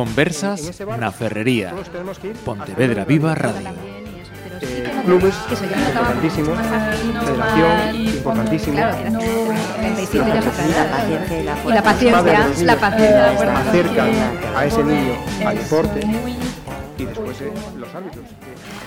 Conversas 0.00 0.80
na 0.96 1.12
Ferrería. 1.12 1.76
Pontevedra 2.42 3.04
Viva 3.04 3.34
Radio. 3.36 3.68
Eh, 4.62 4.88
clubes 5.04 5.34
importantísimos, 5.52 6.56
federación 7.20 7.96
importantísimo. 8.16 8.78
Y 11.68 11.72
la 11.72 11.82
paciencia, 11.82 12.48
la 12.64 12.76
paciencia. 12.76 13.30
Acercan 13.60 14.10
a 14.56 14.64
ese 14.64 14.82
niño 14.84 15.12
al 15.44 15.56
deporte 15.58 16.00
y 16.96 17.04
después 17.04 17.36
eh, 17.42 17.52
los 17.76 17.94
árbitros. 17.94 18.24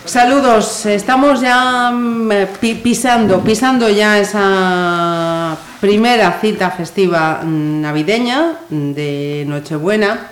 Saludos, 0.06 0.86
estamos 0.88 1.42
ya 1.42 1.92
mm, 1.92 2.30
pi- 2.60 2.76
pisando, 2.76 3.40
pisando 3.42 3.88
ya 3.90 4.18
esa 4.18 5.56
primera 5.80 6.40
cita 6.42 6.72
festiva 6.72 7.42
mm, 7.44 7.82
navideña 7.82 8.54
mm, 8.70 8.92
de 8.94 9.46
Nochebuena. 9.48 10.30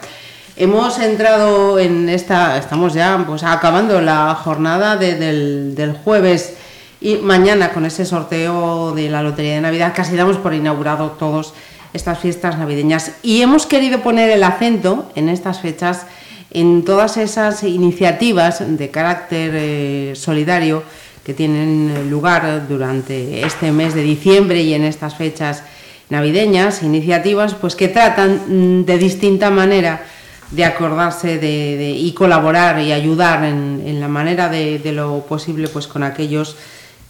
Hemos 0.57 0.99
entrado 0.99 1.79
en 1.79 2.09
esta, 2.09 2.57
estamos 2.57 2.93
ya 2.93 3.23
pues 3.25 3.43
acabando 3.43 4.01
la 4.01 4.35
jornada 4.35 4.97
de- 4.97 5.15
del, 5.15 5.93
jueves 6.03 6.55
y 6.99 7.15
mañana 7.15 7.69
con 7.71 7.85
ese 7.85 8.05
sorteo 8.05 8.91
de 8.93 9.09
la 9.09 9.23
Lotería 9.23 9.55
de 9.55 9.61
Navidad 9.61 9.93
casi 9.95 10.15
damos 10.15 10.37
por 10.37 10.53
inaugurado 10.53 11.11
todos 11.11 11.53
estas 11.93 12.19
fiestas 12.19 12.57
navideñas. 12.57 13.13
Y 13.23 13.41
hemos 13.41 13.65
querido 13.65 13.99
poner 14.01 14.29
el 14.29 14.43
acento 14.43 15.09
en 15.15 15.29
estas 15.29 15.61
fechas 15.61 16.05
en 16.51 16.83
todas 16.83 17.15
esas 17.15 17.63
iniciativas 17.63 18.61
de 18.77 18.89
carácter 18.91 19.51
eh, 19.55 20.13
solidario 20.15 20.83
que 21.25 21.33
tienen 21.33 22.09
lugar 22.09 22.67
durante 22.67 23.45
este 23.45 23.71
mes 23.71 23.93
de 23.93 24.03
diciembre 24.03 24.61
y 24.61 24.73
en 24.73 24.83
estas 24.83 25.15
fechas 25.15 25.63
navideñas, 26.09 26.83
iniciativas 26.83 27.53
pues 27.55 27.75
que 27.77 27.87
tratan 27.87 28.41
mm, 28.81 28.85
de 28.85 28.97
distinta 28.97 29.49
manera 29.49 30.03
de 30.51 30.65
acordarse 30.65 31.37
de, 31.37 31.91
y 31.91 32.11
colaborar 32.11 32.79
y 32.81 32.91
ayudar 32.91 33.43
en, 33.43 33.99
la 33.99 34.07
manera 34.07 34.49
de, 34.49 34.79
de 34.79 34.91
lo 34.91 35.25
posible 35.25 35.67
pues 35.67 35.87
con 35.87 36.03
aquellos 36.03 36.55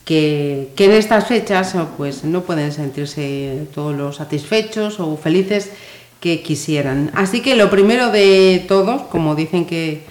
que, 0.06 0.70
que 0.76 0.86
en 0.86 0.92
estas 0.92 1.28
fechas 1.28 1.76
pues 1.98 2.24
no 2.24 2.42
pueden 2.42 2.72
sentirse 2.72 3.68
todos 3.74 3.96
los 3.96 4.18
satisfechos 4.18 5.00
o 5.00 5.18
felices 5.18 5.72
que 6.20 6.42
quisieran. 6.42 7.12
Así 7.16 7.42
que 7.42 7.56
lo 7.56 7.70
primero 7.70 8.12
de 8.12 8.64
todos, 8.68 9.04
como 9.04 9.36
dicen 9.36 9.66
que 9.66 10.04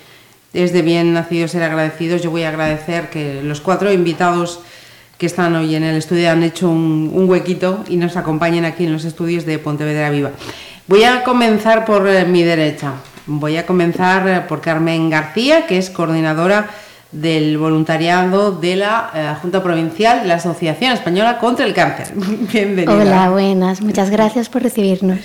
es 0.52 0.72
de 0.72 0.82
bien 0.82 1.12
nacido 1.12 1.46
ser 1.46 1.62
agradecidos, 1.62 2.22
yo 2.22 2.30
voy 2.30 2.42
a 2.42 2.48
agradecer 2.48 3.10
que 3.10 3.42
los 3.42 3.60
cuatro 3.60 3.92
invitados 3.92 4.60
que 5.18 5.26
están 5.26 5.54
hoy 5.54 5.74
en 5.76 5.84
el 5.84 5.96
estudio 5.96 6.30
han 6.30 6.42
hecho 6.42 6.68
un, 6.68 7.10
un 7.14 7.28
huequito 7.28 7.84
y 7.88 7.96
nos 7.96 8.16
acompañen 8.16 8.64
aquí 8.64 8.84
en 8.84 8.92
los 8.92 9.04
estudios 9.04 9.44
de 9.46 9.58
Pontevedra 9.58 10.10
Viva. 10.10 10.32
Voy 10.88 11.04
a 11.04 11.22
comenzar 11.22 11.84
por 11.84 12.08
eh, 12.08 12.24
mi 12.24 12.42
derecha. 12.42 12.94
Voy 13.26 13.56
a 13.56 13.66
comenzar 13.66 14.28
eh, 14.28 14.40
por 14.48 14.60
Carmen 14.60 15.10
García, 15.10 15.66
que 15.66 15.78
es 15.78 15.90
coordinadora 15.90 16.70
del 17.12 17.58
voluntariado 17.58 18.52
de 18.52 18.76
la 18.76 19.10
eh, 19.14 19.34
Junta 19.42 19.62
Provincial 19.62 20.22
de 20.22 20.28
la 20.28 20.34
Asociación 20.34 20.92
Española 20.92 21.38
contra 21.38 21.66
el 21.66 21.74
Cáncer. 21.74 22.12
Bienvenida. 22.52 22.92
Hola, 22.92 23.30
buenas. 23.30 23.80
Muchas 23.80 24.10
gracias 24.10 24.48
por 24.48 24.62
recibirnos. 24.62 25.18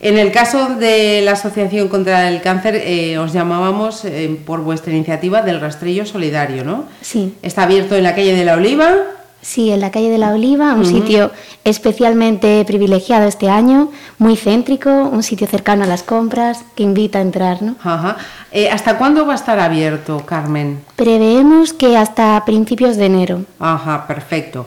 En 0.00 0.16
el 0.16 0.30
caso 0.30 0.76
de 0.76 1.22
la 1.22 1.32
Asociación 1.32 1.88
contra 1.88 2.28
el 2.28 2.40
Cáncer, 2.40 2.76
eh, 2.76 3.18
os 3.18 3.32
llamábamos 3.32 4.04
eh, 4.04 4.38
por 4.46 4.60
vuestra 4.60 4.92
iniciativa 4.92 5.42
del 5.42 5.60
rastrillo 5.60 6.06
solidario, 6.06 6.64
¿no? 6.64 6.84
Sí, 7.00 7.34
Está 7.42 7.64
abierto 7.64 7.96
en 7.96 8.04
la 8.04 8.14
calle 8.14 8.34
de 8.34 8.44
la 8.44 8.54
Oliva. 8.54 8.94
Sí, 9.40 9.70
en 9.70 9.80
la 9.80 9.90
calle 9.90 10.10
de 10.10 10.18
la 10.18 10.32
Oliva, 10.32 10.74
un 10.74 10.84
sitio 10.84 11.30
especialmente 11.64 12.64
privilegiado 12.64 13.26
este 13.26 13.48
año, 13.48 13.90
muy 14.18 14.36
céntrico, 14.36 14.90
un 14.90 15.22
sitio 15.22 15.46
cercano 15.46 15.84
a 15.84 15.86
las 15.86 16.02
compras 16.02 16.64
que 16.74 16.82
invita 16.82 17.18
a 17.18 17.22
entrar, 17.22 17.62
¿no? 17.62 17.76
Ajá. 17.82 18.16
Eh, 18.50 18.70
¿Hasta 18.70 18.98
cuándo 18.98 19.26
va 19.26 19.32
a 19.32 19.36
estar 19.36 19.58
abierto, 19.58 20.24
Carmen? 20.24 20.80
Preveemos 20.96 21.72
que 21.72 21.96
hasta 21.96 22.44
principios 22.44 22.96
de 22.96 23.06
enero. 23.06 23.42
Ajá, 23.58 24.06
perfecto. 24.06 24.66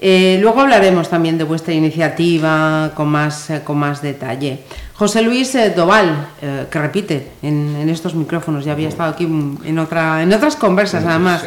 Eh, 0.00 0.38
luego 0.40 0.60
hablaremos 0.60 1.08
también 1.08 1.38
de 1.38 1.44
vuestra 1.44 1.72
iniciativa 1.72 2.92
con 2.94 3.08
más, 3.08 3.48
eh, 3.48 3.62
con 3.64 3.78
más 3.78 4.02
detalle. 4.02 4.60
José 4.96 5.22
Luis 5.22 5.52
eh, 5.56 5.70
Doval, 5.74 6.28
eh, 6.40 6.66
que 6.70 6.78
repite 6.78 7.28
en, 7.42 7.74
en 7.80 7.88
estos 7.88 8.14
micrófonos, 8.14 8.64
ya 8.64 8.72
había 8.72 8.88
estado 8.88 9.10
aquí 9.12 9.24
en, 9.24 9.78
otra, 9.80 10.22
en 10.22 10.32
otras 10.32 10.54
conversas 10.54 11.04
además. 11.04 11.44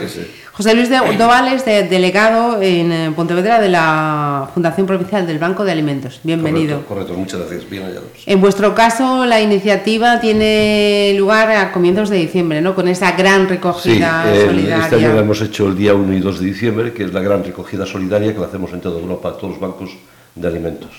José 0.51 0.73
Luis 0.73 0.89
Doval 0.89 1.47
es 1.53 1.63
de- 1.63 1.83
delegado 1.83 2.61
en 2.61 2.91
eh, 2.91 3.11
Pontevedra 3.15 3.61
de 3.61 3.69
la 3.69 4.49
Fundación 4.53 4.85
Provincial 4.85 5.25
del 5.25 5.39
Banco 5.39 5.63
de 5.63 5.71
Alimentos. 5.71 6.19
Bienvenido. 6.23 6.81
Correcto, 6.81 6.93
correcto, 6.93 7.13
muchas 7.13 7.39
gracias. 7.41 7.69
Bien 7.69 7.83
hallados. 7.83 8.09
En 8.25 8.41
vuestro 8.41 8.75
caso, 8.75 9.25
la 9.25 9.39
iniciativa 9.39 10.19
tiene 10.19 11.13
lugar 11.17 11.49
a 11.51 11.71
comienzos 11.71 12.09
de 12.09 12.17
diciembre, 12.17 12.59
¿no? 12.61 12.75
Con 12.75 12.89
esa 12.89 13.13
gran 13.13 13.47
recogida 13.47 14.25
el- 14.33 14.45
solidaria. 14.47 14.83
este 14.83 14.95
año 14.97 15.13
la 15.13 15.21
hemos 15.21 15.39
hecho 15.41 15.67
el 15.67 15.77
día 15.77 15.93
1 15.93 16.13
y 16.13 16.19
2 16.19 16.39
de 16.41 16.45
diciembre, 16.47 16.91
que 16.91 17.03
es 17.05 17.13
la 17.13 17.21
gran 17.21 17.45
recogida 17.45 17.85
solidaria 17.85 18.33
que 18.33 18.39
la 18.39 18.47
hacemos 18.47 18.73
en 18.73 18.81
toda 18.81 18.99
Europa, 18.99 19.33
todos 19.37 19.51
los 19.51 19.59
bancos 19.61 19.91
de 20.39 20.47
alimentos. 20.47 20.89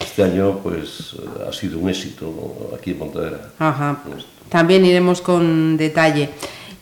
Este 0.00 0.24
año 0.24 0.58
pues 0.62 1.14
ha 1.48 1.52
sido 1.52 1.78
un 1.78 1.88
éxito 1.88 2.70
aquí 2.78 2.90
en 2.92 2.98
Pontevedra. 2.98 3.40
Ajá. 3.58 3.98
También 4.48 4.84
iremos 4.84 5.20
con 5.20 5.76
detalle. 5.76 6.30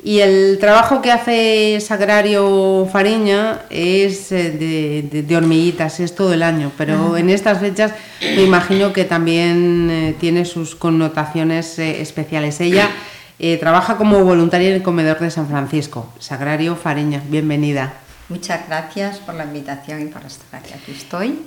Y 0.05 0.21
el 0.21 0.59
trabajo 0.61 1.03
que 1.03 1.11
hace 1.11 1.81
Sagrario 1.81 2.87
Fariña 2.93 3.63
es 3.71 4.31
eh, 4.31 4.53
de, 4.53 5.03
de- 5.11 5.23
de 5.25 5.37
hormiguitas, 5.37 5.99
es 5.99 6.15
todo 6.15 6.33
el 6.33 6.45
año, 6.45 6.71
pero 6.79 7.17
en 7.17 7.29
estas 7.29 7.59
fechas 7.59 7.91
me 8.21 8.45
imagino 8.45 8.93
que 8.93 9.05
también 9.05 9.89
eh, 9.91 10.15
tiene 10.21 10.45
sus 10.45 10.77
connotaciones 10.77 11.81
eh, 11.81 12.01
especiales. 12.03 12.61
Ella 12.61 12.89
eh, 13.41 13.57
trabaja 13.57 13.97
como 13.97 14.23
voluntaria 14.25 14.69
en 14.69 14.75
el 14.77 14.83
comedor 14.85 15.19
de 15.19 15.31
San 15.33 15.49
Francisco. 15.49 16.13
Sagrario 16.21 16.77
Fariña, 16.77 17.21
bienvenida. 17.29 17.95
Muchas 18.29 18.61
gracias 18.69 19.19
por 19.19 19.35
la 19.35 19.45
invitación 19.45 20.03
y 20.03 20.05
por 20.07 20.25
estar 20.25 20.61
aquí. 20.61 20.73
Aquí 20.73 20.93
estoy. 20.93 21.41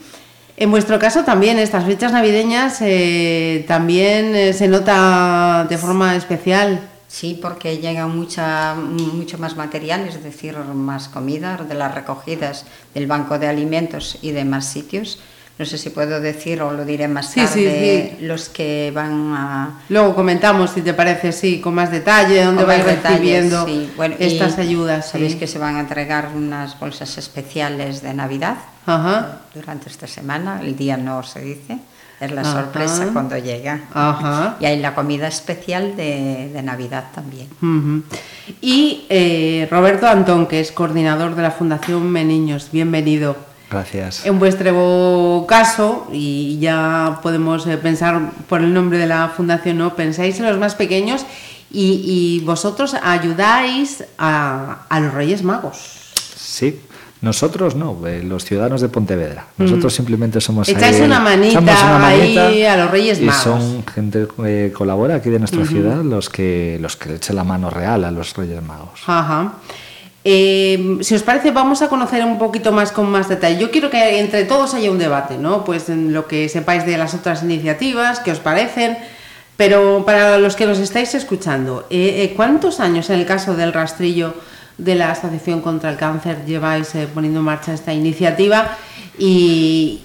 En 0.61 0.71
vuestro 0.71 0.99
caso 0.99 1.23
también, 1.23 1.57
estas 1.57 1.85
fechas 1.85 2.11
navideñas 2.11 2.79
eh, 2.81 3.63
también 3.65 4.35
eh, 4.35 4.51
se 4.51 4.67
nota 4.67 5.65
de 5.69 5.77
forma 5.77 6.17
especial. 6.17 6.81
Sí, 7.07 7.39
porque 7.41 7.77
llega 7.77 8.07
mucha, 8.07 8.75
mucho 8.75 9.37
más 9.37 9.55
material, 9.55 10.01
es 10.01 10.21
decir, 10.21 10.57
más 10.57 11.07
comida 11.07 11.55
de 11.55 11.75
las 11.75 11.95
recogidas 11.95 12.65
del 12.93 13.07
Banco 13.07 13.39
de 13.39 13.47
Alimentos 13.47 14.17
y 14.21 14.31
de 14.31 14.43
más 14.43 14.65
sitios. 14.65 15.19
No 15.59 15.65
sé 15.65 15.77
si 15.77 15.89
puedo 15.89 16.21
decir 16.21 16.61
o 16.61 16.71
lo 16.71 16.85
diré 16.85 17.09
más 17.09 17.31
Sí, 17.31 17.41
sí, 17.41 17.65
tarde, 17.65 18.17
los 18.21 18.47
que 18.47 18.91
van 18.95 19.33
a... 19.35 19.81
Luego 19.89 20.15
comentamos, 20.15 20.69
si 20.71 20.81
te 20.81 20.93
parece, 20.93 21.33
sí, 21.33 21.59
con 21.59 21.75
más 21.75 21.91
detalle, 21.91 22.45
dónde 22.45 22.63
vais 22.63 22.81
recibiendo 22.85 23.65
sí. 23.65 23.91
Bueno, 23.97 24.15
y 24.17 24.23
estas 24.23 24.57
ayudas. 24.57 25.07
sí. 25.07 25.11
Sabéis 25.11 25.35
que 25.35 25.47
se 25.47 25.59
van 25.59 25.75
a 25.75 25.81
entregar 25.81 26.29
unas 26.33 26.79
bolsas 26.79 27.17
especiales 27.17 28.01
de 28.01 28.13
Navidad 28.13 28.55
Ajá, 28.85 29.39
durante 29.53 29.89
esta 29.89 30.07
semana, 30.07 30.61
el 30.63 30.77
día 30.77 30.95
no 30.95 31.21
se 31.23 31.41
dice, 31.41 31.77
es 32.21 32.31
la 32.31 32.39
Ajá. 32.41 32.53
sorpresa 32.53 33.09
cuando 33.11 33.37
llega. 33.37 33.81
ajá. 33.93 34.55
Y 34.61 34.65
hay 34.65 34.79
la 34.79 34.95
comida 34.95 35.27
especial 35.27 35.97
de, 35.97 36.51
de 36.53 36.63
Navidad 36.63 37.07
también. 37.13 37.49
Y 38.61 39.05
eh, 39.09 39.67
Roberto 39.69 40.07
Antón, 40.07 40.47
que 40.47 40.61
es 40.61 40.71
coordinador 40.71 41.35
de 41.35 41.41
la 41.41 41.51
Fundación 41.51 42.09
Meniños, 42.09 42.69
bienvenido. 42.71 43.48
Gracias. 43.69 44.25
En 44.25 44.39
vuestro 44.39 45.45
caso, 45.47 46.07
y 46.11 46.57
ya 46.59 47.19
podemos 47.21 47.67
eh, 47.67 47.77
pensar 47.77 48.31
por 48.47 48.61
el 48.61 48.73
nombre 48.73 48.97
de 48.97 49.05
la 49.05 49.29
fundación, 49.29 49.77
¿no? 49.77 49.95
Pensáis 49.95 50.39
en 50.39 50.45
los 50.47 50.57
más 50.57 50.75
pequeños 50.75 51.25
y, 51.71 52.01
y 52.41 52.45
vosotros 52.45 52.95
ayudáis 53.01 54.03
a, 54.17 54.85
a 54.89 54.99
los 54.99 55.13
Reyes 55.13 55.43
Magos. 55.43 55.77
Sí, 56.35 56.79
nosotros 57.21 57.75
no, 57.75 58.07
eh, 58.07 58.23
los 58.23 58.43
ciudadanos 58.45 58.81
de 58.81 58.89
Pontevedra. 58.89 59.45
Nosotros 59.57 59.93
simplemente 59.93 60.41
somos. 60.41 60.67
Mm. 60.67 60.71
Echáis 60.71 60.95
ahí- 60.97 61.01
una 61.03 61.19
manita 61.19 61.59
una 61.59 61.99
manita 61.99 62.47
ahí 62.47 62.63
a 62.63 62.77
los 62.77 62.89
Reyes 62.89 63.19
y 63.19 63.25
Magos. 63.25 63.43
son 63.43 63.85
gente 63.85 64.25
que 64.35 64.71
colabora 64.73 65.15
aquí 65.15 65.29
de 65.29 65.37
nuestra 65.39 65.65
ciudad 65.65 66.01
los 66.03 66.29
que 66.29 66.77
los 66.81 66.95
que 66.97 67.09
le 67.09 67.15
echan 67.17 67.35
la 67.35 67.43
mano 67.43 67.69
real 67.69 68.03
a 68.05 68.09
los 68.11 68.35
Reyes 68.35 68.63
Magos. 68.63 69.01
Ajá. 69.05 69.53
Eh, 70.23 70.97
si 71.01 71.15
os 71.15 71.23
parece, 71.23 71.51
vamos 71.51 71.81
a 71.81 71.87
conocer 71.87 72.23
un 72.25 72.37
poquito 72.37 72.71
más 72.71 72.91
con 72.91 73.09
más 73.09 73.29
detalle. 73.29 73.59
Yo 73.59 73.71
quiero 73.71 73.89
que 73.89 74.19
entre 74.19 74.45
todos 74.45 74.73
haya 74.73 74.91
un 74.91 74.99
debate, 74.99 75.37
¿no? 75.37 75.63
Pues 75.63 75.89
en 75.89 76.13
lo 76.13 76.27
que 76.27 76.49
sepáis 76.49 76.85
de 76.85 76.97
las 76.97 77.13
otras 77.13 77.43
iniciativas, 77.43 78.19
qué 78.19 78.31
os 78.31 78.39
parecen. 78.39 78.97
Pero 79.59 80.05
para 80.05 80.37
los 80.37 80.55
que 80.55 80.65
nos 80.65 80.79
estáis 80.79 81.13
escuchando, 81.15 81.85
eh, 81.89 82.23
eh, 82.23 82.33
¿cuántos 82.33 82.79
años 82.79 83.09
en 83.09 83.19
el 83.19 83.25
caso 83.25 83.57
del 83.57 83.73
rastrillo 83.73 84.33
de 84.77 84.95
la 84.95 85.11
Asociación 85.11 85.59
contra 85.59 85.89
el 85.89 85.97
Cáncer 85.97 86.45
lleváis 86.45 86.95
eh, 86.95 87.09
poniendo 87.13 87.39
en 87.39 87.45
marcha 87.45 87.73
esta 87.73 87.91
iniciativa? 87.91 88.77
Y, 89.17 89.99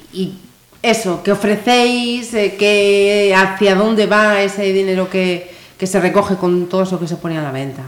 eso, 0.83 1.23
¿qué 1.23 1.31
ofrecéis? 1.31 2.31
¿qué, 2.31 3.33
¿Hacia 3.33 3.77
dónde 3.77 4.07
va 4.07 4.43
ese 4.43 4.73
dinero 4.73 5.09
que, 5.09 5.55
que 5.79 5.87
se 5.87 6.01
recoge 6.01 6.35
con 6.35 6.69
todo 6.69 6.83
eso 6.83 6.99
que 6.99 7.07
se 7.07 7.15
pone 7.15 7.39
a 7.39 7.43
la 7.43 7.53
venta? 7.53 7.85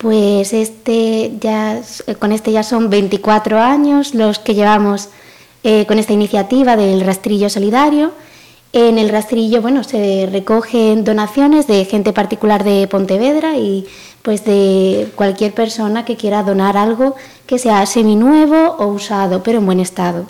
Pues 0.00 0.54
este 0.54 1.32
ya, 1.38 1.78
eh, 2.06 2.14
con 2.14 2.32
este 2.32 2.52
ya 2.52 2.62
son 2.62 2.88
24 2.88 3.60
años 3.60 4.14
los 4.14 4.38
que 4.38 4.54
llevamos 4.54 5.10
eh, 5.62 5.84
con 5.84 5.98
esta 5.98 6.14
iniciativa 6.14 6.74
del 6.74 7.02
rastrillo 7.02 7.50
solidario 7.50 8.12
En 8.72 8.96
el 8.96 9.10
rastrillo, 9.10 9.60
bueno, 9.60 9.84
se 9.84 10.26
recogen 10.32 11.04
donaciones 11.04 11.66
de 11.66 11.84
gente 11.84 12.14
particular 12.14 12.64
de 12.64 12.88
Pontevedra 12.88 13.58
y 13.58 13.84
pues 14.22 14.42
de 14.46 15.08
cualquier 15.16 15.52
persona 15.52 16.06
que 16.06 16.16
quiera 16.16 16.44
donar 16.44 16.78
algo 16.78 17.14
que 17.46 17.58
sea 17.58 17.84
seminuevo 17.84 18.76
o 18.78 18.86
usado, 18.86 19.42
pero 19.42 19.58
en 19.58 19.66
buen 19.66 19.80
estado. 19.80 20.24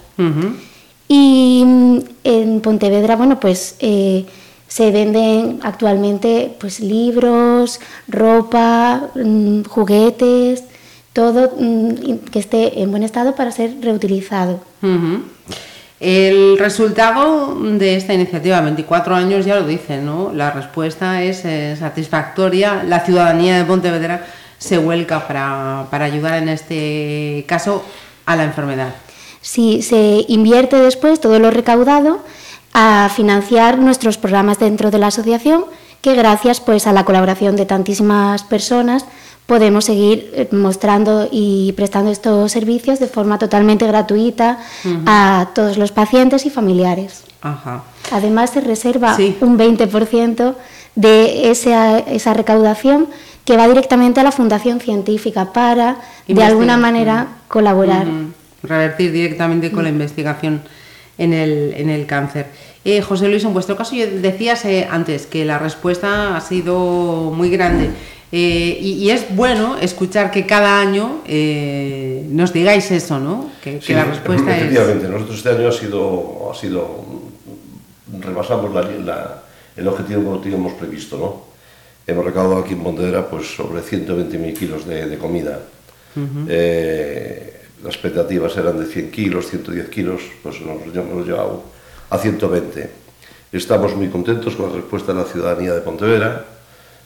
Y 1.07 1.63
mm, 1.65 1.99
en 2.25 2.61
Pontevedra, 2.61 3.15
bueno, 3.15 3.39
pues 3.39 3.77
eh, 3.79 4.25
se 4.71 4.93
venden 4.93 5.59
actualmente 5.65 6.55
pues 6.61 6.79
libros, 6.79 7.81
ropa, 8.07 9.09
mm, 9.17 9.65
juguetes, 9.65 10.63
todo 11.13 11.53
mm, 11.59 12.19
que 12.31 12.39
esté 12.39 12.81
en 12.81 12.93
buen 12.93 13.03
estado 13.03 13.35
para 13.35 13.51
ser 13.51 13.75
reutilizado. 13.83 14.61
El 15.99 16.57
resultado 16.57 17.57
de 17.61 17.97
esta 17.97 18.15
iniciativa, 18.15 18.61
24 18.61 19.17
años 19.17 19.45
ya 19.45 19.57
lo 19.57 19.67
dice, 19.67 19.99
¿no? 19.99 20.33
La 20.33 20.53
respuesta 20.53 21.21
es 21.25 21.45
eh, 21.45 21.75
satisfactoria. 21.77 22.85
La 22.85 23.01
ciudadanía 23.01 23.59
de 23.59 23.65
Pontevedra 23.65 24.25
se 24.57 24.79
vuelca 24.79 25.27
para, 25.27 25.89
para 25.91 26.05
ayudar 26.05 26.41
en 26.41 26.49
este 26.49 27.45
caso 27.49 27.85
a 28.25 28.37
la 28.37 28.45
enfermedad. 28.45 28.95
Sí, 29.41 29.83
se 29.83 30.25
invierte 30.29 30.77
después 30.77 31.21
todo 31.21 31.41
lo 31.41 31.51
recaudado 31.51 32.21
a 32.73 33.11
financiar 33.15 33.79
nuestros 33.79 34.19
programas 34.19 34.59
dentro 34.59 34.91
de 34.91 34.99
la 34.99 35.09
asociación, 35.09 35.65
que 36.01 36.15
gracias 36.15 36.61
pues 36.61 36.87
a 36.87 36.93
la 36.93 37.05
colaboración 37.05 37.57
de 37.57 37.67
tantísimas 37.67 38.43
personas 38.45 39.05
podemos 39.51 39.85
seguir 39.85 40.31
eh, 40.33 40.49
mostrando 40.53 41.29
y 41.31 41.73
prestando 41.73 42.13
estos 42.13 42.53
servicios 42.53 43.01
de 43.01 43.09
forma 43.09 43.37
totalmente 43.37 43.85
gratuita 43.85 44.61
a 45.07 45.49
todos 45.57 45.77
los 45.77 45.91
pacientes 45.91 46.47
y 46.47 46.51
familiares. 46.51 47.25
Además, 48.13 48.51
se 48.51 48.61
reserva 48.61 49.17
un 49.41 49.59
20% 49.59 50.55
de 50.95 51.51
esa, 51.51 51.99
esa, 51.99 52.33
recaudación 52.35 53.09
que 53.45 53.57
va 53.57 53.67
directamente 53.67 54.21
a 54.21 54.23
la 54.23 54.31
Fundación 54.31 54.79
Científica 54.79 55.53
para, 55.53 55.97
de 56.29 56.45
alguna 56.45 56.77
manera, 56.77 57.27
colaborar. 57.49 58.07
Revertir 58.63 59.11
directamente 59.11 59.73
con 59.73 59.83
la 59.83 59.89
investigación 59.89 60.63
en 61.21 61.33
el, 61.33 61.75
en 61.77 61.89
el 61.91 62.07
cáncer. 62.07 62.47
Eh, 62.85 63.03
José 63.03 63.29
Luis, 63.29 63.45
en 63.45 63.53
vuestro 63.53 63.77
caso, 63.77 63.95
decías 63.95 64.65
eh, 64.65 64.89
antes 64.91 65.27
que 65.27 65.45
la 65.45 65.59
respuesta 65.59 66.37
ha 66.37 66.41
sido 66.41 67.31
muy 67.31 67.51
grande. 67.51 67.91
Eh, 68.33 68.79
y, 68.81 69.11
es 69.11 69.35
bueno 69.35 69.77
escuchar 69.77 70.31
que 70.31 70.47
cada 70.47 70.81
año 70.81 71.21
eh, 71.27 72.25
nos 72.31 72.53
digáis 72.53 72.91
eso, 72.93 73.19
¿no? 73.19 73.51
Que, 73.63 73.81
la 73.89 74.05
respuesta 74.05 74.57
es... 74.57 74.63
Efectivamente, 74.63 75.09
nosotros 75.09 75.39
este 75.39 75.49
año 75.51 75.69
ha 75.69 75.73
sido, 75.73 76.51
ha 76.51 76.55
sido 76.55 77.05
rebasamos 78.21 78.71
el 79.77 79.89
objetivo 79.89 80.37
que 80.37 80.45
teníamos 80.45 80.75
previsto, 80.75 81.19
¿no? 81.19 81.51
Hemos 82.07 82.25
recaudado 82.25 82.59
aquí 82.59 82.75
en 82.75 82.85
Pontevedra 82.85 83.29
pues, 83.29 83.49
sobre 83.49 83.83
120.000 83.83 84.55
kilos 84.57 84.87
de, 84.87 85.19
comida. 85.19 85.61
Eh, 86.49 87.60
las 87.83 87.95
expectativas 87.95 88.57
eran 88.57 88.79
de 88.79 88.87
100 88.87 89.11
kilos, 89.11 89.49
110 89.49 89.89
kilos, 89.89 90.23
pues 90.43 90.61
nos 90.61 90.95
hemos 90.95 91.27
llevado 91.27 91.63
a 92.11 92.19
120. 92.19 92.91
Estamos 93.53 93.97
muy 93.97 94.09
contentos 94.09 94.55
con 94.55 94.71
la 94.71 94.77
respuesta 94.77 95.13
de 95.13 95.21
la 95.21 95.25
ciudadanía 95.25 95.75
de 95.75 95.81
Pontevedra 95.81 96.45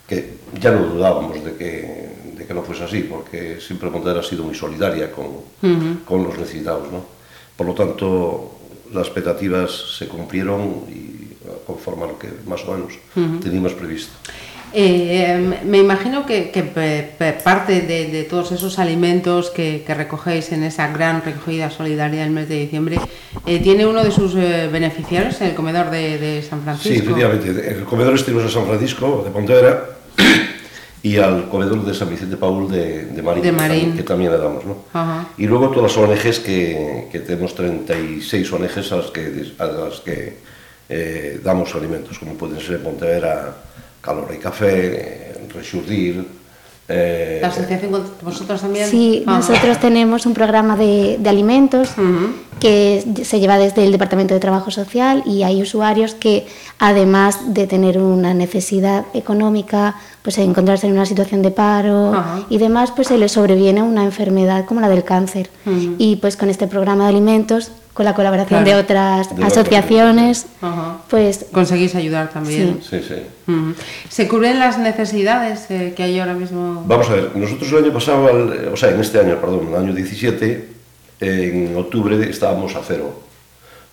que 0.07 0.35
ya 0.61 0.71
no 0.71 0.85
dudábamos 0.87 1.43
de 1.43 1.55
que, 1.55 2.11
de 2.37 2.47
que 2.47 2.53
no 2.53 2.63
fuese 2.63 2.85
así, 2.85 3.01
porque 3.05 3.59
siempre 3.61 3.91
Pontevedra 3.91 4.21
ha 4.21 4.25
sido 4.25 4.45
muy 4.45 4.55
solidaria 4.55 5.11
con, 5.11 5.27
uh 5.27 5.43
-huh. 5.63 6.05
con 6.05 6.25
los 6.25 6.37
necesitados. 6.39 6.93
¿no? 6.93 7.05
Por 7.57 7.67
lo 7.67 7.75
tanto, 7.75 8.59
las 8.93 9.07
expectativas 9.07 9.97
se 9.99 10.07
cumplieron 10.09 10.85
y 10.89 11.15
conforme 11.67 12.05
a 12.05 12.07
lo 12.09 12.19
que 12.19 12.29
más 12.47 12.63
o 12.65 12.73
menos 12.73 12.95
uh 13.17 13.21
-huh. 13.21 13.41
teníamos 13.41 13.73
previsto. 13.73 14.13
Eh, 14.77 15.61
me 15.65 15.79
imagino 15.79 16.27
que, 16.27 16.51
que 16.51 16.63
parte 17.45 17.83
de, 17.83 18.07
de, 18.07 18.25
todos 18.25 18.51
esos 18.51 18.81
alimentos 18.81 19.51
que, 19.51 19.85
que, 19.87 19.95
recogéis 19.95 20.51
en 20.51 20.65
esa 20.65 20.89
gran 20.89 21.23
recogida 21.23 21.71
solidaria 21.71 22.23
del 22.23 22.33
mes 22.33 22.49
de 22.49 22.57
diciembre, 22.57 22.99
eh, 23.47 23.61
¿tiene 23.61 23.87
uno 23.87 24.03
de 24.03 24.11
sus 24.11 24.35
eh, 24.35 24.69
beneficiarios 24.73 25.41
en 25.41 25.49
el 25.49 25.55
comedor 25.55 25.91
de, 25.91 26.19
de, 26.19 26.43
San 26.43 26.63
Francisco? 26.63 26.93
Sí, 26.93 27.01
efectivamente. 27.01 27.69
El 27.69 27.85
comedor 27.85 28.15
este 28.15 28.33
de 28.33 28.51
San 28.51 28.67
Francisco, 28.67 29.23
de 29.25 29.31
Pontevedra, 29.31 29.91
y 31.05 31.19
al 31.19 31.49
comedor 31.49 31.85
de 31.85 31.95
San 31.95 32.11
Vicente 32.11 32.37
Paul 32.37 32.69
de, 32.69 33.05
de 33.05 33.23
Marín. 33.23 33.97
Que, 33.97 34.03
también 34.03 34.33
le 34.33 34.39
damos. 34.39 34.65
¿no? 34.65 34.79
Ajá. 34.93 35.29
Y 35.39 35.47
luego 35.47 35.69
todas 35.69 35.97
las 35.97 36.05
ONGs 36.05 36.41
que, 36.41 37.07
que 37.13 37.21
tenemos 37.21 37.55
36 37.55 38.53
ONGs 38.53 38.91
a 38.91 38.97
las 38.97 39.11
que, 39.13 39.53
a 39.57 39.67
las 39.67 40.01
que 40.01 40.39
damos 41.45 41.73
alimentos, 41.77 42.19
como 42.19 42.35
pueden 42.35 42.61
ser 42.61 42.83
Pontevedra, 42.83 43.55
Calor 44.05 44.31
y 44.35 44.39
Café, 44.39 45.33
Rexurdir. 45.55 46.27
Eh, 46.87 47.39
¿La 47.41 47.49
asociación 47.49 47.91
vosotros 48.21 48.61
también? 48.61 48.87
Sí, 48.91 49.25
ah. 49.27 49.39
nosotros 49.39 49.81
tenemos 49.81 50.27
un 50.27 50.35
programa 50.35 50.77
de, 50.77 51.17
de 51.19 51.29
alimentos 51.31 51.97
uh 51.97 52.03
-huh. 52.03 52.33
que 52.61 53.03
se 53.25 53.41
lleva 53.41 53.57
desde 53.57 53.85
el 53.87 53.93
Departamento 53.93 54.35
de 54.35 54.41
Trabajo 54.41 54.71
Social 54.71 55.23
y 55.25 55.45
hay 55.45 55.63
usuarios 55.63 56.15
que, 56.15 56.47
además 56.79 57.55
de 57.55 57.67
tener 57.67 57.99
una 57.99 58.35
necesidad 58.35 59.07
económica, 59.15 59.95
pues 60.23 60.37
encontrarse 60.37 60.87
en 60.87 60.93
una 60.93 61.07
situación 61.07 61.41
de 61.41 61.51
paro 61.51 62.11
uh 62.11 62.15
-huh. 62.15 62.45
y 62.51 62.59
demás, 62.59 62.93
pues 62.95 63.09
se 63.09 63.17
les 63.17 63.33
sobreviene 63.33 63.83
una 63.83 64.05
enfermedad 64.05 64.67
como 64.67 64.83
la 64.83 64.91
del 64.91 65.05
cáncer. 65.05 65.49
Uh 65.65 65.71
-huh. 65.71 65.95
Y 65.97 66.17
pues 66.17 66.37
con 66.37 66.51
este 66.51 66.67
programa 66.67 67.05
de 67.05 67.11
alimentos 67.11 67.71
con 67.95 68.05
la 68.05 68.13
colaboración 68.13 68.65
claro. 68.65 68.77
de 68.77 68.83
otras 68.83 69.37
de 69.37 69.45
asociaciones, 69.45 70.47
pues 71.09 71.47
conseguís 71.53 71.95
ayudar 71.95 72.29
también. 72.29 72.81
Sí, 72.83 73.01
sí. 73.01 73.15
¿Se 74.09 74.27
cubren 74.27 74.59
las 74.59 74.79
necesidades 74.79 75.71
eh, 75.71 75.95
que 75.97 76.03
hay 76.03 76.19
ahora 76.19 76.35
mismo? 76.35 76.83
Vamos 76.87 77.09
a 77.09 77.15
ver, 77.15 77.37
nosotros 77.37 77.71
el 77.71 77.85
año 77.85 77.93
pasado, 77.93 78.53
o 78.73 78.77
sea, 78.77 78.91
en 78.91 79.01
este 79.01 79.21
año, 79.21 79.41
perdón, 79.41 79.69
el 79.69 79.77
año 79.77 79.95
17, 79.95 80.69
en 81.21 81.77
octubre 81.77 82.29
estábamos 82.29 82.75
a 82.75 82.81
cero, 82.85 83.23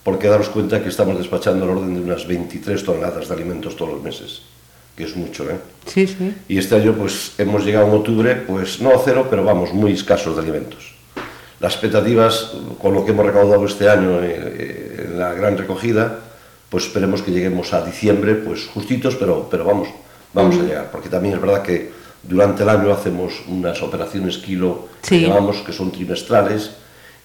porque 0.04 0.28
daros 0.28 0.50
cuenta 0.50 0.82
que 0.82 0.90
estamos 0.90 1.16
despachando 1.20 1.66
al 1.66 1.78
orden 1.78 1.94
de 1.94 2.02
unas 2.02 2.26
23 2.28 2.84
toneladas 2.84 3.28
de 3.28 3.34
alimentos 3.36 3.76
todos 3.76 3.94
los 3.94 4.02
meses, 4.02 4.42
que 4.98 5.04
es 5.04 5.16
mucho, 5.16 5.48
¿eh? 5.48 5.58
Sí, 5.86 6.08
sí. 6.08 6.34
Y 6.48 6.58
este 6.58 6.76
año, 6.76 6.96
pues, 6.98 7.34
hemos 7.38 7.64
llegado 7.64 7.86
en 7.86 7.94
octubre, 7.94 8.36
pues, 8.36 8.82
no 8.82 8.90
a 8.90 9.02
cero, 9.06 9.28
pero 9.30 9.44
vamos, 9.44 9.72
muy 9.74 9.92
escasos 9.92 10.36
de 10.36 10.42
alimentos 10.42 11.01
las 11.62 11.74
expectativas 11.74 12.54
con 12.82 12.94
lo 12.96 13.06
que 13.06 13.12
hemos 13.12 13.26
recaudado 13.26 13.64
este 13.66 13.88
año 13.88 14.20
en 14.24 15.20
la 15.20 15.34
gran 15.34 15.58
recogida, 15.58 16.18
pues 16.70 16.86
esperemos 16.86 17.22
que 17.22 17.32
lleguemos 17.32 17.72
a 17.74 17.86
diciembre, 17.86 18.34
pues 18.36 18.66
justitos, 18.66 19.16
pero, 19.16 19.48
pero 19.50 19.64
vamos, 19.64 19.90
vamos 20.34 20.56
uh 20.56 20.60
-huh. 20.60 20.64
a 20.64 20.68
llegar, 20.68 20.92
porque 20.92 21.10
también 21.10 21.36
es 21.36 21.42
verdad 21.42 21.62
que 21.62 21.92
durante 22.24 22.64
el 22.64 22.70
año 22.70 22.92
hacemos 22.92 23.34
unas 23.48 23.82
operaciones 23.84 24.38
kilo, 24.40 24.88
sí. 25.04 25.20
que 25.20 25.28
llamamos, 25.28 25.58
que 25.58 25.74
son 25.74 25.92
trimestrales, 25.92 26.72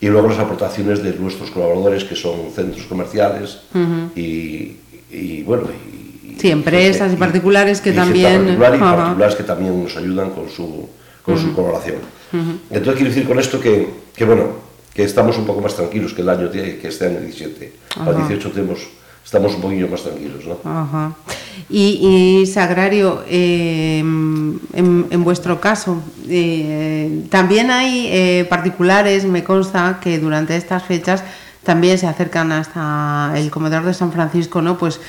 y 0.01 0.09
luego 0.09 0.29
las 0.29 0.39
aportaciones 0.39 1.03
de 1.03 1.15
nuestros 1.15 1.51
colaboradores, 1.51 2.05
que 2.05 2.17
son 2.17 2.51
centros 2.55 2.85
comerciales, 2.87 3.61
uh 3.73 3.79
-huh. 3.79 4.11
y, 4.17 4.77
y, 5.11 5.43
bueno, 5.45 5.65
y, 5.71 6.39
sí, 6.39 6.51
empresas 6.51 7.13
y, 7.13 7.15
y 7.15 7.17
particulares 7.17 7.81
que 7.81 7.93
también... 7.93 8.45
Particular 8.45 8.75
y 8.75 8.77
uh 8.77 8.81
-huh. 8.85 8.97
particulares 8.97 9.35
que 9.37 9.45
también 9.45 9.83
nos 9.83 9.97
ayudan 9.97 10.31
con 10.31 10.51
su, 10.51 10.89
con 11.25 11.39
su 11.39 11.55
colaboración. 11.55 12.16
Entonces 12.33 12.95
quiero 12.95 13.11
decir 13.11 13.27
con 13.27 13.39
esto 13.39 13.61
que, 13.61 13.89
que, 14.15 14.25
bueno, 14.25 14.49
que 14.93 15.05
estamos 15.05 15.37
un 15.39 15.47
poco 15.47 15.61
más 15.61 15.75
tranquilos 15.75 16.13
que 16.13 16.23
el 16.23 16.29
año 16.29 16.51
que 16.51 16.81
este 16.83 17.07
año 17.07 17.21
17. 17.21 17.73
Ajá. 17.97 18.11
Al 18.11 18.17
18 18.17 18.51
tenemos, 18.51 18.89
estamos 19.25 19.55
un 19.55 19.61
poquillo 19.61 19.89
más 19.89 20.03
tranquilos, 20.03 20.45
¿no? 20.47 20.59
Ajá. 20.65 21.15
Y, 21.69 22.41
y 22.43 22.47
Sagrario, 22.47 23.25
eh, 23.29 23.99
en, 23.99 24.61
en, 25.11 25.25
vuestro 25.25 25.61
caso, 25.61 26.03
eh, 26.29 27.25
también 27.31 27.71
hay 27.71 28.09
eh, 28.11 28.47
particulares, 28.49 29.25
me 29.25 29.43
consta, 29.43 29.99
que 30.01 30.19
durante 30.19 30.57
estas 30.57 30.85
fechas 30.85 31.25
también 31.65 31.99
se 31.99 32.07
acercan 32.07 32.53
hasta 32.53 33.33
el 33.37 33.51
comedor 33.51 33.85
de 33.85 33.95
San 33.95 34.13
Francisco, 34.13 34.63
¿no? 34.63 34.79
Pues 34.79 35.01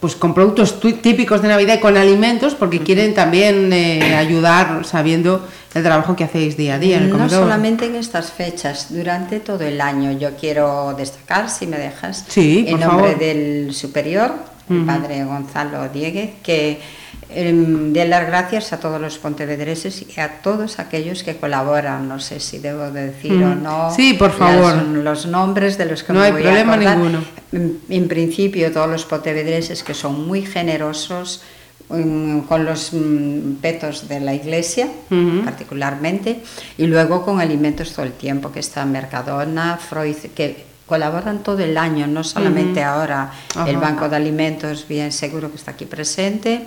pues 0.00 0.14
con 0.14 0.32
productos 0.32 0.78
típicos 0.80 1.42
de 1.42 1.48
Navidad 1.48 1.76
y 1.78 1.80
con 1.80 1.96
alimentos 1.96 2.54
porque 2.54 2.80
quieren 2.80 3.14
también 3.14 3.72
eh, 3.72 4.14
ayudar 4.14 4.84
sabiendo 4.84 5.44
el 5.74 5.82
trabajo 5.82 6.14
que 6.14 6.24
hacéis 6.24 6.56
día 6.56 6.74
a 6.74 6.78
día 6.78 6.98
en 6.98 7.04
el. 7.04 7.18
No 7.18 7.28
solamente 7.28 7.86
en 7.86 7.96
estas 7.96 8.30
fechas, 8.32 8.88
durante 8.90 9.40
todo 9.40 9.64
el 9.64 9.80
año. 9.80 10.12
Yo 10.12 10.36
quiero 10.36 10.94
destacar, 10.96 11.50
si 11.50 11.66
me 11.66 11.78
dejas, 11.78 12.24
sí, 12.28 12.64
en 12.68 12.80
nombre 12.80 13.12
favor. 13.12 13.18
del 13.18 13.74
superior, 13.74 14.34
el 14.70 14.76
uh 14.76 14.80
-huh. 14.82 14.86
padre 14.86 15.24
Gonzalo 15.24 15.88
Dieguez, 15.88 16.30
que 16.42 16.80
de 17.28 18.08
dar 18.08 18.26
gracias 18.26 18.72
a 18.72 18.80
todos 18.80 19.00
los 19.00 19.18
pontevedreses 19.18 20.04
y 20.16 20.20
a 20.20 20.40
todos 20.40 20.78
aquellos 20.78 21.22
que 21.22 21.36
colaboran. 21.36 22.08
No 22.08 22.20
sé 22.20 22.40
si 22.40 22.58
debo 22.58 22.90
decir 22.90 23.32
mm. 23.32 23.52
o 23.52 23.54
no. 23.54 23.94
Sí, 23.94 24.14
por 24.14 24.32
favor. 24.32 24.74
Las, 24.74 24.86
los 24.86 25.26
nombres 25.26 25.76
de 25.76 25.84
los 25.84 26.02
que 26.02 26.12
no 26.12 26.20
me 26.20 26.26
hay 26.26 26.32
voy 26.32 26.42
problema 26.42 26.72
a 26.72 26.76
acordar. 26.76 26.96
ninguno. 26.98 27.24
En, 27.52 27.80
en, 27.88 28.08
principio, 28.08 28.72
todos 28.72 28.88
los 28.88 29.04
pontevedreses 29.04 29.82
que 29.82 29.92
son 29.92 30.26
muy 30.26 30.42
generosos 30.42 31.42
um, 31.90 32.42
con 32.46 32.64
los 32.64 32.92
um, 32.94 33.56
petos 33.56 34.08
de 34.08 34.20
la 34.20 34.34
iglesia, 34.34 34.86
uh 35.10 35.14
-huh. 35.14 35.44
particularmente, 35.44 36.40
y 36.78 36.86
luego 36.86 37.24
con 37.24 37.40
alimentos 37.40 37.92
todo 37.92 38.06
el 38.06 38.12
tiempo, 38.12 38.52
que 38.52 38.60
está 38.60 38.86
Mercadona, 38.86 39.76
Freud, 39.76 40.16
que 40.34 40.64
colaboran 40.86 41.42
todo 41.42 41.58
el 41.58 41.76
año, 41.76 42.06
no 42.06 42.24
solamente 42.24 42.82
ahora 42.82 43.30
el 43.66 43.76
Banco 43.76 44.08
de 44.08 44.16
Alimentos, 44.16 44.86
bien 44.88 45.12
seguro 45.12 45.50
que 45.50 45.56
está 45.56 45.72
aquí 45.72 45.84
presente, 45.84 46.64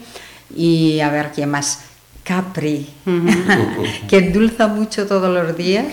y 0.55 0.99
a 0.99 1.09
ver 1.09 1.31
quién 1.33 1.49
más. 1.49 1.85
Capri, 2.23 2.87
que 4.07 4.17
endulza 4.17 4.67
mucho 4.67 5.07
todos 5.07 5.33
los 5.33 5.57
días, 5.57 5.87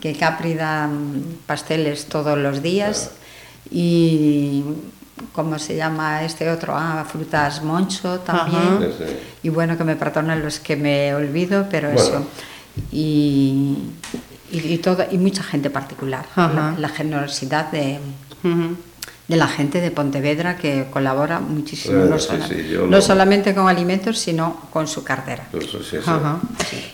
que 0.00 0.14
Capri 0.14 0.54
da 0.54 0.86
mm, 0.86 1.46
pasteles 1.46 2.06
todos 2.06 2.38
los 2.38 2.62
días 2.62 3.10
y 3.70 4.62
¿cómo 5.32 5.58
se 5.58 5.76
llama 5.76 6.22
este 6.22 6.50
otro? 6.50 6.74
Ah, 6.76 7.04
frutas 7.10 7.62
Moncho 7.62 8.20
también. 8.20 8.92
Y 9.42 9.48
bueno, 9.48 9.76
que 9.76 9.84
me 9.84 9.96
perdonen 9.96 10.42
los 10.42 10.60
que 10.60 10.76
me 10.76 11.14
olvido, 11.14 11.66
pero 11.70 11.90
eso. 11.90 12.26
Y, 12.92 13.76
y, 14.50 14.78
todo, 14.78 15.04
y 15.10 15.18
mucha 15.18 15.42
gente 15.42 15.70
particular. 15.70 16.26
La, 16.36 16.88
generosidad 16.88 17.70
de, 17.70 17.98
de 19.28 19.36
la 19.36 19.46
gente 19.46 19.82
de 19.82 19.90
Pontevedra 19.90 20.56
que 20.56 20.86
colabora 20.90 21.38
muchísimo, 21.38 22.04
no, 22.88 23.00
solamente 23.02 23.54
con 23.54 23.68
alimentos, 23.68 24.18
sino 24.18 24.56
con 24.70 24.88
su 24.88 25.04
cartera. 25.04 25.46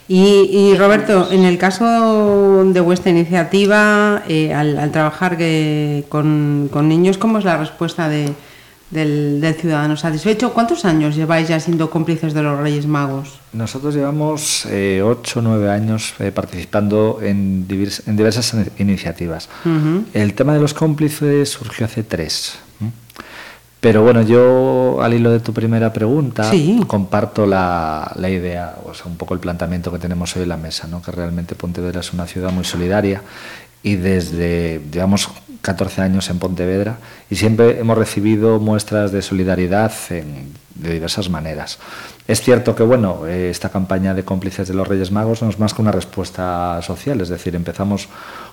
Y, 0.08 0.74
Roberto, 0.76 1.28
en 1.30 1.44
el 1.44 1.58
caso 1.58 2.64
de 2.64 2.80
vuestra 2.80 3.12
iniciativa, 3.12 4.24
eh, 4.28 4.52
al, 4.52 4.90
trabajar 4.90 5.38
con, 6.08 6.68
con, 6.72 6.88
niños, 6.88 7.18
¿cómo 7.18 7.38
es 7.38 7.44
la 7.44 7.56
respuesta 7.56 8.08
de, 8.08 8.32
del, 8.90 9.54
ciudadano 9.60 9.96
satisfecho. 9.96 10.52
¿Cuántos 10.52 10.84
años 10.84 11.16
lleváis 11.16 11.48
ya 11.48 11.58
siendo 11.60 11.90
cómplices 11.90 12.34
de 12.34 12.42
los 12.42 12.58
Reyes 12.58 12.86
Magos? 12.86 13.40
Nosotros 13.52 13.94
llevamos 13.94 14.66
eh, 14.66 15.02
ocho 15.02 15.40
o 15.40 15.42
nueve 15.42 15.70
años 15.70 16.14
eh, 16.18 16.30
participando 16.32 17.18
en, 17.22 17.66
en, 17.68 18.16
diversas 18.16 18.54
iniciativas. 18.78 19.48
El 20.12 20.34
tema 20.34 20.54
de 20.54 20.60
los 20.60 20.74
cómplices 20.74 21.48
surgió 21.48 21.86
hace 21.86 22.02
tres. 22.02 22.58
Pero 23.80 24.02
bueno, 24.02 24.22
yo 24.22 25.00
al 25.02 25.12
hilo 25.12 25.30
de 25.30 25.40
tu 25.40 25.52
primera 25.52 25.92
pregunta 25.92 26.50
comparto 26.86 27.44
la, 27.44 28.10
la, 28.16 28.30
idea, 28.30 28.76
o 28.86 28.94
sea, 28.94 29.04
un 29.04 29.18
poco 29.18 29.34
el 29.34 29.40
planteamiento 29.40 29.92
que 29.92 29.98
tenemos 29.98 30.34
hoy 30.36 30.44
en 30.44 30.48
la 30.48 30.56
mesa, 30.56 30.86
¿no? 30.86 31.02
que 31.02 31.10
realmente 31.10 31.54
Pontevedra 31.54 32.00
es 32.00 32.14
una 32.14 32.26
ciudad 32.26 32.50
muy 32.50 32.64
solidaria 32.64 33.20
y 33.84 33.96
desde, 33.96 34.80
digamos, 34.90 35.28
14 35.64 36.02
años 36.02 36.28
en 36.28 36.38
Pontevedra 36.38 36.98
y 37.30 37.36
siempre 37.36 37.80
hemos 37.80 37.96
recibido 37.96 38.60
muestras 38.60 39.10
de 39.12 39.22
solidaridad 39.22 39.92
de 40.10 40.92
diversas 40.92 41.30
maneras. 41.30 41.78
Es 42.28 42.42
cierto 42.42 42.76
que 42.76 42.82
bueno, 42.82 43.26
eh, 43.26 43.48
esta 43.50 43.70
campaña 43.70 44.12
de 44.12 44.24
cómplices 44.24 44.68
de 44.68 44.74
los 44.74 44.86
Reyes 44.86 45.10
Magos 45.10 45.42
no 45.42 45.48
es 45.48 45.58
más 45.58 45.72
que 45.72 45.82
una 45.82 45.92
respuesta 45.92 46.80
social, 46.82 47.20
es 47.20 47.30
decir, 47.30 47.56
empezamos 47.56 48.08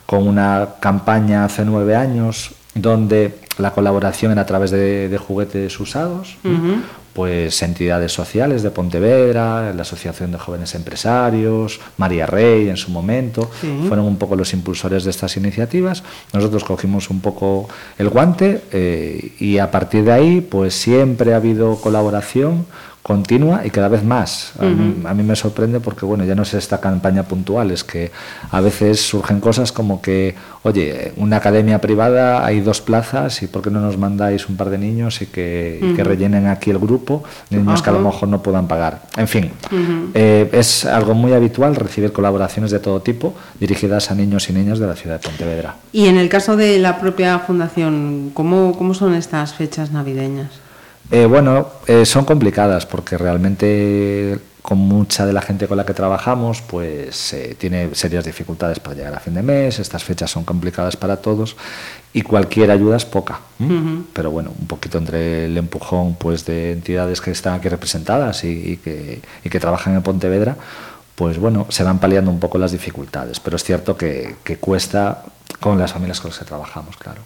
con 0.05 0.27
una 0.27 0.75
campaña 0.79 1.43
hace 1.43 1.65
nueve 1.65 1.95
años 1.95 2.53
donde 2.73 3.39
la 3.57 3.71
colaboración 3.71 4.31
era 4.31 4.41
a 4.41 4.45
través 4.45 4.71
de, 4.71 5.19
juguetes 5.19 5.77
usados, 5.79 6.37
pues 7.13 7.61
entidades 7.61 8.13
sociales 8.13 8.63
de 8.63 8.71
Pontevedra, 8.71 9.73
la 9.73 9.81
Asociación 9.81 10.31
de 10.31 10.37
Jóvenes 10.37 10.75
Empresarios, 10.75 11.79
María 11.97 12.25
Rey 12.25 12.69
en 12.69 12.77
su 12.77 12.91
momento, 12.91 13.49
fueron 13.87 14.05
un 14.05 14.17
poco 14.17 14.35
los 14.35 14.53
impulsores 14.53 15.03
de 15.03 15.09
estas 15.09 15.35
iniciativas. 15.37 16.03
Nosotros 16.33 16.63
cogimos 16.63 17.09
un 17.09 17.19
poco 17.19 17.67
el 17.97 18.09
guante 18.09 18.61
eh, 18.71 19.33
y 19.39 19.57
a 19.57 19.71
partir 19.71 20.05
de 20.05 20.11
ahí 20.11 20.41
pues 20.41 20.73
siempre 20.73 21.33
ha 21.33 21.37
habido 21.37 21.75
colaboración 21.77 22.65
continua 23.11 23.65
y 23.65 23.69
cada 23.71 23.89
vez 23.89 24.03
más. 24.05 24.53
a, 24.57 25.13
mí, 25.13 25.23
me 25.23 25.35
sorprende 25.35 25.81
porque, 25.81 26.05
bueno, 26.05 26.23
ya 26.23 26.33
no 26.33 26.43
es 26.43 26.53
esta 26.53 26.79
campaña 26.79 27.23
puntual, 27.23 27.71
es 27.71 27.83
que 27.83 28.09
a 28.49 28.61
veces 28.61 29.01
surgen 29.01 29.41
cosas 29.41 29.73
como 29.73 30.01
que, 30.01 30.33
oye, 30.63 31.11
una 31.17 31.37
academia 31.37 31.81
privada 31.81 32.45
hay 32.45 32.61
dos 32.61 32.79
plazas 32.79 33.43
y 33.43 33.47
¿por 33.47 33.61
qué 33.61 33.69
no 33.69 33.81
nos 33.81 33.97
mandáis 33.97 34.47
un 34.47 34.55
par 34.55 34.69
de 34.69 34.77
niños 34.77 35.21
y 35.21 35.25
que, 35.25 35.93
rellenen 35.97 36.47
aquí 36.47 36.71
el 36.71 36.79
grupo? 36.79 37.23
Niños 37.49 37.81
que 37.81 37.89
a 37.89 37.93
lo 37.93 37.99
mejor 37.99 38.29
no 38.29 38.41
puedan 38.41 38.67
pagar. 38.67 39.01
En 39.17 39.27
fin, 39.27 39.51
eh, 40.13 40.49
es 40.53 40.85
algo 40.85 41.13
muy 41.13 41.33
habitual 41.33 41.75
recibir 41.75 42.13
colaboraciones 42.13 42.71
de 42.71 42.79
todo 42.79 43.01
tipo 43.01 43.33
dirigidas 43.59 44.09
a 44.09 44.15
niños 44.15 44.49
y 44.49 44.53
niñas 44.53 44.79
de 44.79 44.87
la 44.87 44.95
ciudad 44.95 45.19
de 45.19 45.27
Pontevedra. 45.27 45.75
Y 45.91 46.05
en 46.07 46.17
el 46.17 46.29
caso 46.29 46.55
de 46.55 46.79
la 46.79 46.99
propia 47.01 47.39
fundación, 47.39 48.31
¿cómo, 48.33 48.73
cómo 48.77 48.93
son 48.93 49.15
estas 49.15 49.53
fechas 49.53 49.91
navideñas? 49.91 50.60
Eh, 51.11 51.25
bueno, 51.25 51.67
eh, 51.87 52.05
son 52.05 52.23
complicadas 52.23 52.85
porque 52.85 53.17
realmente 53.17 54.39
con 54.61 54.77
mucha 54.77 55.25
de 55.25 55.33
la 55.33 55.41
gente 55.41 55.67
con 55.67 55.75
la 55.75 55.85
que 55.85 55.93
trabajamos, 55.93 56.61
pues 56.61 57.33
eh, 57.33 57.55
tiene 57.57 57.93
serias 57.95 58.23
dificultades 58.23 58.79
para 58.79 58.95
llegar 58.95 59.13
a 59.13 59.19
fin 59.19 59.33
de 59.33 59.41
mes, 59.41 59.79
estas 59.79 60.03
fechas 60.03 60.31
son 60.31 60.45
complicadas 60.45 60.95
para 60.95 61.17
todos 61.17 61.57
y 62.13 62.21
cualquier 62.21 62.71
ayuda 62.71 62.95
es 62.95 63.05
poca. 63.05 63.41
Pero 64.13 64.31
bueno, 64.31 64.53
un 64.57 64.67
poquito 64.67 64.97
entre 64.97 65.45
el 65.45 65.57
empujón 65.57 66.15
pues 66.15 66.45
de 66.45 66.71
entidades 66.71 67.19
que 67.21 67.31
están 67.31 67.55
aquí 67.55 67.69
representadas 67.69 68.43
y, 68.43 68.77
que, 68.77 69.21
y 69.43 69.49
que 69.49 69.59
trabajan 69.59 69.95
en 69.95 70.01
Pontevedra, 70.03 70.55
pues 71.21 71.37
bueno, 71.37 71.67
se 71.69 71.83
van 71.83 71.99
paliando 71.99 72.31
un 72.31 72.39
poco 72.39 72.57
las 72.57 72.71
dificultades, 72.71 73.39
pero 73.39 73.55
es 73.55 73.63
cierto 73.63 73.95
que, 73.95 74.37
cuesta 74.59 75.23
con 75.59 75.77
las 75.77 75.93
familias 75.93 76.19
con 76.19 76.31
las 76.31 76.39
que 76.39 76.45
trabajamos, 76.45 76.97
claro. 76.97 77.21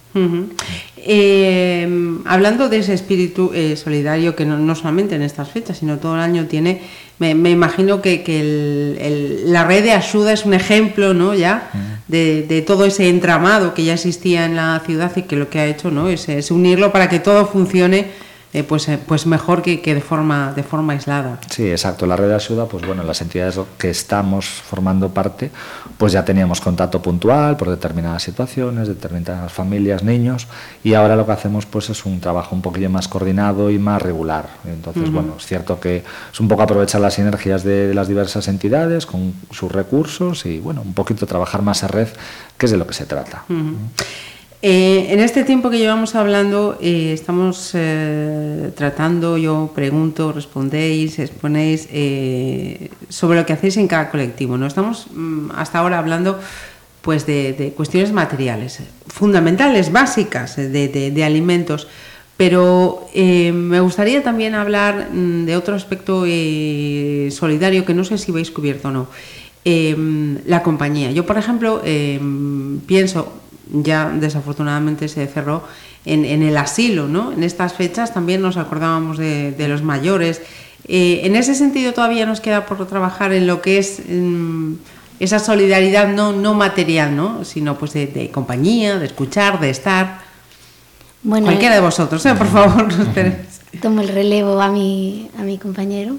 Eh, 0.97 2.19
hablando 2.25 2.67
de 2.67 2.79
ese 2.79 2.93
espíritu 2.93 3.51
eh, 3.53 3.77
solidario 3.77 4.35
que 4.35 4.45
no, 4.45 4.75
solamente 4.75 5.15
en 5.15 5.21
estas 5.21 5.49
fechas, 5.49 5.77
sino 5.77 5.97
todo 5.97 6.15
el 6.15 6.19
año 6.19 6.45
tiene, 6.47 6.81
me, 7.19 7.29
imagino 7.49 8.01
que, 8.01 9.41
la 9.45 9.63
red 9.63 9.85
de 9.85 9.93
ayuda 9.93 10.33
es 10.33 10.43
un 10.43 10.53
ejemplo, 10.53 11.13
¿no? 11.13 11.33
Ya 11.33 11.71
de, 12.09 12.65
todo 12.67 12.83
ese 12.83 13.07
entramado 13.07 13.73
que 13.73 13.85
ya 13.85 13.93
existía 13.93 14.43
en 14.43 14.57
la 14.57 14.81
ciudad 14.85 15.09
y 15.15 15.21
que 15.21 15.37
lo 15.37 15.49
que 15.49 15.59
ha 15.61 15.67
hecho, 15.67 15.89
¿no? 15.89 16.09
es 16.09 16.51
unirlo 16.51 16.91
para 16.91 17.07
que 17.07 17.19
todo 17.19 17.45
funcione 17.45 18.24
eh, 18.55 18.63
pues, 18.63 18.87
eh, 18.87 18.97
pues 19.05 19.25
mejor 19.25 19.61
que, 19.61 19.81
que, 19.81 19.93
de, 19.93 19.99
forma, 19.99 20.53
de 20.55 20.63
forma 20.63 20.93
aislada. 20.93 21.39
Sí, 21.49 21.69
exacto. 21.69 22.05
La 22.05 22.15
red 22.15 22.29
de 22.29 22.35
ayuda, 22.35 22.67
pues 22.67 22.87
bueno, 22.87 23.03
las 23.03 23.21
entidades 23.21 23.59
que 23.77 23.89
estamos 23.89 24.45
formando 24.45 25.09
parte, 25.09 25.51
pues 25.97 26.13
ya 26.13 26.23
teníamos 26.23 26.61
contacto 26.61 27.01
puntual 27.01 27.57
por 27.57 27.69
determinadas 27.69 28.23
situaciones, 28.23 28.87
determinadas 28.87 29.51
familias, 29.51 30.03
niños, 30.03 30.47
y 30.85 30.93
ahora 30.93 31.17
lo 31.17 31.25
que 31.25 31.33
hacemos 31.33 31.65
pues 31.65 31.89
es 31.89 32.05
un 32.05 32.21
trabajo 32.21 32.55
un 32.55 32.61
poquillo 32.61 32.89
más 32.89 33.09
coordinado 33.09 33.69
y 33.69 33.77
más 33.77 34.01
regular. 34.01 34.47
Entonces, 34.65 35.11
bueno, 35.11 35.33
es 35.37 35.45
cierto 35.45 35.77
que 35.81 36.05
es 36.31 36.39
un 36.39 36.47
poco 36.47 36.61
aprovechar 36.61 37.01
las 37.01 37.15
sinergias 37.15 37.65
de, 37.65 37.93
las 37.93 38.07
diversas 38.07 38.47
entidades 38.47 39.05
con 39.05 39.33
sus 39.51 39.69
recursos 39.69 40.45
y, 40.45 40.61
bueno, 40.61 40.81
un 40.81 40.93
poquito 40.93 41.25
trabajar 41.25 41.61
más 41.61 41.83
en 41.83 41.89
red, 41.89 42.07
que 42.57 42.67
es 42.67 42.71
de 42.71 42.77
lo 42.77 42.87
que 42.87 42.93
se 42.93 43.05
trata. 43.05 43.43
Eh, 44.61 45.07
en 45.09 45.19
este 45.19 45.43
tiempo 45.43 45.69
que 45.69 45.77
llevamos 45.77 46.15
hablando, 46.15 46.77
eh, 46.81 47.11
estamos 47.13 47.71
eh, 47.73 48.71
tratando, 48.75 49.37
yo 49.37 49.71
pregunto, 49.75 50.31
respondéis, 50.31 51.19
exponéis 51.19 51.87
sobre 53.09 53.39
lo 53.39 53.45
que 53.45 53.53
hacéis 53.53 53.77
en 53.77 53.87
cada 53.87 54.09
colectivo. 54.09 54.57
¿no? 54.57 54.65
Estamos 54.65 55.07
mm, 55.13 55.51
hasta 55.55 55.79
ahora 55.79 55.99
hablando 55.99 56.39
pues, 57.01 57.25
de, 57.25 57.73
cuestiones 57.75 58.11
materiales, 58.11 58.79
fundamentales, 59.07 59.91
básicas, 59.91 60.55
de, 60.55 61.23
alimentos. 61.23 61.87
Pero 62.37 63.07
me 63.13 63.79
gustaría 63.79 64.23
también 64.23 64.55
hablar 64.55 65.09
mm, 65.11 65.45
de 65.45 65.55
otro 65.57 65.75
aspecto 65.75 66.21
solidario 66.21 67.85
que 67.85 67.93
no 67.93 68.03
sé 68.03 68.17
si 68.17 68.31
veis 68.31 68.51
cubierto 68.51 68.87
o 68.87 68.91
no. 68.91 69.07
la 69.63 70.63
compañía. 70.63 71.11
Yo, 71.11 71.25
por 71.25 71.37
ejemplo, 71.37 71.81
pienso, 72.87 73.44
ya 73.71 74.09
desafortunadamente 74.09 75.07
se 75.07 75.27
cerró 75.27 75.63
en, 76.05 76.43
el 76.43 76.55
asilo, 76.57 77.07
¿no? 77.07 77.31
En 77.31 77.43
estas 77.43 77.73
fechas 77.73 78.13
también 78.13 78.41
nos 78.41 78.57
acordábamos 78.57 79.17
de, 79.17 79.65
los 79.67 79.81
mayores. 79.81 80.41
Eh, 80.87 81.21
en 81.23 81.35
ese 81.35 81.55
sentido 81.55 81.93
todavía 81.93 82.25
nos 82.25 82.41
queda 82.41 82.65
por 82.65 82.85
trabajar 82.87 83.33
en 83.33 83.47
lo 83.47 83.61
que 83.61 83.79
es 83.79 84.01
mm, 84.07 84.73
esa 85.19 85.39
solidaridad 85.39 86.07
no, 86.13 86.31
no 86.31 86.53
material, 86.53 87.15
¿no? 87.15 87.43
Sino 87.43 87.77
pues 87.77 87.93
de, 87.93 88.29
compañía, 88.31 88.99
de 88.99 89.05
escuchar, 89.05 89.59
de 89.59 89.69
estar. 89.69 90.19
Bueno, 91.23 91.47
Cualquiera 91.47 91.75
de 91.75 91.81
vosotros, 91.81 92.23
¿eh? 92.25 92.35
por 92.35 92.47
favor, 92.47 92.93
no 92.97 93.05
Tomo 93.81 94.01
el 94.01 94.07
relevo 94.07 94.61
a 94.61 94.69
mi, 94.69 95.29
a 95.37 95.41
mi 95.41 95.57
compañero. 95.57 96.15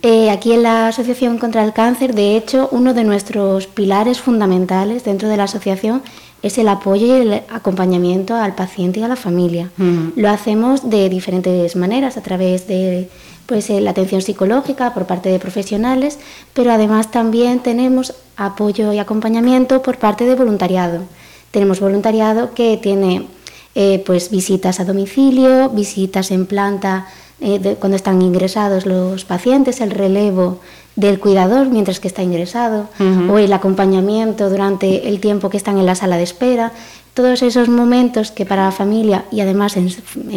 Eh, 0.00 0.30
aquí 0.30 0.52
en 0.52 0.62
la 0.62 0.88
Asociación 0.88 1.36
contra 1.36 1.62
el 1.62 1.74
Cáncer, 1.74 2.14
de 2.14 2.36
hecho, 2.36 2.70
uno 2.72 2.94
de 2.94 3.04
nuestros 3.04 3.66
pilares 3.66 4.20
fundamentales 4.20 5.04
dentro 5.04 5.28
de 5.28 5.36
la 5.36 5.44
asociación 5.44 6.02
es 6.42 6.58
el 6.58 6.68
apoyo 6.68 7.06
y 7.06 7.10
el 7.10 7.32
acompañamiento 7.48 8.34
al 8.34 8.54
paciente 8.54 9.00
y 9.00 9.02
a 9.02 9.08
la 9.08 9.16
familia. 9.16 9.70
Lo 10.16 10.28
hacemos 10.28 10.88
de 10.88 11.08
diferentes 11.08 11.76
maneras, 11.76 12.16
a 12.16 12.22
través 12.22 12.66
de 12.68 13.08
pues, 13.46 13.70
eh, 13.70 13.80
la 13.80 13.90
atención 13.90 14.22
psicológica 14.22 14.92
por 14.92 15.06
parte 15.06 15.28
de 15.28 15.38
profesionales, 15.38 16.18
pero 16.52 16.72
además 16.72 17.10
también 17.10 17.60
tenemos 17.60 18.14
apoyo 18.36 18.92
y 18.92 18.98
acompañamiento 18.98 19.82
por 19.82 19.98
parte 19.98 20.24
de 20.24 20.34
voluntariado. 20.34 21.02
Tenemos 21.50 21.80
voluntariado 21.80 22.52
que 22.54 22.76
tiene 22.76 23.26
eh, 23.74 24.02
pues, 24.04 24.30
visitas 24.30 24.80
a 24.80 24.84
domicilio, 24.84 25.70
visitas 25.70 26.30
en 26.30 26.46
planta 26.46 27.06
eh, 27.40 27.76
cuando 27.78 27.96
están 27.96 28.22
ingresados 28.22 28.86
los 28.86 29.24
pacientes, 29.24 29.80
el 29.80 29.90
relevo 29.90 30.60
del 30.96 31.20
cuidador 31.20 31.68
mientras 31.68 32.00
que 32.00 32.08
está 32.08 32.22
ingresado 32.22 32.88
o 33.30 33.38
el 33.38 33.52
acompañamiento 33.52 34.48
durante 34.48 35.08
el 35.08 35.20
tiempo 35.20 35.50
que 35.50 35.58
están 35.58 35.78
en 35.78 35.86
la 35.86 35.94
sala 35.94 36.16
de 36.16 36.22
espera. 36.22 36.72
Todos 37.12 37.42
esos 37.42 37.68
momentos 37.68 38.30
que 38.30 38.44
para 38.44 38.64
la 38.64 38.72
familia 38.72 39.24
y 39.30 39.40
además 39.40 39.76
en, 39.76 39.90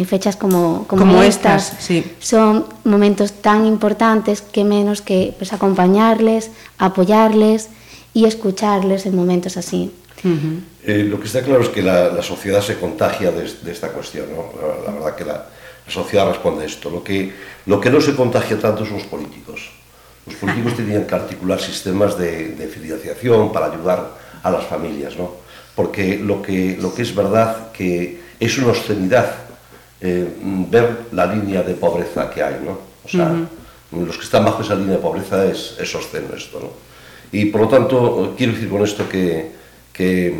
fechas 0.06 0.36
como, 0.36 0.86
como, 0.86 1.22
estas, 1.22 1.76
son 2.20 2.66
momentos 2.84 3.32
tan 3.32 3.66
importantes 3.66 4.40
que 4.40 4.64
menos 4.64 5.02
que 5.02 5.34
pues, 5.36 5.52
acompañarles, 5.52 6.50
apoyarles 6.78 7.68
y 8.14 8.24
escucharles 8.24 9.04
en 9.04 9.16
momentos 9.16 9.56
así. 9.56 9.92
Eh, 10.84 11.04
lo 11.04 11.18
que 11.20 11.26
está 11.26 11.42
claro 11.42 11.62
es 11.62 11.68
que 11.68 11.82
la, 11.82 12.22
sociedad 12.22 12.62
se 12.62 12.78
contagia 12.78 13.30
de, 13.30 13.44
esta 13.70 13.88
cuestión. 13.88 14.26
¿no? 14.34 14.50
La, 14.84 14.92
verdad 14.92 15.14
que 15.16 15.24
la, 15.24 15.46
sociedad 15.88 16.28
responde 16.28 16.62
a 16.62 16.66
esto. 16.66 16.88
Lo 16.88 17.02
que, 17.02 17.32
lo 17.66 17.80
que 17.80 17.90
no 17.90 18.00
se 18.00 18.14
contagia 18.14 18.58
tanto 18.58 18.84
son 18.84 18.94
los 18.98 19.06
políticos. 19.06 19.79
Los 20.26 20.34
políticos 20.36 20.76
tenían 20.76 21.06
que 21.06 21.14
articular 21.14 21.60
sistemas 21.60 22.16
de, 22.16 22.50
de 22.50 22.66
financiación 22.68 23.52
para 23.52 23.66
ayudar 23.66 24.18
a 24.42 24.50
las 24.50 24.64
familias. 24.64 25.16
¿no? 25.16 25.40
porque 25.80 26.18
lo 26.18 26.42
que, 26.42 26.76
lo 26.78 26.94
que 26.94 27.00
es 27.00 27.14
verdad 27.14 27.72
que 27.72 28.20
es 28.38 28.58
una 28.58 28.68
obscenidad 28.68 29.32
eh, 30.00 30.28
ver 30.70 31.06
la 31.12 31.24
línea 31.26 31.62
de 31.62 31.72
pobreza 31.72 32.28
que 32.30 32.42
hay, 32.42 32.60
¿no? 32.62 32.78
O 33.04 33.08
sea, 33.08 33.34
los 33.92 34.16
que 34.16 34.24
están 34.24 34.44
bajo 34.44 34.62
esa 34.62 34.74
línea 34.74 34.96
de 34.96 35.02
pobreza 35.02 35.44
es, 35.46 35.76
es 35.80 35.94
obsceno 35.94 36.34
esto, 36.36 36.60
¿no? 36.60 36.70
Y 37.32 37.46
por 37.46 37.62
lo 37.62 37.68
tanto, 37.68 38.34
quiero 38.36 38.52
decir 38.52 38.68
con 38.68 38.82
esto 38.82 39.08
que, 39.08 39.52
que, 39.92 40.34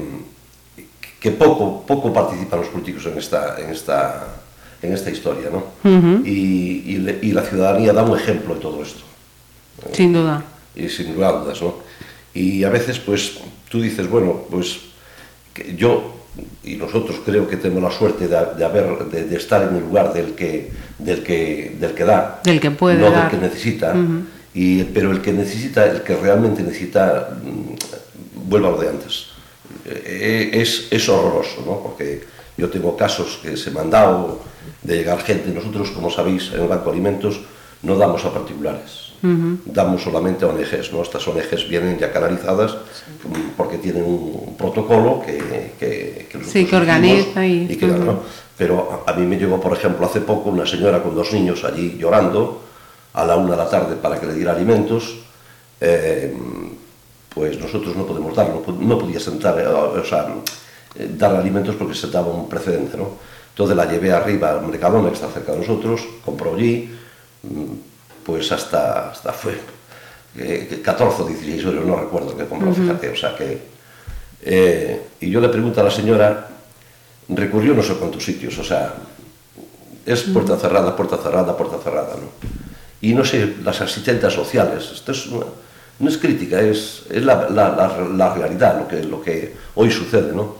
que 1.18 1.30
poco, 1.30 1.86
poco 1.86 2.12
participan 2.12 2.60
los 2.60 2.68
políticos 2.68 3.06
en 3.06 3.16
esta, 3.16 3.58
en 3.58 3.70
esta, 3.70 4.26
en 4.82 4.92
esta 4.92 5.10
historia, 5.10 5.48
¿no? 5.50 5.64
y, 6.24 6.98
y, 7.22 7.32
la 7.32 7.42
ciudadanía 7.42 7.92
da 7.92 8.02
un 8.02 8.18
ejemplo 8.18 8.56
de 8.56 8.60
todo 8.60 8.82
esto. 8.82 9.09
Sin 9.92 10.12
duda. 10.12 10.44
Y 10.74 10.88
sin 10.88 11.14
dudas, 11.14 11.60
¿no? 11.62 11.74
Y 12.34 12.64
a 12.64 12.70
veces, 12.70 12.98
pues, 12.98 13.38
tú 13.68 13.80
dices, 13.80 14.08
bueno, 14.08 14.42
pues 14.50 14.80
yo 15.76 16.20
y 16.62 16.76
nosotros 16.76 17.20
creo 17.24 17.48
que 17.48 17.56
tenemos 17.56 17.82
la 17.82 17.90
suerte 17.90 18.28
de, 18.28 18.64
haber, 18.64 19.04
de, 19.06 19.36
estar 19.36 19.62
en 19.68 19.76
el 19.76 19.82
lugar 19.82 20.12
del 20.12 20.34
que, 20.34 20.70
del 20.98 21.22
que, 21.22 21.76
del 21.78 21.92
que 21.92 22.04
da, 22.04 22.40
del 22.44 22.60
que 22.60 22.70
puede 22.70 22.98
no 22.98 23.10
del 23.10 23.28
que 23.28 23.36
necesita, 23.36 23.94
y, 24.54 24.84
pero 24.84 25.10
el 25.10 25.20
que 25.20 25.32
necesita, 25.32 25.86
el 25.86 26.02
que 26.02 26.16
realmente 26.16 26.62
necesita, 26.62 27.36
mm, 27.42 28.48
vuelva 28.48 28.68
a 28.68 28.70
lo 28.72 28.78
de 28.78 28.88
antes. 28.88 29.26
Eh, 29.84 30.50
es, 30.52 30.88
es 30.90 31.08
horroroso, 31.08 31.62
¿no? 31.66 31.80
porque 31.82 32.24
yo 32.56 32.68
tengo 32.68 32.96
casos 32.96 33.40
que 33.42 33.56
se 33.56 33.70
me 33.70 33.80
han 33.80 33.90
dado 33.90 34.40
de 34.82 34.96
llegar 34.96 35.22
gente, 35.22 35.50
nosotros, 35.50 35.90
como 35.90 36.10
sabéis, 36.10 36.50
en 36.54 36.62
el 36.62 36.68
Banco 36.68 36.86
de 36.86 36.92
Alimentos 36.92 37.40
no 37.82 37.96
damos 37.96 38.24
a 38.24 38.32
particulares 38.32 38.99
damos 39.22 40.02
solamente 40.02 40.44
ONGs, 40.44 40.92
¿no? 40.92 41.02
Estas 41.02 41.26
ONGs 41.26 41.68
vienen 41.68 41.98
ya 41.98 42.12
canalizadas 42.12 42.76
porque 43.56 43.78
tienen 43.78 44.04
un 44.04 44.56
protocolo 44.56 45.22
que, 45.24 45.38
que, 45.78 46.26
que, 46.30 46.44
sí, 46.44 46.64
que 46.64 46.76
organiza 46.76 47.46
y... 47.46 47.66
y 47.70 47.76
que, 47.76 47.86
¿no? 47.86 48.20
Pero 48.56 49.04
a, 49.06 49.12
mí 49.14 49.26
me 49.26 49.36
llegó, 49.36 49.60
por 49.60 49.72
ejemplo, 49.72 50.04
hace 50.04 50.20
poco 50.20 50.50
una 50.50 50.66
señora 50.66 51.02
con 51.02 51.14
dos 51.14 51.32
niños 51.32 51.64
allí 51.64 51.96
llorando 51.98 52.62
a 53.14 53.24
la 53.24 53.36
una 53.36 53.52
de 53.52 53.56
la 53.56 53.68
tarde 53.68 53.96
para 53.96 54.20
que 54.20 54.26
le 54.26 54.34
diera 54.34 54.52
alimentos. 54.52 55.16
Eh, 55.80 56.34
pues 57.30 57.58
nosotros 57.58 57.96
no 57.96 58.04
podemos 58.04 58.34
darlo, 58.34 58.62
no 58.80 58.98
podía 58.98 59.20
sentar, 59.20 59.58
eh, 59.58 59.66
o 59.66 60.04
sea, 60.04 60.28
eh, 60.96 61.08
dar 61.16 61.34
alimentos 61.36 61.76
porque 61.76 61.94
se 61.94 62.08
daba 62.08 62.28
un 62.28 62.48
precedente, 62.48 62.96
¿no? 62.96 63.08
Entonces 63.50 63.76
la 63.76 63.86
llevé 63.86 64.12
arriba 64.12 64.50
al 64.50 64.66
Mercadona, 64.66 65.08
que 65.08 65.14
está 65.14 65.28
cerca 65.28 65.52
de 65.52 65.58
nosotros, 65.58 66.02
compró 66.24 66.54
allí, 66.54 66.90
mm, 67.42 67.89
pues 68.30 68.52
hasta, 68.52 69.10
hasta 69.10 69.32
fue 69.32 69.58
14 70.84 71.22
o 71.22 71.26
16 71.26 71.64
euros, 71.64 71.84
no 71.84 71.96
recuerdo 71.96 72.36
que 72.36 72.46
compró, 72.46 72.72
fíjate, 72.72 73.08
o 73.10 73.16
sea 73.16 73.34
que... 73.36 73.60
Eh, 74.42 75.02
y 75.20 75.30
yo 75.30 75.40
le 75.40 75.48
pregunto 75.48 75.80
a 75.80 75.84
la 75.84 75.90
señora, 75.90 76.48
recurrió 77.28 77.74
no 77.74 77.82
sé 77.82 77.94
cuántos 77.94 78.24
sitios, 78.24 78.56
o 78.56 78.62
sea, 78.62 78.94
es 80.06 80.22
puerta 80.22 80.56
cerrada, 80.56 80.94
puerta 80.94 81.16
cerrada, 81.16 81.56
puerta 81.56 81.78
cerrada, 81.82 82.14
¿no? 82.14 82.30
Y 83.00 83.14
no 83.14 83.24
sé, 83.24 83.56
las 83.64 83.80
asistentes 83.80 84.32
sociales, 84.32 84.90
esto 84.94 85.10
es 85.10 85.26
no 85.98 86.08
es 86.08 86.16
crítica, 86.16 86.60
es, 86.60 87.02
es 87.10 87.24
la, 87.24 87.50
la, 87.50 87.70
la, 88.16 88.34
realidad, 88.34 88.78
lo 88.78 88.88
que, 88.88 89.02
lo 89.02 89.20
que 89.20 89.54
hoy 89.74 89.90
sucede, 89.90 90.32
¿no? 90.32 90.54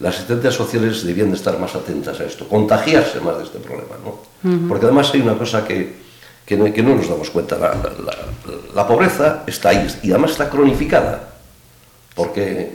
Las 0.00 0.16
asistentes 0.16 0.52
sociales 0.52 1.04
debían 1.04 1.30
de 1.30 1.36
estar 1.36 1.58
más 1.60 1.74
atentas 1.76 2.18
a 2.20 2.24
esto, 2.24 2.48
contagiarse 2.48 3.20
más 3.20 3.38
de 3.38 3.44
este 3.44 3.60
problema, 3.60 3.94
¿no? 4.04 4.68
Porque 4.68 4.84
además 4.84 5.10
hay 5.14 5.20
una 5.20 5.38
cosa 5.38 5.64
que, 5.64 6.03
que 6.44 6.56
no, 6.56 6.94
nos 6.94 7.08
damos 7.08 7.30
cuenta. 7.30 7.56
La, 7.56 7.68
la, 7.74 8.16
la, 8.74 8.86
pobreza 8.86 9.44
está 9.46 9.70
ahí 9.70 9.86
y 10.02 10.10
además 10.10 10.32
está 10.32 10.50
cronificada. 10.50 11.34
Porque, 12.14 12.70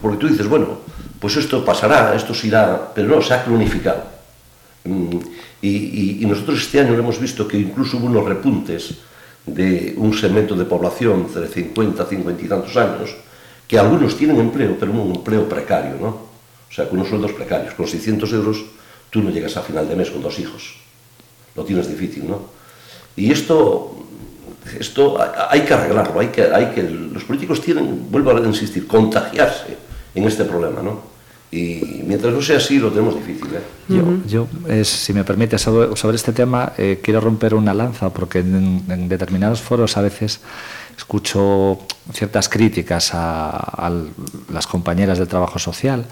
porque 0.00 0.18
tú 0.18 0.28
dices, 0.28 0.48
bueno, 0.48 0.78
pues 1.20 1.36
esto 1.36 1.64
pasará, 1.64 2.14
esto 2.14 2.34
se 2.34 2.48
irá, 2.48 2.92
pero 2.94 3.08
no, 3.08 3.22
se 3.22 3.34
ha 3.34 3.44
cronificado. 3.44 4.02
Mm, 4.84 5.16
y, 5.62 5.68
y, 5.68 6.18
y 6.22 6.26
nosotros 6.26 6.60
este 6.60 6.80
año 6.80 6.94
hemos 6.94 7.20
visto 7.20 7.46
que 7.46 7.58
incluso 7.58 7.98
hubo 7.98 8.06
unos 8.06 8.24
repuntes 8.24 8.94
de 9.44 9.94
un 9.96 10.12
segmento 10.14 10.56
de 10.56 10.64
población 10.64 11.32
de 11.32 11.46
50, 11.46 12.04
50 12.04 12.42
y 12.42 12.48
tantos 12.48 12.76
años, 12.76 13.14
que 13.68 13.78
algunos 13.78 14.16
tienen 14.16 14.38
empleo, 14.38 14.76
pero 14.78 14.92
un 14.92 15.16
empleo 15.16 15.48
precario, 15.48 15.96
¿no? 16.00 16.08
O 16.68 16.72
sea, 16.72 16.88
con 16.88 16.98
unos 16.98 17.08
sueldos 17.08 17.32
precarios. 17.32 17.74
Con 17.74 17.86
600 17.86 18.32
euros 18.32 18.64
tú 19.10 19.22
no 19.22 19.30
llegas 19.30 19.56
a 19.56 19.62
final 19.62 19.88
de 19.88 19.96
mes 19.96 20.10
con 20.10 20.22
dos 20.22 20.38
hijos. 20.38 20.76
Lo 21.54 21.64
tienes 21.64 21.88
difícil, 21.88 22.28
¿no? 22.28 22.55
Y 23.16 23.32
esto, 23.32 23.96
esto 24.78 25.18
hay 25.50 25.62
que 25.62 25.74
arreglarlo, 25.74 26.20
hay 26.20 26.28
que, 26.28 26.42
hay 26.42 26.66
que, 26.66 26.82
los 26.82 27.24
políticos 27.24 27.60
tienen, 27.60 28.10
vuelvo 28.10 28.30
a 28.30 28.40
insistir, 28.40 28.86
contagiarse 28.86 29.76
en 30.14 30.24
este 30.24 30.44
problema, 30.44 30.82
¿no? 30.82 31.16
Y 31.50 32.02
mientras 32.04 32.34
no 32.34 32.42
sea 32.42 32.58
así, 32.58 32.78
lo 32.78 32.90
tenemos 32.90 33.14
difícil. 33.14 33.48
¿eh? 33.54 33.60
Yo, 33.88 34.02
yo 34.26 34.84
si 34.84 35.12
me 35.12 35.24
permite, 35.24 35.58
sobre, 35.58 35.96
sobre 35.96 36.16
este 36.16 36.32
tema, 36.32 36.72
eh, 36.76 37.00
quiero 37.02 37.20
romper 37.20 37.54
una 37.54 37.72
lanza, 37.72 38.10
porque 38.10 38.40
en, 38.40 38.82
en, 38.88 39.08
determinados 39.08 39.62
foros 39.62 39.96
a 39.96 40.02
veces 40.02 40.40
escucho 40.96 41.78
ciertas 42.12 42.48
críticas 42.48 43.14
a, 43.14 43.50
a 43.50 43.92
las 44.52 44.66
compañeras 44.66 45.18
del 45.18 45.28
trabajo 45.28 45.58
social 45.58 46.06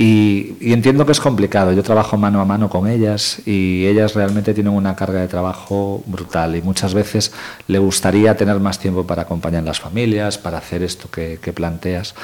y, 0.00 0.56
entiendo 0.60 1.04
que 1.04 1.10
es 1.10 1.18
complicado. 1.18 1.72
Yo 1.72 1.82
trabajo 1.82 2.16
mano 2.16 2.40
a 2.40 2.44
mano 2.44 2.70
con 2.70 2.86
ellas 2.86 3.42
y 3.44 3.84
ellas 3.84 4.14
realmente 4.14 4.54
tienen 4.54 4.72
una 4.72 4.94
carga 4.94 5.20
de 5.20 5.26
trabajo 5.26 6.04
brutal 6.06 6.54
y 6.54 6.62
muchas 6.62 6.94
veces 6.94 7.32
le 7.66 7.80
gustaría 7.80 8.36
tener 8.36 8.60
más 8.60 8.78
tiempo 8.78 9.04
para 9.04 9.22
acompañar 9.22 9.62
a 9.64 9.66
las 9.66 9.80
familias, 9.80 10.38
para 10.38 10.58
hacer 10.58 10.84
esto 10.84 11.10
que, 11.10 11.40
que 11.42 11.52
planteas 11.52 12.14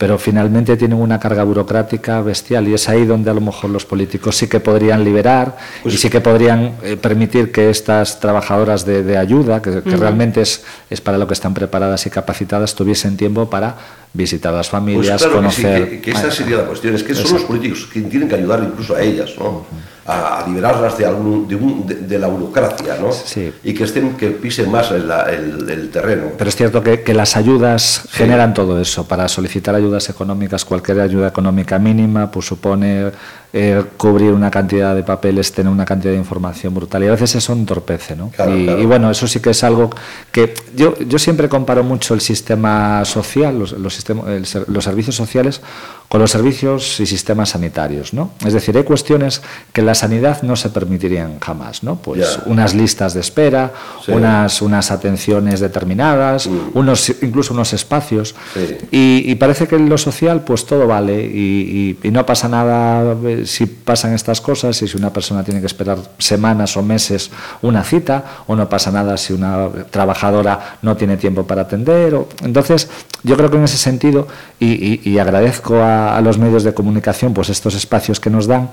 pero 0.00 0.16
finalmente 0.16 0.78
tienen 0.78 0.98
una 0.98 1.20
carga 1.20 1.44
burocrática 1.44 2.22
bestial 2.22 2.66
y 2.66 2.72
es 2.72 2.88
ahí 2.88 3.04
donde 3.04 3.28
a 3.28 3.34
lo 3.34 3.42
mejor 3.42 3.68
los 3.68 3.84
políticos 3.84 4.34
sí 4.34 4.48
que 4.48 4.58
podrían 4.58 5.04
liberar 5.04 5.58
y 5.84 5.90
sí. 5.90 6.08
que 6.08 6.22
podrían 6.22 6.76
eh, 6.82 6.96
permitir 6.96 7.52
que 7.52 7.68
estas 7.68 8.18
trabajadoras 8.18 8.86
de, 8.86 9.02
de 9.02 9.18
ayuda, 9.18 9.60
que, 9.60 9.82
que 9.82 9.96
realmente 9.98 10.40
es, 10.40 10.64
es, 10.88 11.02
para 11.02 11.18
lo 11.18 11.26
que 11.26 11.34
están 11.34 11.52
preparadas 11.52 12.06
y 12.06 12.08
capacitadas, 12.08 12.74
tuviesen 12.74 13.18
tiempo 13.18 13.50
para 13.50 13.76
visitar 14.14 14.54
a 14.54 14.56
las 14.56 14.70
familias, 14.70 15.20
pues 15.20 15.22
claro 15.22 15.36
conocer... 15.36 15.84
Que, 15.84 15.90
sí, 15.90 15.96
que, 15.96 16.00
que 16.00 16.10
esa 16.12 16.30
sería 16.30 16.56
la 16.56 16.64
cuestión, 16.64 16.94
es 16.94 17.02
que 17.02 17.14
son 17.14 17.34
los 17.34 17.44
políticos 17.44 17.86
que 17.92 18.00
tienen 18.00 18.26
que 18.26 18.36
ayudar 18.36 18.64
incluso 18.64 18.96
a 18.96 19.02
ellas, 19.02 19.34
¿no? 19.38 19.44
Uh 19.44 19.58
-huh 19.58 19.99
a, 20.06 20.44
liberarlas 20.46 20.96
de, 20.98 21.06
algún, 21.06 21.46
de, 21.46 21.54
un, 21.54 21.86
de, 21.86 21.94
de, 21.94 22.18
la 22.18 22.28
burocracia, 22.28 22.96
¿no? 23.00 23.12
Sí. 23.12 23.52
Y 23.62 23.74
que 23.74 23.84
estén, 23.84 24.16
que 24.16 24.30
pisen 24.30 24.70
más 24.70 24.90
el, 24.90 25.10
el, 25.10 25.68
el 25.68 25.90
terreno. 25.90 26.32
Pero 26.36 26.48
es 26.48 26.56
cierto 26.56 26.82
que, 26.82 27.02
que 27.02 27.14
las 27.14 27.36
ayudas 27.36 28.02
sí. 28.04 28.08
generan 28.10 28.54
todo 28.54 28.80
eso. 28.80 29.06
Para 29.06 29.28
solicitar 29.28 29.74
ayudas 29.74 30.08
económicas, 30.08 30.64
cualquier 30.64 31.00
ayuda 31.00 31.28
económica 31.28 31.78
mínima, 31.78 32.30
pues 32.30 32.46
supone 32.46 33.10
eh, 33.52 33.82
cubrir 33.96 34.32
una 34.32 34.48
cantidad 34.48 34.94
de 34.94 35.02
papeles, 35.02 35.52
tener 35.52 35.72
una 35.72 35.84
cantidad 35.84 36.12
de 36.12 36.18
información 36.18 36.72
brutal. 36.72 37.02
Y 37.02 37.08
a 37.08 37.10
veces 37.10 37.34
eso 37.34 37.52
entorpece, 37.52 38.14
¿no? 38.14 38.30
Claro, 38.30 38.56
y, 38.56 38.64
claro. 38.64 38.80
y, 38.80 38.86
bueno, 38.86 39.10
eso 39.10 39.26
sí 39.26 39.40
que 39.40 39.50
es 39.50 39.64
algo 39.64 39.90
que 40.30 40.54
yo, 40.76 40.96
yo 40.98 41.18
siempre 41.18 41.48
comparo 41.48 41.82
mucho 41.82 42.14
el 42.14 42.20
sistema 42.20 43.04
social, 43.04 43.58
los, 43.58 43.72
los, 43.72 43.92
sistema, 43.92 44.22
el, 44.32 44.46
los 44.68 44.84
servicios 44.84 45.16
sociales, 45.16 45.62
con 46.10 46.20
los 46.20 46.32
servicios 46.32 46.98
y 46.98 47.06
sistemas 47.06 47.50
sanitarios, 47.50 48.12
¿no? 48.14 48.32
Es 48.44 48.52
decir, 48.52 48.76
hay 48.76 48.82
cuestiones 48.82 49.42
que 49.72 49.80
la 49.80 49.94
sanidad 49.94 50.42
no 50.42 50.56
se 50.56 50.68
permitirían 50.70 51.38
jamás, 51.38 51.84
¿no? 51.84 52.02
Pues 52.02 52.18
yeah. 52.18 52.42
unas 52.46 52.74
listas 52.74 53.14
de 53.14 53.20
espera, 53.20 53.72
sí. 54.04 54.10
unas, 54.10 54.60
unas 54.60 54.90
atenciones 54.90 55.60
determinadas, 55.60 56.48
mm. 56.48 56.70
unos, 56.74 57.14
incluso 57.22 57.54
unos 57.54 57.72
espacios. 57.74 58.34
Sí. 58.54 58.78
Y, 58.90 59.30
y, 59.30 59.36
parece 59.36 59.68
que 59.68 59.76
en 59.76 59.88
lo 59.88 59.96
social, 59.96 60.42
pues 60.42 60.66
todo 60.66 60.88
vale 60.88 61.24
y, 61.24 61.96
y, 62.02 62.08
y 62.08 62.10
no 62.10 62.26
pasa 62.26 62.48
nada 62.48 63.16
eh, 63.26 63.44
si 63.46 63.66
pasan 63.66 64.12
estas 64.12 64.40
cosas 64.40 64.82
y 64.82 64.88
si 64.88 64.96
una 64.96 65.12
persona 65.12 65.44
tiene 65.44 65.60
que 65.60 65.66
esperar 65.66 65.98
semanas 66.18 66.76
o 66.76 66.82
meses 66.82 67.30
una 67.62 67.84
cita, 67.84 68.42
o 68.48 68.56
no 68.56 68.68
pasa 68.68 68.90
nada 68.90 69.16
si 69.16 69.32
una 69.32 69.68
trabajadora 69.90 70.78
no 70.82 70.96
tiene 70.96 71.16
tiempo 71.18 71.46
para 71.46 71.62
atender. 71.62 72.16
O... 72.16 72.28
Entonces, 72.42 72.88
yo 73.22 73.36
creo 73.36 73.48
que 73.48 73.58
en 73.58 73.64
ese 73.64 73.78
sentido, 73.78 74.26
y 74.58 75.16
agradezco 75.18 75.76
a 75.76 75.99
a, 76.08 76.20
los 76.20 76.38
medios 76.38 76.64
de 76.64 76.74
comunicación 76.74 77.34
pues 77.34 77.48
estos 77.48 77.74
espacios 77.74 78.20
que 78.20 78.30
nos 78.30 78.46
dan 78.46 78.68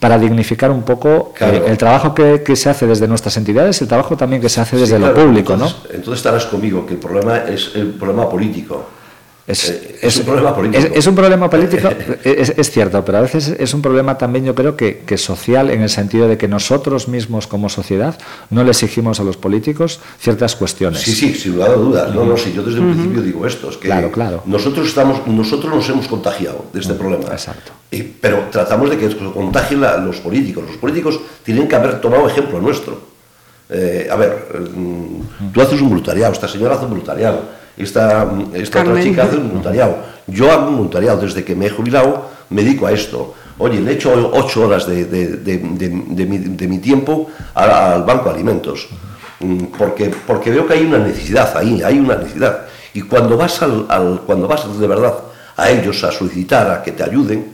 para 0.00 0.18
dignificar 0.18 0.70
un 0.70 0.82
poco 0.82 1.32
eh, 1.40 1.62
el 1.66 1.76
trabajo 1.76 2.14
que, 2.14 2.42
que, 2.44 2.56
se 2.56 2.70
hace 2.70 2.86
desde 2.86 3.08
nuestras 3.08 3.36
entidades, 3.36 3.80
el 3.82 3.88
trabajo 3.88 4.16
también 4.16 4.40
que 4.40 4.48
se 4.48 4.60
hace 4.60 4.76
desde 4.76 4.98
lo 4.98 5.12
público, 5.12 5.54
entonces, 5.54 5.78
¿no? 5.84 5.90
Entonces 5.90 6.18
estarás 6.18 6.46
conmigo 6.46 6.86
que 6.86 6.94
el 6.94 7.00
problema 7.00 7.38
es 7.38 7.72
el 7.74 7.88
problema 7.88 8.28
político. 8.28 8.97
Es, 9.48 9.70
eh, 9.70 9.98
es, 10.02 10.18
un 10.18 10.26
problema 10.26 10.54
político. 10.54 10.84
Es, 10.84 10.90
es 10.94 11.06
un 11.06 11.14
problema 11.14 11.48
político, 11.48 11.88
es, 12.22 12.70
cierto, 12.70 13.02
pero 13.02 13.16
a 13.16 13.20
veces 13.22 13.56
es 13.58 13.72
un 13.72 13.80
problema 13.80 14.18
también, 14.18 14.44
yo 14.44 14.54
creo, 14.54 14.76
que, 14.76 14.98
que, 15.06 15.16
social, 15.16 15.70
en 15.70 15.80
el 15.80 15.88
sentido 15.88 16.28
de 16.28 16.36
que 16.36 16.48
nosotros 16.48 17.08
mismos 17.08 17.46
como 17.46 17.70
sociedad 17.70 18.18
no 18.50 18.62
le 18.62 18.70
exigimos 18.72 19.20
a 19.20 19.24
los 19.24 19.38
políticos 19.38 20.00
ciertas 20.20 20.54
cuestiones. 20.54 21.00
Sí, 21.00 21.12
sí, 21.12 21.32
sin 21.32 21.52
lugar 21.52 21.70
a 21.70 21.74
dudas. 21.76 22.14
No, 22.14 22.26
no, 22.26 22.36
si 22.36 22.52
yo 22.52 22.62
desde 22.62 22.80
el 22.80 22.90
principio 22.90 23.22
digo 23.22 23.46
esto, 23.46 23.70
es 23.70 23.78
que 23.78 23.88
claro, 23.88 24.12
claro. 24.12 24.42
Nosotros, 24.44 24.86
estamos, 24.86 25.26
nosotros 25.26 25.74
nos 25.74 25.88
hemos 25.88 26.06
contagiado 26.08 26.66
de 26.70 26.80
este 26.80 26.92
problema. 26.92 27.24
Exacto. 27.32 27.72
Y, 27.90 28.02
pero 28.02 28.48
tratamos 28.52 28.90
de 28.90 28.98
que 28.98 29.16
contagien 29.16 29.80
la, 29.80 29.96
los 29.96 30.18
políticos. 30.18 30.64
Los 30.66 30.76
políticos 30.76 31.18
tienen 31.42 31.66
que 31.66 31.74
haber 31.74 32.02
tomado 32.02 32.28
ejemplo 32.28 32.60
nuestro. 32.60 33.00
Eh, 33.70 34.08
a 34.10 34.16
ver, 34.16 34.46
mm, 34.76 35.52
tú 35.54 35.62
haces 35.62 35.80
un 35.80 35.88
voluntariado, 35.88 36.34
esta 36.34 36.48
señora 36.48 36.74
hace 36.74 36.84
un 36.84 36.90
voluntariado 36.90 37.57
esta, 37.78 38.30
esta 38.54 38.80
otra 38.82 39.02
chica 39.02 39.24
hace 39.24 39.36
un 39.36 39.48
voluntariado. 39.48 39.98
Yo 40.26 40.50
hago 40.50 40.68
un 40.68 40.76
voluntariado 40.76 41.20
desde 41.20 41.44
que 41.44 41.54
me 41.54 41.66
he 41.66 41.70
jubilado, 41.70 42.28
me 42.50 42.62
dedico 42.62 42.86
a 42.86 42.92
esto. 42.92 43.34
Oye, 43.58 43.80
le 43.80 43.92
echo 43.92 44.30
ocho 44.34 44.66
horas 44.66 44.86
de, 44.86 45.04
de, 45.04 45.28
de, 45.36 45.58
de 45.58 46.26
mi, 46.26 46.38
mi, 46.38 46.78
tiempo 46.78 47.30
al, 47.54 47.70
al, 47.70 48.02
Banco 48.04 48.28
de 48.28 48.34
Alimentos, 48.36 48.88
mm, 49.40 49.64
porque, 49.76 50.14
porque 50.26 50.50
veo 50.50 50.66
que 50.66 50.74
hay 50.74 50.84
una 50.84 50.98
necesidad 50.98 51.56
ahí, 51.56 51.82
hay 51.82 51.98
una 51.98 52.16
necesidad. 52.16 52.66
Y 52.94 53.02
cuando 53.02 53.36
vas, 53.36 53.62
al, 53.62 53.86
al, 53.88 54.22
cuando 54.26 54.46
vas 54.46 54.78
de 54.78 54.86
verdad 54.86 55.14
a 55.56 55.70
ellos 55.70 56.04
a 56.04 56.12
solicitar, 56.12 56.70
a 56.70 56.82
que 56.82 56.92
te 56.92 57.02
ayuden, 57.02 57.52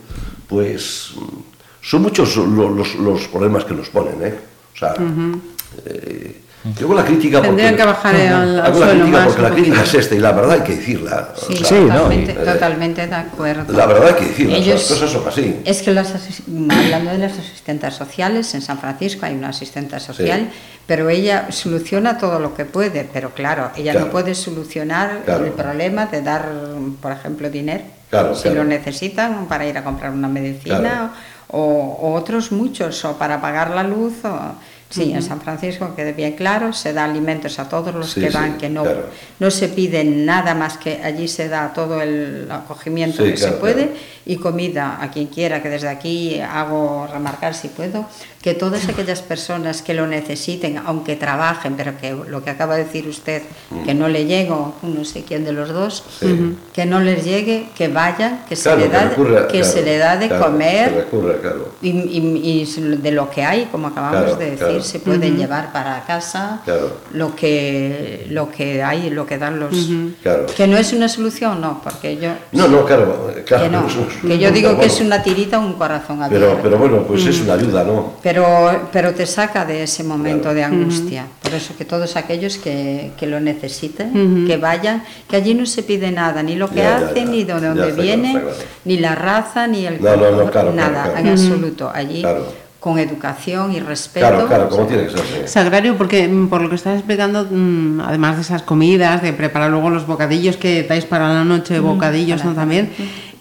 pues 0.49 1.13
mm, 1.17 1.55
son 1.81 2.03
muchos 2.03 2.37
los, 2.37 2.71
los, 2.71 2.95
los 2.97 3.29
problemas 3.29 3.65
que 3.65 3.75
nos 3.75 3.89
ponen. 3.89 4.23
¿eh? 4.23 4.35
O 4.75 4.79
sea, 4.79 4.95
uh 4.99 5.03
-huh. 5.03 5.41
eh, 5.87 6.44
yo 6.79 6.87
con 6.87 6.97
la 6.97 7.05
crítica 7.05 7.43
Tendrían 7.43 7.71
porque, 7.73 7.83
que 7.83 7.87
bajar 7.89 8.17
al, 8.17 8.25
al 8.61 8.61
hago 8.67 8.79
la 8.81 8.87
suelo 8.87 8.91
crítica 9.03 9.19
más 9.19 9.27
porque 9.27 9.43
la 9.43 9.51
crítica 9.51 9.83
es 9.83 9.95
esta 9.95 10.15
y 10.15 10.19
la 10.19 10.33
verdad 10.33 10.53
hay 10.53 10.61
que 10.63 10.77
decirla. 10.77 11.29
Sí, 11.37 11.53
o 11.53 11.57
sea, 11.57 11.67
Sí, 11.69 11.75
¿no? 11.75 11.89
totalmente, 11.95 12.33
Eh, 12.33 12.35
totalmente 12.37 13.07
de 13.07 13.15
acuerdo. 13.15 13.73
La 13.75 13.87
verdad 13.87 14.09
hay 14.09 14.15
que 14.15 14.25
decirla, 14.31 14.57
Ellos- 14.57 14.75
las 14.91 14.99
cosas 15.01 15.11
son 15.11 15.29
así. 15.29 15.61
Es 15.65 15.83
que 15.83 15.91
las 15.93 16.15
hablando 16.15 17.11
de 17.11 17.19
las 17.19 17.39
asistentes 17.39 17.95
sociales, 17.95 18.55
en 18.55 18.63
San 18.63 18.79
Francisco 18.79 19.27
hay 19.27 19.35
una 19.35 19.51
asistente 19.51 20.01
social, 20.01 20.49
Sí. 20.51 20.59
pero 20.87 21.11
ella 21.11 21.49
soluciona 21.51 22.17
todo 22.17 22.39
lo 22.41 22.55
que 22.55 22.65
puede, 22.65 23.07
pero 23.13 23.31
claro, 23.35 23.71
ella 23.77 23.93
Claro. 23.93 24.07
no 24.07 24.13
puede 24.13 24.35
solucionar 24.35 25.21
Claro. 25.27 25.45
el 25.45 25.53
problema 25.53 26.07
de 26.07 26.23
dar, 26.23 26.49
por 27.03 27.13
ejemplo, 27.13 27.51
dinero, 27.51 27.85
Claro, 28.09 28.35
si 28.35 28.45
claro. 28.45 28.59
lo 28.59 28.65
necesitan 28.65 29.47
para 29.49 29.67
ir 29.67 29.77
a 29.77 29.85
comprar 29.85 30.13
una 30.13 30.29
medicina, 30.29 30.79
Claro. 30.79 31.11
o, 31.49 31.61
o 32.01 32.15
otros 32.15 32.53
muchos, 32.53 33.05
o 33.05 33.19
para 33.19 33.41
pagar 33.43 33.71
la 33.71 33.83
luz, 33.83 34.15
o... 34.25 34.55
Sí, 34.95 35.13
en 35.13 35.23
San 35.23 35.41
Francisco 35.41 35.93
quede 35.97 36.13
bien 36.13 36.35
claro, 36.35 36.73
se 36.73 36.93
da 36.93 37.05
alimentos 37.05 37.59
a 37.59 37.69
todos 37.69 37.93
los 37.95 38.11
Sí, 38.13 38.21
que 38.21 38.29
sí, 38.31 38.35
van, 38.35 38.59
que 38.59 38.69
no, 38.69 38.83
claro. 38.85 39.07
no 39.41 39.51
se 39.51 39.69
pide 39.69 40.05
nada 40.05 40.55
más 40.55 40.79
que 40.79 41.01
allí 41.03 41.27
se 41.27 41.49
da 41.49 41.73
todo 41.73 42.01
el 42.01 42.47
acogimiento 42.51 43.25
Sí, 43.25 43.31
que 43.31 43.35
claro, 43.35 43.53
se 43.55 43.59
puede 43.59 43.83
claro. 43.87 43.99
y 44.27 44.37
comida 44.37 44.99
a 45.01 45.11
quien 45.11 45.27
quiera, 45.27 45.61
que 45.63 45.69
desde 45.69 45.89
aquí 45.89 46.41
hago 46.41 47.09
remarcar 47.13 47.55
si 47.55 47.69
puedo, 47.69 48.07
que 48.41 48.55
todas 48.55 48.87
aquellas 48.89 49.23
personas 49.23 49.81
que 49.83 49.95
lo 49.95 50.07
necesiten, 50.07 50.79
aunque 50.85 51.17
trabajen, 51.17 51.75
pero 51.77 51.97
que 51.99 52.13
lo 52.13 52.45
que 52.45 52.51
acaba 52.51 52.77
de 52.77 52.85
decir 52.85 53.09
usted, 53.09 53.43
que 53.85 53.95
no 53.95 54.07
le 54.09 54.27
llego, 54.27 54.75
no 54.83 55.05
sé 55.05 55.25
quién 55.25 55.45
de 55.45 55.53
los 55.53 55.71
dos, 55.71 56.05
Mm. 56.21 56.53
Que 56.75 56.85
no 56.87 57.01
les 57.01 57.25
llegue, 57.25 57.69
que 57.77 57.89
vayan, 57.89 58.45
que 58.49 58.55
se 58.57 58.77
le 58.77 58.89
da, 58.89 59.03
que 59.05 59.09
recurra, 59.11 59.47
que 59.49 59.59
claro, 59.61 59.73
se 59.73 59.83
le 59.83 59.99
da 59.99 60.17
de 60.17 60.29
comer 60.29 60.93
recurra, 60.95 61.35
claro. 61.41 61.73
y, 61.83 61.89
y- 61.91 62.65
y 62.67 62.97
de 62.97 63.11
lo 63.13 63.31
que 63.31 63.43
hay, 63.45 63.67
como 63.73 63.89
acabamos 63.89 64.39
de 64.39 64.51
decir. 64.57 64.83
Se 64.85 65.01
pueden 65.01 65.37
llevar 65.37 65.73
para 65.73 66.05
casa 66.05 66.61
Claro. 66.65 66.99
lo 67.13 67.35
que 67.35 68.27
lo 68.31 68.51
que 68.51 68.83
hay, 68.83 69.11
lo 69.11 69.27
que 69.27 69.39
dan 69.39 69.59
los 69.59 69.75
Claro. 70.23 70.47
que 70.57 70.67
no 70.67 70.77
es 70.77 70.93
una 70.93 71.09
solución, 71.09 71.61
no, 71.61 71.81
porque 71.83 72.17
yo 72.17 72.31
No, 72.53 72.69
no, 72.69 72.85
claro, 72.85 73.33
claro. 73.45 73.65
que 73.65 73.71
no, 73.71 73.87
que 74.29 74.39
yo 74.39 74.51
digo 74.51 74.79
que 74.79 74.87
es 74.87 75.01
una 75.01 75.23
tirita, 75.23 75.59
un 75.59 75.73
corazón 75.75 76.23
abierto. 76.23 76.47
Pero, 76.49 76.63
pero 76.63 76.79
bueno, 76.79 77.03
pues 77.07 77.25
es 77.27 77.41
una 77.41 77.55
ayuda, 77.55 77.83
¿no? 77.85 78.15
Pero, 78.23 78.89
pero 78.93 79.13
te 79.15 79.27
saca 79.27 79.65
de 79.65 79.83
ese 79.83 80.05
momento 80.05 80.53
de 80.55 80.63
angustia. 80.65 81.27
Por 81.43 81.53
eso 81.55 81.75
que 81.77 81.85
todos 81.85 82.17
aquellos 82.17 82.59
que, 82.59 83.13
que 83.19 83.27
lo 83.27 83.41
necesiten, 83.41 84.45
que 84.47 84.57
vayan, 84.57 85.03
que 85.29 85.37
allí 85.37 85.55
no 85.55 85.67
se 85.67 85.83
pide 85.83 86.11
nada, 86.11 86.43
ni 86.43 86.55
lo 86.57 86.69
que 86.69 86.77
Ya, 86.77 86.97
hacen, 86.97 87.27
ya. 87.27 87.31
ni 87.31 87.45
de 87.45 87.53
dónde 87.61 87.93
viene, 87.93 88.41
ni 88.85 88.99
la 88.99 89.15
raza, 89.15 89.67
ni 89.67 89.87
el 89.87 90.01
No, 90.03 90.17
no, 90.17 90.31
no, 90.31 90.37
color, 90.37 90.51
claro, 90.51 90.73
nada, 90.73 91.19
en 91.19 91.29
absoluto. 91.29 91.91
Allí. 91.93 92.23
Con 92.85 92.99
educación 92.99 93.73
y 93.73 93.81
respeto. 93.81 94.29
Claro, 94.29 94.47
claro, 94.47 94.69
como 94.69 94.85
tiene 94.85 95.05
que 95.05 95.17
ser. 95.17 95.49
Sagrario, 95.49 95.97
porque 95.97 96.29
mm, 96.29 96.49
por 96.49 96.61
lo 96.61 96.69
que 96.69 96.75
estás 96.75 96.97
explicando, 96.97 97.49
mm, 97.51 98.03
además 98.03 98.37
de 98.37 98.43
esas 98.43 98.61
comidas, 98.61 99.23
de 99.23 99.33
preparar 99.33 99.71
luego 99.71 99.89
los 99.89 100.07
bocadillos 100.07 100.59
que 100.59 100.83
dais 100.83 101.07
para 101.07 101.33
la 101.33 101.45
noche, 101.45 101.81
bocadillos, 101.81 102.43
para 102.43 102.51
¿no? 102.51 102.57
También. 102.57 102.93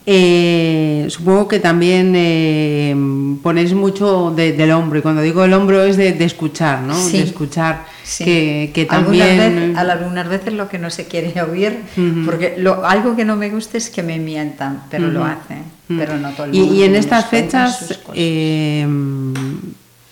Eh, 0.06 1.06
supongo 1.10 1.48
que 1.48 1.60
también 1.60 2.14
eh, 2.16 2.96
ponéis 3.42 3.74
mucho 3.74 4.34
de- 4.36 4.52
del 4.54 4.72
hombro, 4.72 5.00
y 5.00 5.02
cuando 5.02 5.22
digo 5.22 5.44
el 5.46 5.54
hombro 5.54 5.84
es 5.84 5.96
de, 5.98 6.14
de 6.14 6.26
escuchar, 6.26 6.82
¿no? 6.82 6.94
Sí. 6.96 7.18
De 7.18 7.24
escuchar 7.24 7.86
Sí. 8.04 8.26
que, 8.26 8.72
que 8.74 8.88
Algunas 8.90 9.28
también... 9.28 9.56
veces- 9.72 9.78
algunas 9.78 10.28
veces 10.28 10.54
lo 10.54 10.68
que 10.68 10.78
no 10.78 10.90
se 10.90 11.06
quiere 11.06 11.42
oír, 11.42 11.80
porque 12.26 12.56
lo, 12.58 12.86
algo 12.86 13.16
que 13.16 13.24
no 13.24 13.36
me 13.38 13.50
gusta 13.50 13.78
es 13.78 13.90
que 13.90 14.04
me 14.04 14.20
mientan, 14.20 14.84
pero 14.92 15.08
lo 15.08 15.24
hacen, 15.24 15.64
pero 15.88 16.18
no 16.18 16.32
todo 16.32 16.48
el 16.48 16.52
mundo. 16.54 16.74
y 16.76 16.84
en 16.84 16.96
estas 16.96 17.28
fechas, 17.30 17.98
eh, 18.14 18.86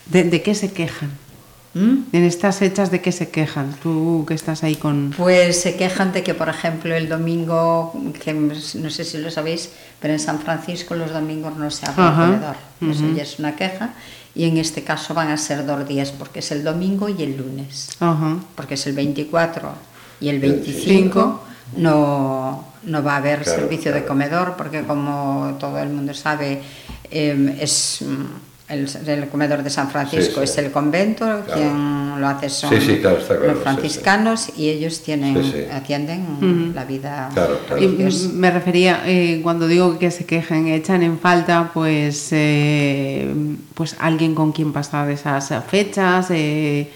¿de, 0.05 0.23
de 0.23 0.41
qué 0.41 0.55
se 0.55 0.71
quejan? 0.71 1.09
¿Mm? 1.73 1.97
En 2.11 2.23
estas 2.25 2.57
fechas, 2.57 2.91
¿de 2.91 2.99
qué 3.01 3.11
se 3.13 3.29
quejan? 3.29 3.73
Tú 3.81 4.25
que 4.27 4.33
estás 4.33 4.63
ahí 4.63 4.75
con... 4.75 5.13
Pues 5.15 5.61
se 5.61 5.75
quejan 5.77 6.11
de 6.11 6.21
que, 6.21 6.33
por 6.33 6.49
ejemplo, 6.49 6.93
el 6.93 7.07
domingo, 7.07 7.93
que 8.23 8.33
no 8.33 8.89
sé 8.89 9.03
si 9.05 9.17
lo 9.19 9.31
sabéis, 9.31 9.69
pero 10.01 10.13
en 10.13 10.19
San 10.19 10.39
Francisco 10.39 10.95
los 10.95 11.11
domingos 11.13 11.55
no 11.57 11.71
se 11.71 11.85
abre 11.85 12.03
Ajá, 12.03 12.25
el 12.25 12.31
comedor. 12.31 12.55
Eso 12.81 13.05
ujú. 13.05 13.15
ya 13.15 13.23
es 13.23 13.39
una 13.39 13.55
queja. 13.55 13.93
Y 14.35 14.45
en 14.45 14.57
este 14.57 14.83
caso 14.83 15.13
van 15.13 15.29
a 15.29 15.37
ser 15.37 15.65
dos 15.65 15.87
días, 15.87 16.11
porque 16.11 16.39
es 16.39 16.51
el 16.51 16.63
domingo 16.63 17.07
y 17.09 17.21
el 17.23 17.37
lunes. 17.37 17.89
Ajá. 17.99 18.37
Porque 18.55 18.73
es 18.73 18.85
el 18.87 18.93
24 18.93 19.71
y 20.19 20.29
el 20.29 20.35
El 20.35 20.41
25 20.41 21.43
no, 21.77 22.65
no 22.83 23.03
va 23.03 23.13
a 23.13 23.17
haber 23.17 23.43
Claro, 23.43 23.59
servicio 23.61 23.91
de 23.93 23.99
claro. 23.99 24.07
comedor, 24.07 24.53
porque 24.57 24.83
como 24.83 25.55
todo 25.59 25.79
el 25.79 25.89
mundo 25.89 26.13
sabe, 26.13 26.61
eh, 27.09 27.57
es 27.61 28.03
el, 28.71 28.87
el 29.07 29.27
comedor 29.29 29.61
de 29.63 29.69
San 29.69 29.89
Francisco 29.89 30.41
Sí, 30.41 30.47
sí. 30.47 30.51
es 30.53 30.57
el 30.57 30.71
convento, 30.71 31.25
Claro. 31.25 31.53
quien 31.53 32.19
lo 32.21 32.27
hace 32.27 32.49
son 32.49 32.69
Sí, 32.71 32.81
sí, 32.81 32.97
claro, 32.99 33.17
está 33.17 33.35
claro, 33.35 33.47
los 33.53 33.57
sí, 33.57 33.63
franciscanos 33.63 34.49
y 34.57 34.69
ellos 34.69 35.01
tienen 35.01 35.43
Sí, 35.43 35.51
sí. 35.53 35.63
atienden 35.71 36.71
la 36.73 36.85
vida 36.85 37.29
Claro, 37.33 37.59
claro. 37.67 37.81
Y 37.83 37.87
me 38.33 38.49
refería, 38.51 39.01
eh, 39.05 39.39
cuando 39.43 39.67
digo 39.67 39.99
que 39.99 40.09
se 40.11 40.25
quejen, 40.25 40.67
echan 40.67 41.03
en 41.03 41.19
falta, 41.19 41.71
pues, 41.73 42.29
eh, 42.31 43.33
pues 43.73 43.95
alguien 43.99 44.33
con 44.35 44.51
quien 44.51 44.71
pasar 44.73 45.09
esas 45.09 45.51
fechas, 45.67 46.27
eh, 46.31 46.89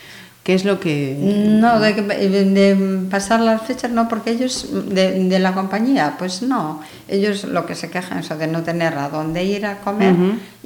¿qué 0.45 0.53
es 0.53 0.63
lo 0.63 0.79
que...? 0.79 1.17
No, 1.19 1.79
de, 1.79 1.95
que- 1.95 2.01
de 2.03 3.07
pasar 3.09 3.39
las 3.41 3.63
fechas 3.63 3.89
no, 3.91 4.07
porque 4.07 4.29
ellos, 4.29 4.69
de, 4.89 5.23
de 5.27 5.39
la 5.39 5.53
compañía, 5.53 6.15
pues 6.19 6.43
no. 6.43 6.81
Ellos 7.07 7.43
lo 7.45 7.65
que 7.65 7.73
se 7.73 7.89
quejan 7.89 8.19
es 8.19 8.29
de 8.29 8.45
no 8.47 8.61
tener 8.61 8.93
a 8.97 9.09
dónde 9.09 9.43
ir 9.43 9.65
a 9.65 9.79
comer 9.79 10.13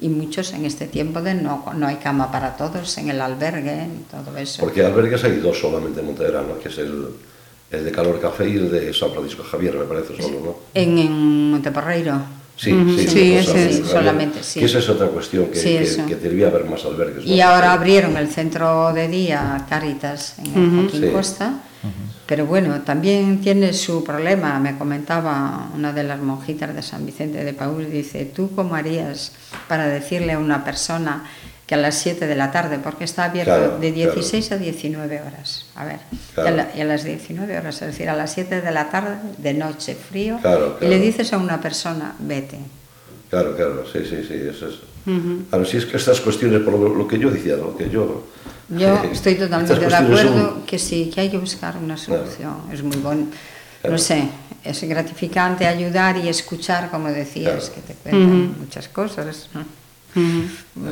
y 0.02 0.10
muchos 0.10 0.52
en 0.54 0.66
este 0.66 0.86
tiempo 0.88 1.22
de 1.22 1.34
no, 1.34 1.64
no 1.76 1.88
hay 1.88 1.96
cama 1.96 2.30
para 2.30 2.58
todos 2.58 2.98
en 2.98 3.10
el 3.10 3.22
albergue 3.22 3.88
y 3.88 4.04
todo 4.12 4.36
eso. 4.38 4.60
Porque 4.62 4.86
albergues 4.86 5.24
hay 5.24 5.38
dos 5.38 5.58
solamente 5.58 6.02
en 6.02 6.08
Montedera, 6.08 6.42
¿no? 6.42 6.60
Que 6.60 6.68
es 6.68 6.78
el, 6.78 7.06
el 7.72 7.86
de 7.86 7.92
Calor 7.92 8.20
Café 8.20 8.50
y 8.50 8.58
el 8.58 8.70
de 8.70 8.94
San 8.94 9.12
Francisco 9.12 9.44
Javier, 9.44 9.76
me 9.76 9.86
parece 9.86 10.22
solo, 10.22 10.40
¿no? 10.44 10.56
En, 10.74 10.98
en 10.98 11.52
Monteporreiro. 11.52 12.20
Sí, 12.60 12.74
Ujú. 12.74 12.90
sí, 12.98 13.08
Sí, 13.08 13.34
es. 13.36 13.46
Sí, 13.46 13.82
rara. 13.84 13.88
solamente, 13.88 14.44
sí. 14.44 14.60
Que 14.60 14.66
esa 14.66 14.80
es 14.80 14.90
otra 14.90 15.08
cuestión, 15.08 15.46
que, 15.48 15.56
Sí, 15.56 15.78
que, 15.78 16.06
que 16.08 16.16
debería 16.18 16.48
haber 16.48 16.66
más 16.66 16.84
albergues. 16.84 17.26
Y 17.26 17.38
¿no? 17.38 17.48
ahora 17.48 17.72
abrieron 17.72 18.18
el 18.18 18.28
centro 18.28 18.92
de 18.92 19.08
día 19.08 19.66
Caritas 19.70 20.36
en 20.40 20.46
el 20.48 20.68
Ujú. 20.68 20.82
Joaquín 20.82 21.02
Sí. 21.02 21.08
Costa, 21.10 21.54
pero 22.26 22.46
bueno, 22.46 22.82
también 22.82 23.40
tiene 23.40 23.72
su 23.72 24.04
problema. 24.04 24.60
Me 24.60 24.78
comentaba 24.78 25.70
una 25.74 25.94
de 25.94 26.04
las 26.04 26.20
monjitas 26.20 26.76
de 26.76 26.82
San 26.84 27.06
Vicente 27.06 27.46
de 27.46 27.54
Paúl, 27.54 27.90
dice, 27.90 28.26
¿tú 28.26 28.52
cómo 28.54 28.76
harías 28.76 29.32
para 29.70 29.88
decirle 29.88 30.34
a 30.34 30.40
una 30.40 30.66
persona 30.66 31.24
que 31.70 31.76
a 31.76 31.78
las 31.78 32.00
7 32.00 32.26
de 32.26 32.36
la 32.36 32.50
tarde, 32.50 32.80
porque 32.84 33.04
está 33.04 33.26
abierto 33.26 33.52
Claro, 33.54 33.78
de 33.78 33.94
claro. 33.94 34.14
16 34.14 34.52
a 34.54 34.58
19 34.58 35.22
horas, 35.22 35.68
a 35.76 35.86
ver, 35.86 36.00
y, 36.36 36.40
a 36.40 36.50
la- 36.50 36.72
y 36.76 36.82
a 36.82 36.86
las 36.86 37.04
19 37.04 37.60
horas, 37.60 37.76
es 37.84 37.90
decir, 37.90 38.10
a 38.10 38.16
las 38.16 38.34
7 38.34 38.60
de 38.62 38.72
la 38.72 38.90
tarde, 38.90 39.18
de 39.38 39.54
noche, 39.54 39.94
frío, 39.94 40.40
Claro, 40.42 40.80
y 40.82 40.86
le 40.88 40.98
dices 40.98 41.32
a 41.32 41.38
una 41.38 41.62
persona, 41.62 42.16
vete. 42.18 42.58
Claro, 43.30 43.56
claro, 43.56 43.84
sí, 43.86 44.00
sí, 44.00 44.26
sí, 44.28 44.34
eso 44.50 44.68
es. 44.68 44.80
Claro, 45.52 45.64
si 45.64 45.78
es 45.78 45.86
que 45.86 45.98
estas 45.98 46.20
cuestiones, 46.22 46.62
por 46.64 46.74
lo, 46.74 46.90
lo 46.96 47.08
que 47.08 47.20
yo 47.20 47.30
decía, 47.30 47.56
lo 47.56 47.78
que 47.78 47.88
yo... 47.88 48.26
Yo 48.70 49.04
estoy 49.12 49.36
totalmente 49.36 49.76
de 49.80 49.96
acuerdo 49.96 50.50
son- 50.50 50.64
que 50.64 50.80
sí, 50.80 51.12
que 51.14 51.22
hay 51.22 51.30
que 51.30 51.38
buscar 51.38 51.78
una 51.78 51.98
solución. 51.98 52.62
Es 52.74 52.82
muy 52.82 52.98
bueno. 52.98 53.28
no 53.88 53.98
sé, 54.00 54.28
es 54.64 54.84
gratificante 54.84 55.68
ayudar 55.68 56.18
y 56.18 56.30
escuchar, 56.30 56.90
como 56.90 57.10
decías, 57.10 57.70
que 57.70 57.82
te 57.82 57.94
cuentan 57.94 58.56
muchas 58.60 58.88
cosas. 58.88 59.50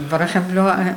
Por 0.10 0.22
ejemplo, 0.22 0.70
eh, 0.70 0.96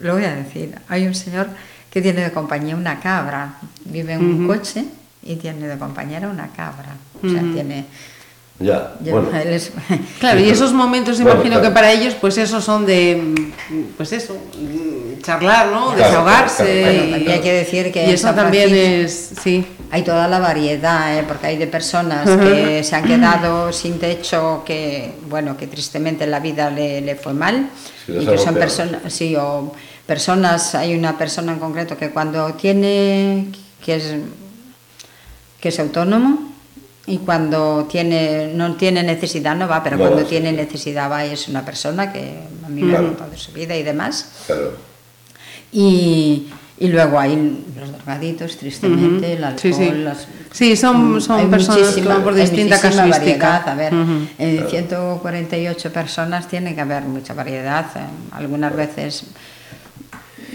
lo 0.00 0.14
voy 0.14 0.24
a 0.24 0.34
decir, 0.34 0.74
hay 0.88 1.06
un 1.06 1.14
señor 1.14 1.48
que 1.90 2.00
tiene 2.00 2.22
de 2.22 2.32
compañía 2.32 2.76
una 2.76 3.00
cabra, 3.00 3.54
vive 3.84 4.14
en 4.14 4.24
un 4.24 4.46
coche 4.46 4.84
y 5.22 5.36
tiene 5.36 5.66
de 5.66 5.78
compañera 5.78 6.28
una 6.28 6.48
cabra. 6.48 6.96
O 7.22 7.28
sea, 7.28 7.40
tiene 7.40 7.86
ya, 8.62 8.94
bueno. 9.00 9.28
Claro, 10.20 10.40
y 10.40 10.48
esos 10.48 10.72
momentos 10.72 11.20
imagino 11.20 11.60
que 11.60 11.70
para 11.70 11.92
ellos, 11.92 12.14
pues 12.20 12.38
esos 12.38 12.64
son 12.64 12.86
de, 12.86 13.34
pues 13.96 14.12
eso, 14.12 14.36
charlar, 15.22 15.68
¿no? 15.68 15.92
Desahogarse. 15.92 17.24
y, 17.24 17.30
hay 17.30 17.40
que 17.40 17.52
decir 17.52 17.92
que 17.92 18.06
y 18.06 18.10
eso 18.10 18.32
también 18.34 18.74
es, 18.74 19.32
sí. 19.42 19.66
Hay 19.90 20.02
toda 20.02 20.26
la 20.26 20.38
variedad, 20.38 21.18
¿eh? 21.18 21.24
porque 21.28 21.48
hay 21.48 21.58
de 21.58 21.66
personas 21.66 22.26
que 22.26 22.82
se 22.82 22.96
han 22.96 23.04
quedado 23.04 23.72
sin 23.72 23.98
techo, 23.98 24.62
que, 24.64 25.12
bueno, 25.28 25.56
que 25.56 25.66
tristemente 25.66 26.24
en 26.24 26.30
la 26.30 26.40
vida 26.40 26.70
le, 26.70 27.02
le 27.02 27.14
fue 27.14 27.34
mal, 27.34 27.68
y 28.08 28.24
que 28.24 28.38
son 28.38 28.54
personas, 28.54 29.12
sí, 29.12 29.36
o 29.36 29.72
personas, 30.06 30.74
hay 30.74 30.94
una 30.94 31.18
persona 31.18 31.52
en 31.52 31.58
concreto 31.58 31.98
que 31.98 32.10
cuando 32.10 32.54
tiene, 32.54 33.48
que 33.84 33.96
es, 33.96 34.14
que 35.60 35.68
es 35.68 35.78
autónomo, 35.78 36.51
y 37.06 37.18
cuando 37.18 37.86
tiene, 37.90 38.52
no 38.54 38.76
tiene 38.76 39.02
necesidad 39.02 39.56
no 39.56 39.66
va, 39.66 39.82
pero 39.82 39.98
cuando 39.98 40.24
tiene 40.24 40.52
necesidad 40.52 41.10
va 41.10 41.26
y 41.26 41.30
es 41.30 41.48
una 41.48 41.64
persona 41.64 42.12
que 42.12 42.34
a 42.64 42.68
mí 42.68 42.82
me 42.82 42.96
ha 42.96 43.00
contado 43.00 43.30
de 43.30 43.36
su 43.36 43.52
vida 43.52 43.76
y 43.76 43.82
demás. 43.82 44.30
Claro. 44.46 44.72
Y, 45.72 46.48
y, 46.78 46.88
luego 46.88 47.18
hay 47.18 47.64
los 47.76 47.90
drogaditos, 47.92 48.56
tristemente, 48.56 49.32
el 49.32 49.42
alcohol. 49.42 49.60
Sí, 49.60 49.72
sí. 49.72 49.90
Las, 49.90 50.28
sí 50.52 50.76
son, 50.76 51.20
son 51.20 51.50
personas 51.50 51.94
que 51.94 52.02
van 52.02 52.22
por 52.22 52.34
distinta 52.34 52.78
casuística. 52.80 53.56
A 53.56 53.74
ver, 53.74 53.92
en 54.38 54.68
148 54.68 55.92
personas 55.92 56.46
tiene 56.46 56.74
que 56.74 56.82
haber 56.82 57.04
mucha 57.04 57.34
variedad. 57.34 57.86
Algunas 58.32 58.76
veces 58.76 59.24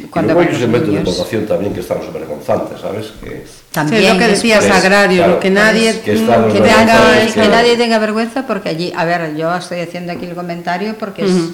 cuando 0.10 0.32
y 0.32 0.36
luego 0.36 0.50
hay 0.50 0.56
un 0.56 0.62
segmento 0.62 0.92
de 0.92 1.00
población 1.02 1.46
también 1.46 1.74
que 1.74 1.80
están 1.80 2.00
vergonzantes, 2.14 2.82
¿sabes? 2.82 3.14
Que, 3.22 3.46
también 3.72 4.02
sí, 4.02 4.08
lo 4.08 4.18
que 4.18 4.28
decías, 4.28 4.66
es, 4.66 4.72
agrario, 4.72 5.18
claro, 5.18 5.34
lo 5.34 5.40
que 5.40 5.50
nadie, 5.50 6.00
que, 6.02 6.14
mm, 6.14 6.52
que, 6.52 6.60
tenga, 6.60 7.28
que, 7.34 7.48
nadie 7.48 7.78
tenga 7.78 8.00
vergüenza, 8.00 8.48
porque 8.48 8.70
allí, 8.70 8.94
a 8.96 9.06
ver, 9.06 9.36
yo 9.36 9.56
estoy 9.56 9.80
haciendo 9.80 10.14
aquí 10.14 10.26
el 10.26 10.36
comentario 10.36 10.96
porque 10.98 11.24
uh 11.24 11.28
-huh. 11.28 11.54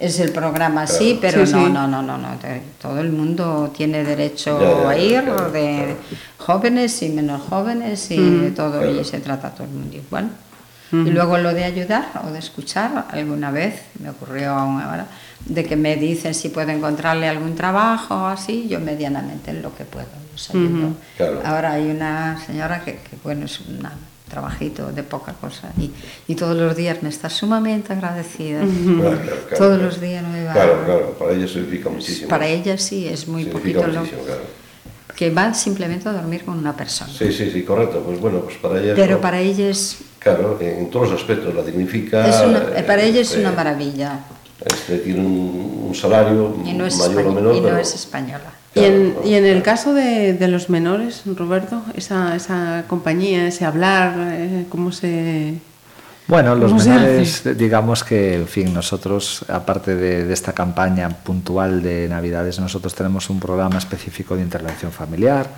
es, 0.00 0.14
es, 0.14 0.20
el 0.20 0.32
programa 0.32 0.84
claro. 0.84 0.98
sí, 0.98 1.18
pero 1.20 1.46
sí, 1.46 1.52
no, 1.52 1.66
sí. 1.66 1.72
no, 1.72 1.86
no, 1.86 2.02
no, 2.02 2.18
no, 2.18 2.28
todo 2.80 3.00
el 3.00 3.10
mundo 3.10 3.72
tiene 3.76 4.02
derecho 4.04 4.60
ya, 4.60 4.82
ya, 4.82 4.90
a 4.90 4.98
ir, 4.98 5.22
claro, 5.22 5.50
de 5.50 5.96
jóvenes 6.38 7.02
y 7.02 7.08
menos 7.10 7.42
jóvenes 7.48 8.10
y 8.10 8.18
uh 8.18 8.22
-huh. 8.22 8.40
de 8.40 8.50
todo, 8.50 9.00
y 9.00 9.04
se 9.04 9.20
trata 9.20 9.48
a 9.48 9.50
todo 9.54 9.64
el 9.64 9.72
mundo 9.72 9.96
igual. 9.96 10.30
Uh 10.92 10.96
-huh. 10.96 11.08
Y 11.08 11.10
luego 11.10 11.38
lo 11.38 11.54
de 11.54 11.64
ayudar 11.64 12.08
o 12.26 12.32
de 12.32 12.38
escuchar, 12.38 13.06
alguna 13.10 13.50
vez 13.50 13.82
me 14.00 14.10
ocurrió 14.10 14.52
ahora 14.52 15.06
de 15.46 15.64
que 15.64 15.76
me 15.76 15.96
dicen 15.96 16.34
si 16.34 16.48
puedo 16.48 16.70
encontrarle 16.70 17.28
algún 17.28 17.54
trabajo 17.54 18.14
o 18.14 18.26
así, 18.26 18.66
yo 18.68 18.80
medianamente 18.80 19.50
en 19.50 19.62
lo 19.62 19.74
que 19.74 19.84
puedo. 19.84 20.06
Uh 20.52 20.56
-huh. 20.56 20.94
claro. 21.16 21.42
Ahora 21.44 21.72
hay 21.72 21.90
una 21.90 22.38
señora 22.46 22.82
que, 22.84 22.92
que, 22.92 23.16
bueno, 23.22 23.44
es 23.46 23.60
un 23.60 23.80
trabajito 24.28 24.92
de 24.92 25.02
poca 25.02 25.32
cosa 25.32 25.72
y, 25.76 25.90
y, 26.28 26.34
todos 26.36 26.56
los 26.56 26.76
días 26.76 27.02
me 27.02 27.08
está 27.08 27.28
sumamente 27.28 27.92
agradecida. 27.92 28.62
Uh 28.62 28.66
-huh. 28.66 29.00
claro, 29.00 29.18
claro, 29.18 29.56
todos 29.58 29.82
los 29.82 30.00
días 30.00 30.24
me 30.26 30.44
va. 30.44 30.52
Claro, 30.52 30.84
claro, 30.84 31.16
para 31.18 31.32
ella 31.32 31.48
significa 31.48 31.90
muchísimo. 31.90 32.28
Para 32.28 32.46
ella 32.46 32.78
sí, 32.78 33.08
es 33.08 33.26
muy 33.26 33.44
poquito 33.46 33.86
lo 33.86 34.04
que 35.16 35.28
va 35.30 35.52
simplemente 35.52 36.08
a 36.08 36.12
dormir 36.12 36.44
con 36.44 36.56
una 36.56 36.74
persona. 36.74 37.12
Sí, 37.12 37.30
sí, 37.30 37.50
sí, 37.50 37.62
correcto. 37.62 38.00
Pues 38.00 38.18
bueno, 38.20 38.40
pues 38.40 38.56
para 38.56 38.80
ella. 38.80 38.94
Pero 38.94 39.20
para 39.20 39.40
ella 39.40 39.68
es. 39.68 39.98
Claro, 40.20 40.58
en 40.60 40.88
todos 40.90 41.10
los 41.10 41.20
aspectos 41.20 41.52
la 41.52 41.62
dignifica. 41.62 42.28
Es 42.28 42.40
una, 42.42 42.86
para 42.86 43.02
ella 43.02 43.20
es 43.20 43.34
una 43.34 43.50
maravilla 43.50 44.20
este, 44.64 44.98
tiene 44.98 45.20
un, 45.20 45.84
un 45.88 45.94
salario 45.94 46.54
no 46.64 46.84
mayor 46.84 47.26
o 47.26 47.32
menor. 47.32 47.54
Y 47.54 47.60
no 47.60 47.66
pero, 47.66 47.78
es 47.78 47.94
española. 47.94 48.52
Claro, 48.72 48.88
y, 48.88 48.90
en, 48.90 49.16
y 49.24 49.34
en 49.34 49.46
el 49.46 49.62
caso 49.62 49.94
de, 49.94 50.34
de, 50.34 50.48
los 50.48 50.68
menores, 50.70 51.22
Roberto, 51.26 51.82
esa, 51.94 52.36
esa 52.36 52.84
compañía, 52.86 53.46
ese 53.46 53.64
hablar, 53.64 54.14
eh, 54.18 54.66
¿cómo 54.68 54.92
se...? 54.92 55.54
Bueno, 56.30 56.54
los 56.54 56.72
menores, 56.72 57.42
digamos 57.58 58.04
que, 58.04 58.36
en 58.36 58.46
fin, 58.46 58.72
nosotros, 58.72 59.44
aparte 59.48 59.96
de, 59.96 60.24
de, 60.24 60.32
esta 60.32 60.52
campaña 60.52 61.08
puntual 61.08 61.82
de 61.82 62.08
Navidades, 62.08 62.60
nosotros 62.60 62.94
tenemos 62.94 63.28
un 63.30 63.40
programa 63.40 63.78
específico 63.78 64.36
de 64.36 64.42
intervención 64.42 64.92
familiar. 64.92 65.48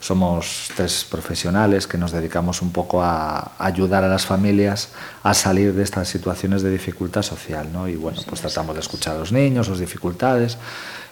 Somos 0.00 0.70
tres 0.74 1.04
profesionales 1.04 1.86
que 1.86 1.98
nos 1.98 2.12
dedicamos 2.12 2.62
un 2.62 2.72
poco 2.72 3.02
a 3.02 3.52
ayudar 3.58 4.04
a 4.04 4.08
las 4.08 4.24
familias 4.24 4.88
a 5.22 5.34
salir 5.34 5.74
de 5.74 5.82
estas 5.82 6.08
situaciones 6.08 6.62
de 6.62 6.70
dificultad 6.70 7.20
social, 7.20 7.68
¿no? 7.70 7.86
Y 7.86 7.96
bueno, 7.96 8.18
pues 8.26 8.40
tratamos 8.40 8.74
de 8.74 8.80
escuchar 8.80 9.16
a 9.16 9.18
los 9.18 9.32
niños, 9.32 9.66
sus 9.66 9.80
dificultades 9.80 10.56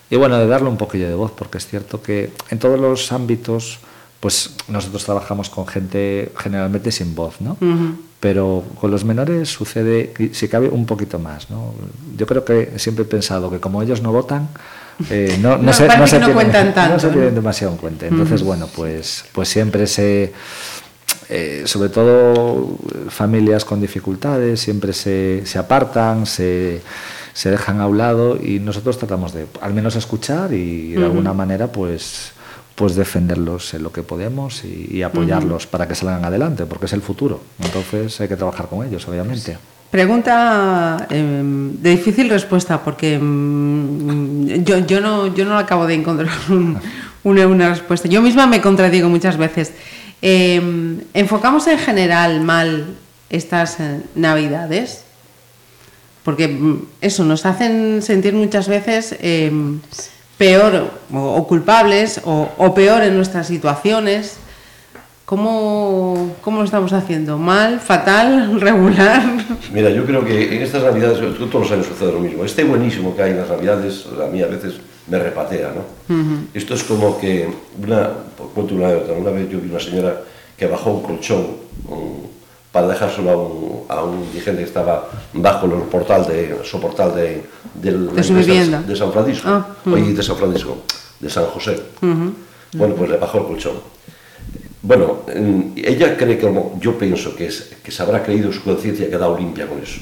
y 0.08 0.16
bueno, 0.16 0.38
de 0.38 0.46
darle 0.46 0.70
un 0.70 0.78
poquillo 0.78 1.08
de 1.08 1.14
voz, 1.14 1.32
porque 1.32 1.58
es 1.58 1.66
cierto 1.66 2.02
que 2.02 2.32
en 2.48 2.58
todos 2.58 2.80
los 2.80 3.12
ámbitos, 3.12 3.80
pues 4.20 4.50
nosotros 4.68 5.04
trabajamos 5.04 5.48
con 5.48 5.66
gente 5.66 6.30
generalmente 6.36 6.92
sin 6.92 7.14
voz, 7.14 7.40
¿no? 7.40 7.56
Uh 7.60 7.64
-huh. 7.64 7.96
Pero 8.20 8.62
con 8.78 8.90
los 8.90 9.04
menores 9.04 9.48
sucede, 9.48 10.12
si 10.32 10.46
cabe, 10.48 10.68
un 10.68 10.84
poquito 10.84 11.18
más, 11.18 11.48
¿no? 11.48 11.74
Yo 12.18 12.26
creo 12.26 12.44
que 12.44 12.78
siempre 12.78 13.04
he 13.04 13.08
pensado 13.08 13.50
que 13.50 13.60
como 13.60 13.82
ellos 13.82 14.02
no 14.02 14.12
votan, 14.12 14.48
eh, 15.08 15.38
no, 15.40 15.56
no, 15.56 15.62
no, 15.64 15.72
se, 15.72 15.88
no, 15.88 16.06
se 16.06 16.20
tienen, 16.20 16.52
tanto, 16.52 16.86
no 16.86 16.98
se 16.98 17.08
tienen 17.08 17.34
demasiado 17.34 17.72
en 17.72 17.78
cuenta. 17.78 18.06
Entonces, 18.06 18.42
uh 18.42 18.44
-huh. 18.44 18.48
bueno, 18.48 18.68
pues, 18.74 19.24
pues 19.32 19.48
siempre 19.48 19.86
se... 19.86 20.32
Eh, 21.32 21.62
sobre 21.64 21.90
todo 21.90 22.76
familias 23.08 23.64
con 23.64 23.80
dificultades 23.80 24.58
siempre 24.58 24.92
se, 24.92 25.42
se 25.46 25.58
apartan, 25.60 26.26
se 26.26 26.80
se 27.32 27.50
dejan 27.50 27.80
a 27.80 27.86
un 27.86 27.98
lado 27.98 28.36
y 28.36 28.58
nosotros 28.58 28.98
tratamos 28.98 29.32
de 29.32 29.46
al 29.60 29.72
menos 29.72 29.96
escuchar 29.96 30.52
y 30.52 30.92
de 30.92 30.98
uh 30.98 31.02
-huh. 31.02 31.04
alguna 31.06 31.32
manera 31.32 31.68
pues 31.68 32.32
pues 32.80 32.94
defenderlos 32.94 33.74
en 33.74 33.82
lo 33.82 33.92
que 33.92 34.02
podemos 34.02 34.64
y, 34.64 34.88
y 34.90 35.02
apoyarlos 35.02 35.64
uh 35.64 35.68
-huh. 35.68 35.70
para 35.70 35.86
que 35.86 35.94
salgan 35.94 36.24
adelante 36.24 36.64
porque 36.64 36.86
es 36.86 36.94
el 36.94 37.02
futuro 37.02 37.42
entonces 37.62 38.18
hay 38.22 38.28
que 38.28 38.36
trabajar 38.36 38.68
con 38.68 38.86
ellos 38.86 39.06
obviamente 39.06 39.58
Pregunta 39.90 41.06
eh, 41.10 41.42
de 41.82 41.90
difícil 41.90 42.30
respuesta 42.30 42.80
porque 42.82 43.18
mm, 43.18 44.62
yo, 44.64 44.78
yo, 44.86 45.00
no, 45.00 45.26
yo 45.34 45.44
no 45.44 45.58
acabo 45.58 45.84
de 45.84 45.94
encontrar 45.94 46.30
un, 46.48 46.78
una, 47.24 47.46
una, 47.48 47.68
respuesta. 47.70 48.06
Yo 48.08 48.22
misma 48.22 48.46
me 48.46 48.60
contradigo 48.60 49.08
muchas 49.08 49.36
veces. 49.36 49.72
Eh, 50.22 50.62
¿Enfocamos 51.12 51.66
en 51.66 51.78
general 51.78 52.40
mal 52.40 52.94
estas 53.30 53.80
eh, 53.80 54.00
navidades? 54.14 55.02
porque 56.24 56.48
mm, 56.48 56.86
eso 57.00 57.24
nos 57.24 57.46
hacen 57.46 58.02
sentir 58.02 58.34
muchas 58.34 58.68
veces 58.68 59.16
eh, 59.20 59.50
peor 60.40 60.88
o, 61.12 61.36
o 61.36 61.46
culpables 61.46 62.22
o, 62.24 62.48
o, 62.56 62.72
peor 62.72 63.02
en 63.02 63.14
nuestras 63.14 63.46
situaciones. 63.46 64.38
¿Cómo, 65.26 66.34
¿Cómo 66.40 66.60
lo 66.60 66.64
estamos 66.64 66.94
haciendo? 66.94 67.36
¿Mal? 67.36 67.78
¿Fatal? 67.78 68.58
¿Regular? 68.68 69.22
Mira, 69.70 69.90
yo 69.90 70.06
creo 70.06 70.24
que 70.24 70.56
en 70.56 70.62
estas 70.62 70.82
navidades, 70.82 71.18
todos 71.36 71.54
los 71.54 71.72
años 71.72 71.86
sucede 71.86 72.12
lo 72.12 72.20
mismo. 72.20 72.42
Este 72.42 72.64
buenísimo 72.64 73.14
que 73.14 73.22
hay 73.22 73.32
en 73.32 73.36
las 73.36 73.50
navidades, 73.50 74.06
a 74.18 74.28
mí 74.28 74.40
a 74.40 74.46
veces 74.46 74.80
me 75.08 75.18
repatea, 75.18 75.72
¿no? 75.76 76.14
Uh 76.14 76.18
-huh. 76.18 76.38
Esto 76.54 76.72
es 76.72 76.84
como 76.84 77.20
que, 77.20 77.46
una, 77.86 78.08
cuento 78.54 78.74
una 78.74 78.88
otra, 78.88 79.12
una 79.12 79.30
vez 79.32 79.46
yo 79.50 79.60
vi 79.60 79.68
una 79.68 79.78
señora 79.78 80.22
que 80.56 80.66
bajó 80.66 80.90
un 80.92 81.02
colchón, 81.02 81.46
un, 81.86 82.30
para 82.72 82.86
dejárselo 82.88 83.30
a 83.30 83.36
un, 83.36 83.84
a 83.88 84.04
un 84.04 84.30
dirigente 84.32 84.62
que 84.62 84.68
estaba 84.68 85.08
bajo 85.32 85.66
el 85.66 85.72
portal 85.82 86.26
de, 86.26 86.58
soportal 86.64 87.14
de, 87.14 87.42
de, 87.74 87.92
de, 87.92 88.22
su 88.22 88.34
vivienda. 88.34 88.80
de 88.82 88.94
San 88.94 89.12
Francisco, 89.12 89.48
ah, 89.48 89.66
uh 89.84 89.90
-huh. 89.90 90.14
de 90.14 90.22
San 90.22 90.36
Francisco, 90.36 90.76
de 91.18 91.28
San 91.30 91.46
José. 91.46 91.82
Uh 92.00 92.06
-huh. 92.06 92.32
Bueno, 92.74 92.94
pues 92.94 93.10
le 93.10 93.16
bajó 93.16 93.38
el 93.38 93.44
colchón. 93.44 93.74
Bueno, 94.82 95.22
ella 95.76 96.16
cree 96.16 96.38
que, 96.38 96.48
yo 96.80 96.96
pienso 96.96 97.34
que, 97.36 97.46
es, 97.46 97.70
que 97.82 97.90
se 97.90 98.02
habrá 98.02 98.22
creído 98.22 98.52
su 98.52 98.62
conciencia 98.62 99.06
ha 99.06 99.10
quedado 99.10 99.36
limpia 99.36 99.66
con 99.66 99.78
eso. 99.82 100.00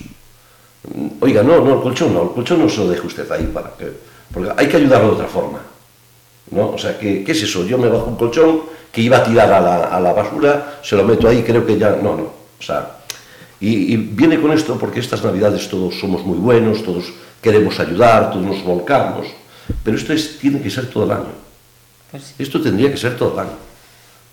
Oiga, 1.20 1.42
no, 1.42 1.60
no, 1.64 1.74
el 1.76 1.80
colchón 1.82 2.14
no, 2.14 2.22
el 2.22 2.30
colchón 2.30 2.60
no 2.60 2.68
se 2.68 2.78
lo 2.78 2.88
deje 2.90 3.06
usted 3.06 3.30
ahí 3.32 3.50
para 3.52 3.70
que, 3.76 3.90
porque 4.32 4.52
hay 4.56 4.68
que 4.68 4.76
ayudarlo 4.76 5.08
de 5.08 5.14
otra 5.14 5.26
forma. 5.26 5.60
¿no? 6.50 6.70
O 6.70 6.78
sea, 6.78 6.98
¿qué, 6.98 7.24
¿qué 7.24 7.32
es 7.32 7.42
eso? 7.42 7.66
Yo 7.66 7.76
me 7.76 7.88
bajo 7.88 8.06
un 8.06 8.16
colchón 8.16 8.60
que 8.92 9.00
iba 9.02 9.18
a 9.18 9.24
tirar 9.24 9.52
a 9.52 9.60
la, 9.60 9.84
a 9.86 10.00
la 10.00 10.12
basura, 10.12 10.78
se 10.82 10.96
lo 10.96 11.04
meto 11.04 11.28
ahí, 11.28 11.42
creo 11.42 11.66
que 11.66 11.76
ya, 11.76 11.90
no, 11.90 12.16
no, 12.16 12.37
o 12.58 12.62
sea, 12.62 12.98
y, 13.60 13.94
y, 13.94 13.96
viene 13.96 14.40
con 14.40 14.52
esto 14.52 14.78
porque 14.78 15.00
estas 15.00 15.24
navidades 15.24 15.68
todos 15.68 15.98
somos 15.98 16.24
muy 16.24 16.38
buenos, 16.38 16.82
todos 16.82 17.12
queremos 17.42 17.78
ayudar, 17.80 18.30
todos 18.30 18.44
nos 18.44 18.62
volcamos, 18.64 19.26
pero 19.84 19.96
esto 19.96 20.12
es, 20.12 20.38
tiene 20.38 20.60
que 20.60 20.70
ser 20.70 20.86
todo 20.90 21.04
el 21.04 21.10
año. 21.12 21.32
Pues 22.10 22.22
sí. 22.22 22.34
Esto 22.38 22.60
tendría 22.60 22.90
que 22.90 22.96
ser 22.96 23.16
todo 23.16 23.34
el 23.34 23.40
año. 23.40 23.56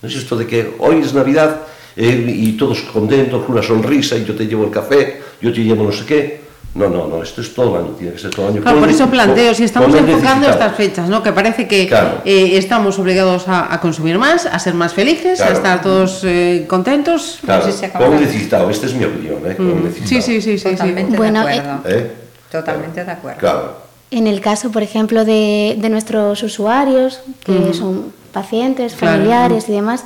No 0.02 0.10
es 0.10 0.16
esto 0.16 0.36
de 0.36 0.46
que 0.46 0.76
hoy 0.80 1.02
es 1.02 1.14
Navidad 1.14 1.62
eh, 1.96 2.34
y 2.38 2.54
todos 2.54 2.82
contentos, 2.82 3.44
con 3.44 3.56
una 3.56 3.64
sonrisa, 3.64 4.18
y 4.18 4.26
yo 4.26 4.36
te 4.36 4.46
llevo 4.46 4.66
el 4.66 4.72
café, 4.72 5.22
yo 5.42 5.52
te 5.54 5.64
llevo 5.64 5.84
no 5.84 5.92
sé 5.92 6.06
qué. 6.06 6.45
No, 6.76 6.90
no, 6.90 7.08
no, 7.08 7.24
esto 7.24 7.40
es 7.40 7.54
todo 7.54 7.78
el 7.80 7.86
año, 7.86 7.94
tiene 7.98 8.12
que 8.14 8.20
ser 8.20 8.32
todo 8.32 8.48
el 8.48 8.54
año. 8.54 8.62
Claro, 8.62 8.80
por 8.82 8.90
eso 8.90 9.08
planteo, 9.10 9.54
si 9.54 9.64
estamos 9.64 9.96
enfocando 9.96 10.50
estas 10.50 10.76
fechas, 10.76 11.08
¿no? 11.08 11.24
Que 11.24 11.32
parece 11.32 11.70
que 11.70 11.88
Claro. 11.88 12.22
eh, 12.26 12.58
estamos 12.58 13.00
obligados 13.00 13.48
a, 13.48 13.74
a 13.74 13.80
consumir 13.80 14.18
más, 14.18 14.46
a 14.46 14.60
ser 14.60 14.74
más 14.74 14.94
felices, 14.94 15.40
a 15.40 15.50
estar 15.54 15.82
todos 15.82 16.22
eh, 16.26 16.66
contentos. 16.68 17.40
Claro, 17.46 17.66
No 17.66 17.72
sé 17.72 17.78
si 17.78 17.86
acaba 17.86 18.10
necesitado, 18.10 18.70
esta 18.70 18.88
es 18.88 18.94
mi 18.94 19.06
opinión, 19.06 19.38
¿eh? 19.46 19.56
Necesitado. 19.58 20.08
Sí, 20.08 20.22
sí, 20.22 20.42
sí, 20.42 20.58
sí. 20.58 20.70
sí. 20.70 20.70
Totalmente 20.72 21.16
Bueno, 21.18 21.46
de 21.46 21.54
acuerdo. 21.54 21.82
¿Eh? 21.90 22.12
Totalmente 22.52 23.06
de 23.06 23.12
acuerdo. 23.12 23.40
Claro. 23.40 23.78
En 24.12 24.28
el 24.28 24.42
caso, 24.42 24.70
por 24.70 24.84
ejemplo, 24.84 25.24
de, 25.24 25.76
de 25.80 25.90
nuestros 25.90 26.44
usuarios, 26.44 27.22
que 27.46 27.74
son 27.74 28.12
pacientes, 28.34 28.96
Claro. 28.96 29.14
familiares 29.16 29.70
y 29.70 29.72
demás, 29.72 30.04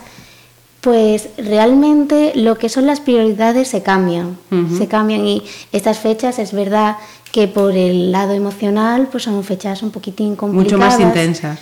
pues 0.81 1.29
realmente 1.37 2.31
lo 2.35 2.57
que 2.57 2.69
son 2.69 2.85
las 2.85 3.01
prioridades 3.01 3.67
se 3.67 3.83
cambian, 3.83 4.37
se 4.77 4.87
cambian. 4.87 5.25
Y 5.25 5.43
estas 5.71 5.99
fechas 5.99 6.39
es 6.39 6.53
verdad 6.53 6.97
que 7.31 7.47
por 7.47 7.75
el 7.75 8.11
lado 8.11 8.33
emocional 8.33 9.07
pues 9.11 9.23
son 9.23 9.43
fechas 9.43 9.83
un 9.83 9.91
poquitín 9.91 10.35
complicadas. 10.35 10.71
Mucho 10.71 10.77
más 10.77 10.99
intensas. 10.99 11.59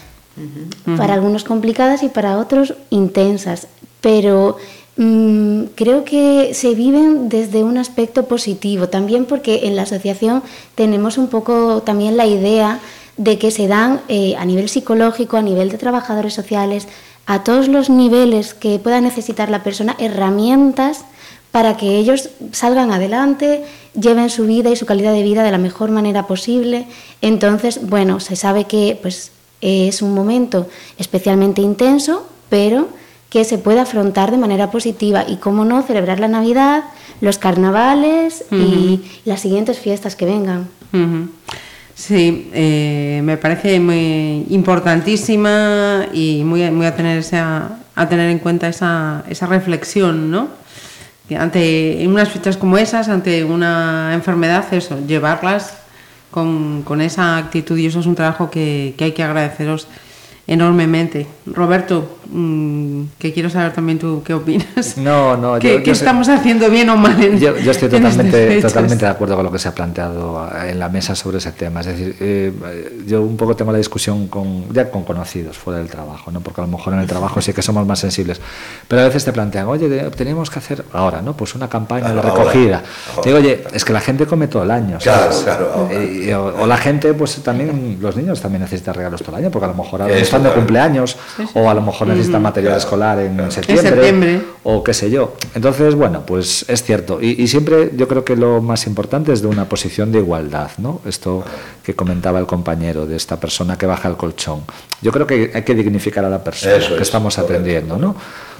para 0.97 1.15
algunos 1.15 1.43
complicadas 1.43 2.03
y 2.03 2.09
para 2.09 2.37
otros 2.37 2.75
intensas, 2.91 3.67
pero 4.01 4.57
mm, 4.97 5.63
creo 5.73 6.05
que 6.05 6.53
se 6.53 6.75
viven 6.75 7.27
desde 7.27 7.63
un 7.63 7.79
aspecto 7.79 8.27
positivo, 8.27 8.87
también 8.87 9.25
porque 9.25 9.61
en 9.63 9.75
la 9.75 9.81
asociación 9.81 10.43
tenemos 10.75 11.17
un 11.17 11.27
poco 11.27 11.81
también 11.81 12.17
la 12.17 12.27
idea 12.27 12.79
de 13.17 13.39
que 13.39 13.49
se 13.49 13.67
dan 13.67 14.01
eh, 14.09 14.35
a 14.37 14.45
nivel 14.45 14.69
psicológico, 14.69 15.37
a 15.37 15.41
nivel 15.41 15.69
de 15.69 15.79
trabajadores 15.79 16.35
sociales, 16.35 16.87
a 17.27 17.43
todos 17.43 17.67
los 17.67 17.89
niveles 17.89 18.53
que 18.53 18.79
pueda 18.79 19.01
necesitar 19.01 19.49
la 19.49 19.61
persona, 19.61 19.95
herramientas 19.99 21.03
para 21.51 21.75
que 21.77 21.97
ellos 21.97 22.29
salgan 22.51 22.91
adelante, 22.91 23.63
lleven 23.99 24.29
su 24.29 24.45
vida 24.45 24.69
y 24.69 24.75
su 24.75 24.85
calidad 24.85 25.11
de 25.11 25.23
vida 25.23 25.43
de 25.43 25.51
la 25.51 25.57
mejor 25.57 25.91
manera 25.91 26.25
posible. 26.25 26.87
Entonces, 27.21 27.87
bueno, 27.87 28.19
se 28.19 28.35
sabe 28.35 28.65
que 28.65 28.97
pues, 29.01 29.31
es 29.61 30.01
un 30.01 30.13
momento 30.13 30.67
especialmente 30.97 31.61
intenso, 31.61 32.25
pero 32.49 32.87
que 33.29 33.43
se 33.43 33.57
puede 33.57 33.81
afrontar 33.81 34.31
de 34.31 34.37
manera 34.37 34.71
positiva 34.71 35.25
y, 35.27 35.35
cómo 35.37 35.65
no, 35.65 35.81
celebrar 35.83 36.19
la 36.19 36.29
Navidad, 36.29 36.85
los 37.19 37.37
carnavales 37.37 38.45
y 38.51 39.01
las 39.25 39.41
siguientes 39.41 39.79
fiestas 39.79 40.15
que 40.15 40.25
vengan. 40.25 40.69
Sí, 41.97 42.51
eh, 42.53 43.21
me 43.23 43.37
parece 43.37 43.79
muy 43.79 44.45
importantísima 44.51 46.05
y 46.13 46.43
muy, 46.45 46.69
muy 46.69 46.85
a, 46.85 46.95
tener 46.95 47.17
esa- 47.17 47.79
a 47.95 48.07
tener 48.07 48.29
en 48.29 48.37
cuenta 48.37 48.67
esa, 48.67 49.23
esa 49.27 49.47
reflexión, 49.47 50.29
¿no? 50.29 50.47
Ante 51.37 52.05
unas 52.07 52.29
fechas 52.29 52.55
como 52.55 52.77
esas, 52.77 53.09
ante 53.09 53.43
una 53.43 54.11
enfermedad, 54.13 54.63
eso, 54.71 54.99
llevarlas 55.07 55.73
con, 56.29 56.83
con 56.83 57.01
esa 57.01 57.35
actitud 57.37 57.75
y 57.79 57.87
eso 57.87 57.99
es 57.99 58.05
un 58.05 58.13
trabajo 58.15 58.51
que, 58.51 58.93
que 58.95 59.05
hay 59.05 59.11
que 59.13 59.23
agradeceros 59.23 59.87
enormemente. 60.45 61.25
Roberto, 61.47 62.16
mm, 62.31 63.03
que 63.19 63.33
quiero 63.33 63.49
saber 63.49 63.73
también 63.73 63.99
tú 63.99 64.21
qué 64.25 64.33
opinas. 64.33 64.97
No, 64.97 65.37
no, 65.37 65.59
¿Qué, 65.59 65.67
yo- 65.73 65.77
yo 65.79 65.83
qué 65.83 65.95
sé- 65.95 66.03
estamos 66.05 66.27
haciendo 66.29 66.69
bien 66.69 66.89
o 66.89 66.97
mal 66.97 67.21
en 67.23 67.39
Yo, 67.39 67.57
yo 67.57 67.71
estoy 67.71 67.89
totalmente, 67.89 68.61
totalmente 68.61 69.05
de 69.05 69.11
acuerdo 69.11 69.35
con 69.35 69.45
lo 69.45 69.51
que 69.51 69.59
se 69.59 69.67
ha 69.67 69.75
planteado 69.75 70.49
en 70.65 70.79
la 70.79 70.89
mesa 70.89 71.15
sobre 71.15 71.37
ese 71.37 71.51
tema. 71.51 71.81
Es 71.81 71.87
decir, 71.87 72.15
eh, 72.19 72.51
yo 73.07 73.21
un 73.21 73.37
poco 73.37 73.55
tengo 73.55 73.71
la 73.71 73.77
discusión 73.77 74.27
con, 74.27 74.71
ya 74.73 74.89
con 74.89 75.03
conocidos 75.03 75.57
fuera 75.57 75.79
del 75.79 75.89
trabajo, 75.89 76.31
¿no? 76.31 76.41
porque 76.41 76.61
a 76.61 76.65
lo 76.65 76.71
mejor 76.71 76.93
en 76.93 76.99
el 76.99 77.07
trabajo 77.07 77.41
sí 77.41 77.53
que 77.53 77.61
somos 77.61 77.85
más 77.85 77.99
sensibles. 77.99 78.39
Pero 78.87 79.01
a 79.01 79.05
veces 79.05 79.25
te 79.25 79.31
plantean, 79.33 79.67
oye, 79.67 79.87
de- 79.89 80.09
tenemos 80.11 80.49
que 80.49 80.59
hacer 80.59 80.83
ahora, 80.93 81.21
¿no? 81.21 81.35
Pues 81.35 81.55
una 81.55 81.67
campaña 81.69 82.07
de 82.11 82.13
Claro, 82.21 82.35
recogida. 82.35 82.83
ahora, 83.15 83.21
Digo, 83.25 83.37
oye, 83.37 83.63
es 83.73 83.85
que 83.85 83.93
la 83.93 84.01
gente 84.01 84.25
come 84.25 84.47
todo 84.47 84.63
el 84.63 84.71
año. 84.71 84.97
Claro, 85.01 85.31
¿sabes? 85.31 85.43
claro, 85.43 85.71
ahora. 85.75 85.93
Eh, 85.93 86.35
o, 86.35 86.63
o 86.63 86.67
la 86.67 86.77
gente, 86.77 87.13
pues 87.13 87.35
también, 87.43 87.97
los 88.01 88.15
niños 88.15 88.41
también 88.41 88.61
necesitan 88.61 88.93
regalos 88.93 89.21
todo 89.21 89.35
el 89.37 89.43
año, 89.43 89.51
porque 89.51 89.65
a 89.65 89.69
lo 89.69 89.73
mejor 89.75 90.01
ahora 90.01 90.15
están 90.17 90.43
de 90.43 90.51
cumpleaños, 90.51 91.17
o 91.53 91.69
a 91.69 91.73
lo 91.73 91.81
mejor 91.81 92.07
necesitan 92.17 92.41
material 92.41 92.71
Claro, 92.73 92.79
escolar 92.83 93.19
en 93.19 93.35
claro. 93.35 93.51
septiembre, 93.51 93.89
septiembre. 93.89 94.41
o 94.63 94.83
qué 94.83 94.93
sé 94.93 95.09
yo. 95.09 95.33
Entonces, 95.55 95.95
bueno, 95.95 96.23
pues 96.25 96.65
es 96.67 96.83
cierto. 96.83 97.19
Y, 97.21 97.41
y 97.41 97.47
siempre 97.47 97.91
yo 97.95 98.07
creo 98.07 98.23
que 98.25 98.35
lo 98.35 98.61
más 98.61 98.85
importante 98.87 99.31
es 99.33 99.41
de 99.41 99.47
una 99.47 99.65
posición 99.69 100.11
de 100.11 100.19
igualdad, 100.19 100.71
¿no? 100.77 101.01
Esto 101.05 101.43
que 101.83 101.95
comentaba 101.95 102.39
el 102.39 102.45
compañero 102.45 103.05
de 103.05 103.15
esta 103.15 103.39
persona 103.39 103.77
que 103.77 103.85
baja 103.85 104.09
el 104.09 104.17
colchón. 104.17 104.61
Yo 105.01 105.11
creo 105.11 105.25
que 105.27 105.51
hay 105.53 105.63
que 105.63 105.75
dignificar 105.75 106.25
a 106.25 106.29
la 106.29 106.43
persona 106.43 106.75
Eso 106.75 106.89
que 106.89 106.95
es, 106.95 107.01
estamos 107.03 107.35
correcto. 107.35 107.53
atendiendo, 107.53 107.97
¿no? 107.97 108.15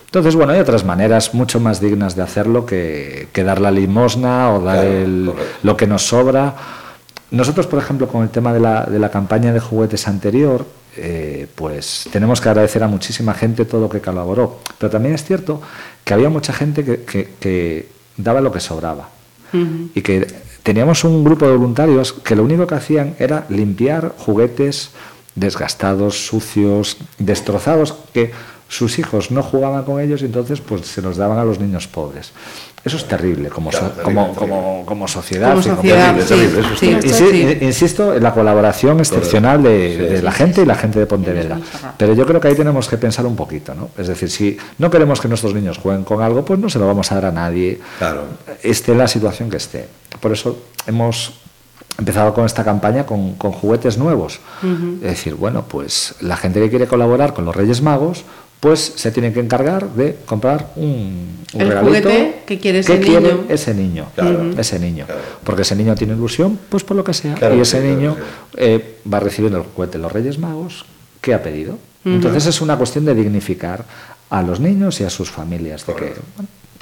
Entonces, 0.06 0.36
bueno, 0.36 0.54
hay 0.54 0.60
otras 0.62 0.86
maneras 0.86 1.34
mucho 1.34 1.60
más 1.60 1.82
dignas 1.82 2.16
de 2.16 2.22
hacerlo 2.22 2.66
que, 2.66 3.28
que 3.34 3.44
dar 3.44 3.60
la 3.60 3.72
limosna 3.72 4.54
o 4.54 4.62
dar 4.62 4.80
Claro, 4.86 4.90
el- 4.98 5.32
lo 5.64 5.76
que 5.76 5.86
nos 5.86 6.08
sobra. 6.08 6.56
Nosotros, 7.30 7.68
por 7.68 7.80
ejemplo, 7.80 8.08
con 8.08 8.24
el 8.24 8.30
tema 8.30 8.54
de 8.54 8.62
la, 8.62 8.86
de 8.86 9.00
la 9.00 9.10
campaña 9.12 9.52
de 9.52 9.60
juguetes 9.60 10.08
anterior, 10.08 10.66
eh, 10.98 11.48
pues 11.56 12.08
tenemos 12.12 12.42
que 12.42 12.50
agradecer 12.50 12.84
a 12.84 12.88
muchísima 12.88 13.34
gente 13.34 13.66
todo 13.66 13.82
lo 13.82 13.90
que 13.90 14.02
colaboró. 14.02 14.60
Pero 14.78 14.90
también 14.90 15.16
es 15.16 15.24
cierto 15.24 15.62
que 16.04 16.14
había 16.14 16.30
mucha 16.30 16.54
gente 16.54 16.84
que, 16.84 17.04
que- 17.04 17.30
que 17.40 17.88
daba 18.18 18.42
lo 18.42 18.52
que 18.52 18.60
sobraba. 18.60 19.10
Y 19.96 20.02
que 20.02 20.28
teníamos 20.64 21.04
un 21.06 21.24
grupo 21.24 21.46
de 21.46 21.54
voluntarios 21.56 22.12
que 22.14 22.36
lo 22.36 22.44
único 22.44 22.68
que 22.68 22.76
hacían 22.76 23.16
era 23.20 23.46
limpiar 23.50 24.14
juguetes 24.18 24.90
desgastados, 25.36 26.26
sucios, 26.28 26.98
destrozados, 27.20 27.94
que 28.14 28.32
sus 28.68 29.00
hijos 29.00 29.32
no 29.32 29.44
jugaban 29.44 29.86
con 29.86 30.02
ellos 30.02 30.22
y 30.22 30.26
entonces 30.26 30.60
pues 30.60 30.86
se 30.88 31.02
los 31.02 31.16
daban 31.16 31.38
a 31.38 31.46
los 31.46 31.60
niños 31.60 31.88
pobres. 31.88 32.32
Eso 32.86 32.96
es 32.98 33.06
terrible 33.06 33.50
como, 33.50 33.70
so- 33.72 33.80
Claro, 33.80 33.94
terrible, 33.96 34.14
como, 34.16 34.34
terrible. 34.34 34.50
como, 34.56 34.86
como 34.86 35.08
sociedad. 35.08 35.50
Como 35.50 35.60
y 35.62 35.64
como- 35.64 35.76
sociedad, 35.76 36.16
terrible, 36.16 36.24
sí, 36.24 36.30
terrible, 36.30 36.60
eso 36.62 36.74
es 36.74 36.80
sí, 36.80 36.86
terrible. 36.86 37.10
esto 37.12 37.26
Insi- 37.26 37.60
sí. 37.60 37.66
Insisto 37.66 38.14
en 38.16 38.24
la 38.24 38.34
colaboración 38.34 39.00
excepcional 39.00 39.64
de, 39.64 39.94
Sí, 39.98 40.02
de 40.04 40.18
sí, 40.18 40.24
la 40.24 40.32
sí, 40.32 40.38
gente 40.38 40.62
y 40.62 40.66
la 40.66 40.76
gente 40.76 41.00
de 41.00 41.06
Pontevedra. 41.06 41.60
Pero 41.98 42.14
yo 42.14 42.26
creo 42.26 42.40
que 42.40 42.48
ahí 42.48 42.56
tenemos 42.56 42.88
que 42.88 42.98
pensar 42.98 43.26
un 43.26 43.36
poquito, 43.36 43.76
¿no? 43.76 43.90
Es 43.98 44.08
decir, 44.08 44.30
si 44.30 44.58
no 44.78 44.90
queremos 44.90 45.20
que 45.20 45.28
nuestros 45.28 45.54
niños 45.54 45.78
jueguen 45.80 46.04
con 46.06 46.22
algo, 46.22 46.46
pues 46.46 46.60
no 46.60 46.70
se 46.70 46.80
lo 46.80 46.88
vamos 46.88 47.12
a 47.12 47.16
dar 47.16 47.26
a 47.26 47.32
nadie, 47.32 47.80
Claro. 47.98 48.24
esté 48.64 48.94
en 48.94 49.00
la 49.00 49.08
situación 49.08 49.50
que 49.50 49.58
esté. 49.58 49.88
Por 50.22 50.32
eso 50.32 50.58
hemos 50.86 51.34
empezado 51.98 52.34
con 52.34 52.46
esta 52.46 52.64
campaña 52.64 53.06
con, 53.06 53.34
con 53.36 53.52
juguetes 53.52 53.98
nuevos. 53.98 54.40
Es 54.64 55.02
decir, 55.02 55.34
bueno, 55.36 55.66
pues 55.68 56.14
la 56.22 56.38
gente 56.38 56.60
que 56.62 56.70
quiere 56.70 56.88
colaborar 56.88 57.34
con 57.34 57.44
los 57.44 57.56
Reyes 57.56 57.82
Magos, 57.82 58.24
pues 58.60 58.94
se 58.96 59.12
tiene 59.12 59.32
que 59.32 59.40
encargar 59.40 59.90
de 59.94 60.18
comprar 60.26 60.72
un, 60.78 61.46
un 61.54 61.62
El 61.62 61.68
regalito 61.68 61.88
juguete 62.10 62.42
que 62.46 62.58
quiere 62.60 62.80
ese 62.80 62.98
niño. 63.00 63.44
ese 63.50 63.74
niño, 63.74 64.06
Claro. 64.16 64.52
ese 64.58 64.80
niño, 64.80 65.06
Claro. 65.06 65.22
porque 65.44 65.62
ese 65.62 65.76
niño 65.76 65.94
tiene 65.96 66.14
ilusión, 66.14 66.58
pues 66.70 66.84
por 66.84 66.98
lo 66.98 67.04
que 67.04 67.14
sea, 67.14 67.36
Claro 67.36 67.56
y 67.56 67.60
ese 67.62 67.82
sí, 67.82 67.88
niño 67.88 68.16
sí. 68.16 68.58
eh, 68.58 68.96
va 69.12 69.20
recibiendo 69.20 69.60
el 69.60 69.66
juguete 69.66 69.98
de 69.98 70.02
los 70.04 70.12
Reyes 70.12 70.40
Magos 70.40 70.86
que 71.22 71.34
ha 71.34 71.44
pedido. 71.44 71.78
Entonces 72.06 72.46
es 72.46 72.62
una 72.62 72.78
cuestión 72.78 73.04
de 73.06 73.14
dignificar 73.14 73.84
a 74.30 74.42
los 74.42 74.60
niños 74.62 75.00
y 75.02 75.04
a 75.04 75.10
sus 75.10 75.30
familias, 75.30 75.86
de 75.86 75.94
que 75.94 76.14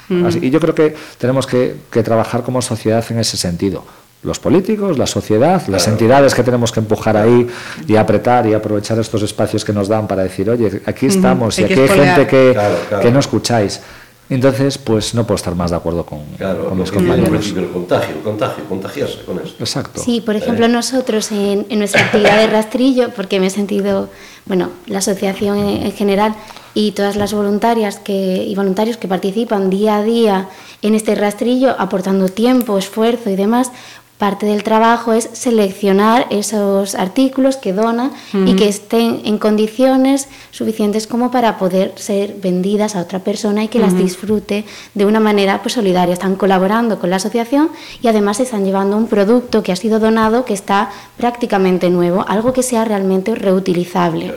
bueno, 0.08 0.28
así- 0.28 0.38
y 0.40 0.50
yo 0.50 0.60
creo 0.60 0.74
que 0.74 0.94
tenemos 1.18 1.46
que, 1.48 1.74
que 1.90 2.02
trabajar 2.04 2.42
como 2.44 2.62
sociedad 2.62 3.04
en 3.10 3.18
ese 3.18 3.36
sentido. 3.36 3.84
Los 4.22 4.40
políticos, 4.40 4.98
la 4.98 5.06
sociedad, 5.06 5.62
las 5.68 5.84
Claro. 5.84 5.92
entidades 5.92 6.34
que 6.34 6.42
tenemos 6.42 6.72
que 6.72 6.80
empujar 6.80 7.16
ahí 7.16 7.46
y 7.86 7.96
apretar 7.96 8.46
y 8.46 8.54
aprovechar 8.54 8.98
estos 8.98 9.22
espacios 9.22 9.64
que 9.64 9.72
nos 9.72 9.86
dan 9.88 10.08
para 10.08 10.22
decir, 10.24 10.50
oye, 10.50 10.82
aquí 10.86 11.06
estamos 11.06 11.58
y 11.58 11.64
aquí 11.64 11.74
hay 11.74 11.88
gente 11.88 12.26
que, 12.26 12.50
Claro, 12.52 12.74
claro. 12.88 13.02
que 13.04 13.10
no 13.12 13.20
escucháis. 13.20 13.80
Entonces, 14.28 14.76
pues 14.78 15.14
no 15.14 15.22
puedo 15.24 15.36
estar 15.36 15.54
más 15.54 15.70
de 15.70 15.76
acuerdo 15.76 16.04
con, 16.04 16.18
Claro, 16.36 16.68
con 16.68 16.76
mis 16.80 16.90
compañeros. 16.90 17.28
principio, 17.30 17.62
el 17.62 17.68
contagio, 17.70 18.16
contagio, 18.24 18.64
contagiarse 18.64 19.18
con 19.24 19.38
esto. 19.38 19.54
Exacto. 19.60 20.00
Sí, 20.02 20.20
por 20.20 20.34
ejemplo, 20.34 20.66
nosotros 20.66 21.30
en, 21.30 21.64
en 21.68 21.78
nuestra 21.78 22.00
actividad 22.06 22.36
de 22.38 22.48
rastrillo, 22.48 23.10
porque 23.14 23.38
me 23.38 23.46
he 23.46 23.50
sentido, 23.50 24.08
bueno, 24.46 24.70
la 24.88 24.98
asociación 24.98 25.58
en, 25.58 25.82
en 25.86 25.92
general 25.92 26.34
y 26.74 26.90
todas 26.90 27.14
las 27.14 27.32
voluntarias 27.34 28.00
que, 28.00 28.42
y 28.42 28.52
voluntarios 28.56 28.96
que 28.96 29.06
participan 29.06 29.70
día 29.70 29.98
a 29.98 30.02
día 30.02 30.48
en 30.82 30.96
este 30.96 31.14
rastrillo, 31.14 31.76
aportando 31.78 32.28
tiempo, 32.28 32.78
esfuerzo 32.78 33.30
y 33.30 33.36
demás, 33.36 33.70
parte 34.18 34.46
del 34.46 34.62
trabajo 34.62 35.12
es 35.12 35.28
seleccionar 35.32 36.26
esos 36.30 36.94
artículos 36.94 37.56
que 37.56 37.72
donan 37.72 38.12
y 38.32 38.54
que 38.56 38.68
estén 38.68 39.20
en 39.24 39.38
condiciones 39.38 40.28
suficientes 40.50 41.06
como 41.06 41.30
para 41.30 41.58
poder 41.58 41.92
ser 41.96 42.34
vendidas 42.42 42.96
a 42.96 43.00
otra 43.00 43.18
persona 43.18 43.64
y 43.64 43.68
que 43.68 43.78
las 43.78 43.96
disfrute 43.96 44.64
de 44.94 45.04
una 45.04 45.20
manera 45.20 45.60
pues 45.62 45.74
solidaria. 45.74 46.14
Están 46.14 46.36
colaborando 46.36 46.98
con 46.98 47.10
la 47.10 47.16
asociación 47.16 47.70
y 48.00 48.08
además 48.08 48.40
están 48.40 48.64
llevando 48.64 48.96
un 48.96 49.06
producto 49.06 49.62
que 49.62 49.72
ha 49.72 49.76
sido 49.76 49.98
donado 49.98 50.44
que 50.44 50.54
está 50.54 50.90
prácticamente 51.16 51.90
nuevo, 51.90 52.24
algo 52.26 52.52
que 52.52 52.62
sea 52.62 52.84
realmente 52.84 53.34
reutilizable. 53.34 54.34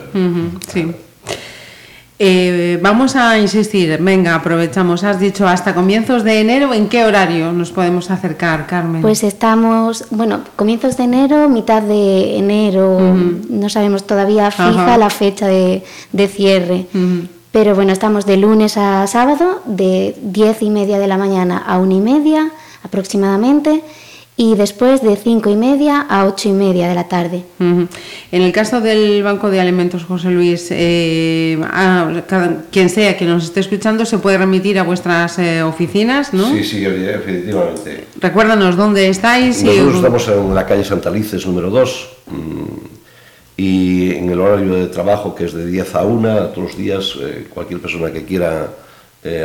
Sí. 0.72 0.94
Eh, 2.22 2.78
vamos 2.82 3.16
a 3.16 3.38
insistir, 3.38 3.96
venga, 3.98 4.34
aprovechamos. 4.34 5.04
Has 5.04 5.18
dicho 5.18 5.48
hasta 5.48 5.74
comienzos 5.74 6.22
de 6.22 6.40
enero, 6.40 6.74
¿en 6.74 6.90
qué 6.90 7.06
horario 7.06 7.50
nos 7.50 7.70
podemos 7.70 8.10
acercar, 8.10 8.66
Carmen? 8.66 9.00
Pues 9.00 9.22
estamos, 9.24 10.04
bueno, 10.10 10.40
comienzos 10.54 10.98
de 10.98 11.04
enero, 11.04 11.48
mitad 11.48 11.80
de 11.80 12.36
enero, 12.36 13.00
no 13.48 13.70
sabemos 13.70 14.06
todavía 14.06 14.50
fija 14.50 14.68
Ajá. 14.68 14.98
la 14.98 15.08
fecha 15.08 15.46
de, 15.46 15.82
de 16.12 16.28
cierre. 16.28 16.86
Pero 17.52 17.74
bueno, 17.74 17.90
estamos 17.90 18.26
de 18.26 18.36
lunes 18.36 18.76
a 18.76 19.06
sábado, 19.06 19.62
de 19.64 20.14
diez 20.20 20.60
y 20.60 20.68
media 20.68 20.98
de 20.98 21.06
la 21.06 21.16
mañana 21.16 21.56
a 21.56 21.78
una 21.78 21.94
y 21.94 22.00
media 22.00 22.50
aproximadamente. 22.84 23.82
Y 24.40 24.54
después 24.54 25.02
de 25.02 25.16
cinco 25.16 25.50
y 25.50 25.54
media 25.54 26.00
a 26.00 26.24
ocho 26.24 26.48
y 26.48 26.52
media 26.52 26.88
de 26.88 26.94
la 26.94 27.08
tarde. 27.08 27.44
En 27.58 27.88
el 28.32 28.52
caso 28.52 28.80
del 28.80 29.22
Banco 29.22 29.50
de 29.50 29.60
Alimentos, 29.60 30.04
José 30.04 30.30
Luis, 30.30 30.68
eh, 30.70 31.58
quien 32.70 32.88
sea 32.88 33.18
que 33.18 33.26
nos 33.26 33.44
esté 33.44 33.60
escuchando 33.60 34.06
se 34.06 34.16
puede 34.16 34.38
remitir 34.38 34.78
a 34.78 34.82
vuestras 34.82 35.38
eh, 35.38 35.62
oficinas, 35.62 36.32
¿no? 36.32 36.50
Sí, 36.54 36.64
sí, 36.64 36.86
efectivamente. 36.86 38.06
Recuérdanos 38.18 38.78
dónde 38.78 39.10
estáis. 39.10 39.62
Nosotros 39.62 39.96
estamos 39.96 40.28
en 40.28 40.54
la 40.54 40.64
calle 40.64 40.84
Santalices 40.84 41.44
número 41.44 41.68
2 41.68 42.08
mm, 42.28 42.64
y 43.58 44.12
en 44.12 44.30
el 44.30 44.40
horario 44.40 44.74
de 44.74 44.86
trabajo 44.86 45.34
que 45.34 45.44
es 45.44 45.52
de 45.52 45.66
10 45.66 45.94
a 45.96 46.04
1, 46.04 46.38
todos 46.46 46.68
los 46.68 46.78
días, 46.78 47.14
eh, 47.20 47.46
cualquier 47.50 47.78
persona 47.78 48.10
que 48.10 48.24
quiera 48.24 48.70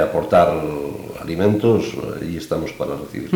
aportar 0.02 0.58
alimentos, 1.22 1.84
y 2.26 2.38
estamos 2.38 2.72
para 2.72 2.92
recibir. 2.96 3.30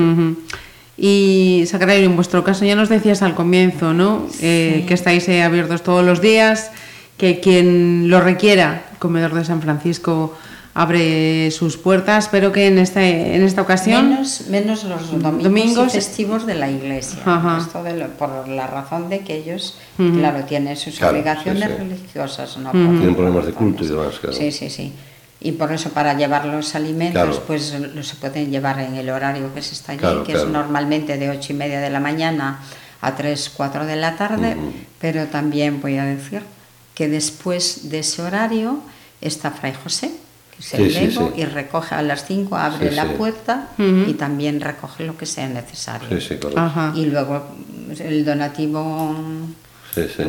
Y 1.01 1.63
Sacrario, 1.65 2.05
en 2.05 2.15
vuestro 2.15 2.43
caso 2.43 2.65
ya 2.65 2.75
nos 2.75 2.89
decías 2.89 3.21
al 3.21 3.33
comienzo, 3.33 3.93
¿no? 3.93 4.27
Eh, 4.41 4.83
que 4.85 4.93
estáis 4.93 5.29
eh, 5.29 5.43
abiertos 5.43 5.81
todos 5.81 6.03
los 6.03 6.19
días, 6.19 6.71
que 7.17 7.39
quien 7.39 8.09
lo 8.09 8.19
requiera, 8.19 8.83
el 8.91 8.97
comedor 8.97 9.33
de 9.33 9.45
San 9.45 9.61
Francisco 9.61 10.37
abre 10.73 11.51
sus 11.51 11.77
puertas, 11.77 12.27
pero 12.29 12.51
que 12.51 12.67
en 12.67 12.79
esta, 12.79 13.05
en 13.05 13.43
esta 13.43 13.61
ocasión... 13.61 14.09
Menos, 14.49 14.83
los 14.83 15.21
domingos, 15.21 15.93
festivos 15.93 16.45
de 16.45 16.55
la 16.55 16.69
iglesia, 16.69 17.19
por 18.17 18.47
la 18.49 18.67
razón 18.67 19.09
de 19.09 19.19
que 19.21 19.37
ellos, 19.37 19.77
claro, 19.95 20.43
tienen 20.43 20.75
sus 20.75 21.01
obligaciones 21.01 21.77
religiosas. 21.77 22.57
¿no? 22.57 22.71
Tienen 22.71 23.15
problemas 23.15 23.45
de 23.45 23.53
culto 23.53 23.85
y 23.85 23.87
demás, 23.87 24.19
claro. 24.19 24.35
Sí, 24.35 24.51
sí, 24.51 24.69
sí 24.69 24.93
y 25.41 25.53
por 25.53 25.71
eso 25.71 25.89
para 25.91 26.15
llevar 26.15 26.45
los 26.45 26.75
alimentos 26.75 27.41
pues 27.47 27.73
no 27.79 28.03
se 28.03 28.15
pueden 28.15 28.51
llevar 28.51 28.79
en 28.79 28.95
el 28.95 29.09
horario 29.09 29.53
que 29.53 29.61
se 29.61 29.73
está 29.73 29.93
allí, 29.93 30.23
que 30.25 30.33
es 30.33 30.45
normalmente 30.47 31.17
de 31.17 31.29
ocho 31.29 31.53
y 31.53 31.55
media 31.55 31.79
de 31.79 31.89
la 31.89 31.99
mañana 31.99 32.59
a 33.01 33.15
3, 33.15 33.51
4 33.55 33.85
de 33.85 33.95
la 33.95 34.17
tarde, 34.17 34.57
pero 34.99 35.27
también 35.27 35.81
voy 35.81 35.97
a 35.97 36.03
decir 36.03 36.43
que 36.93 37.07
después 37.07 37.89
de 37.89 37.99
ese 37.99 38.21
horario 38.21 38.81
está 39.21 39.51
Fray 39.51 39.73
José, 39.81 40.11
que 40.51 40.87
es 40.87 40.97
el 40.97 41.17
y 41.37 41.45
recoge 41.45 41.95
a 41.95 42.01
las 42.01 42.25
5, 42.25 42.57
abre 42.57 42.91
la 42.91 43.05
puerta 43.13 43.69
y 43.77 44.13
también 44.15 44.59
recoge 44.59 45.05
lo 45.05 45.15
que 45.15 45.25
sea 45.25 45.47
necesario. 45.47 46.09
Y 46.95 47.05
luego 47.05 47.47
el 47.99 48.25
donativo 48.25 49.15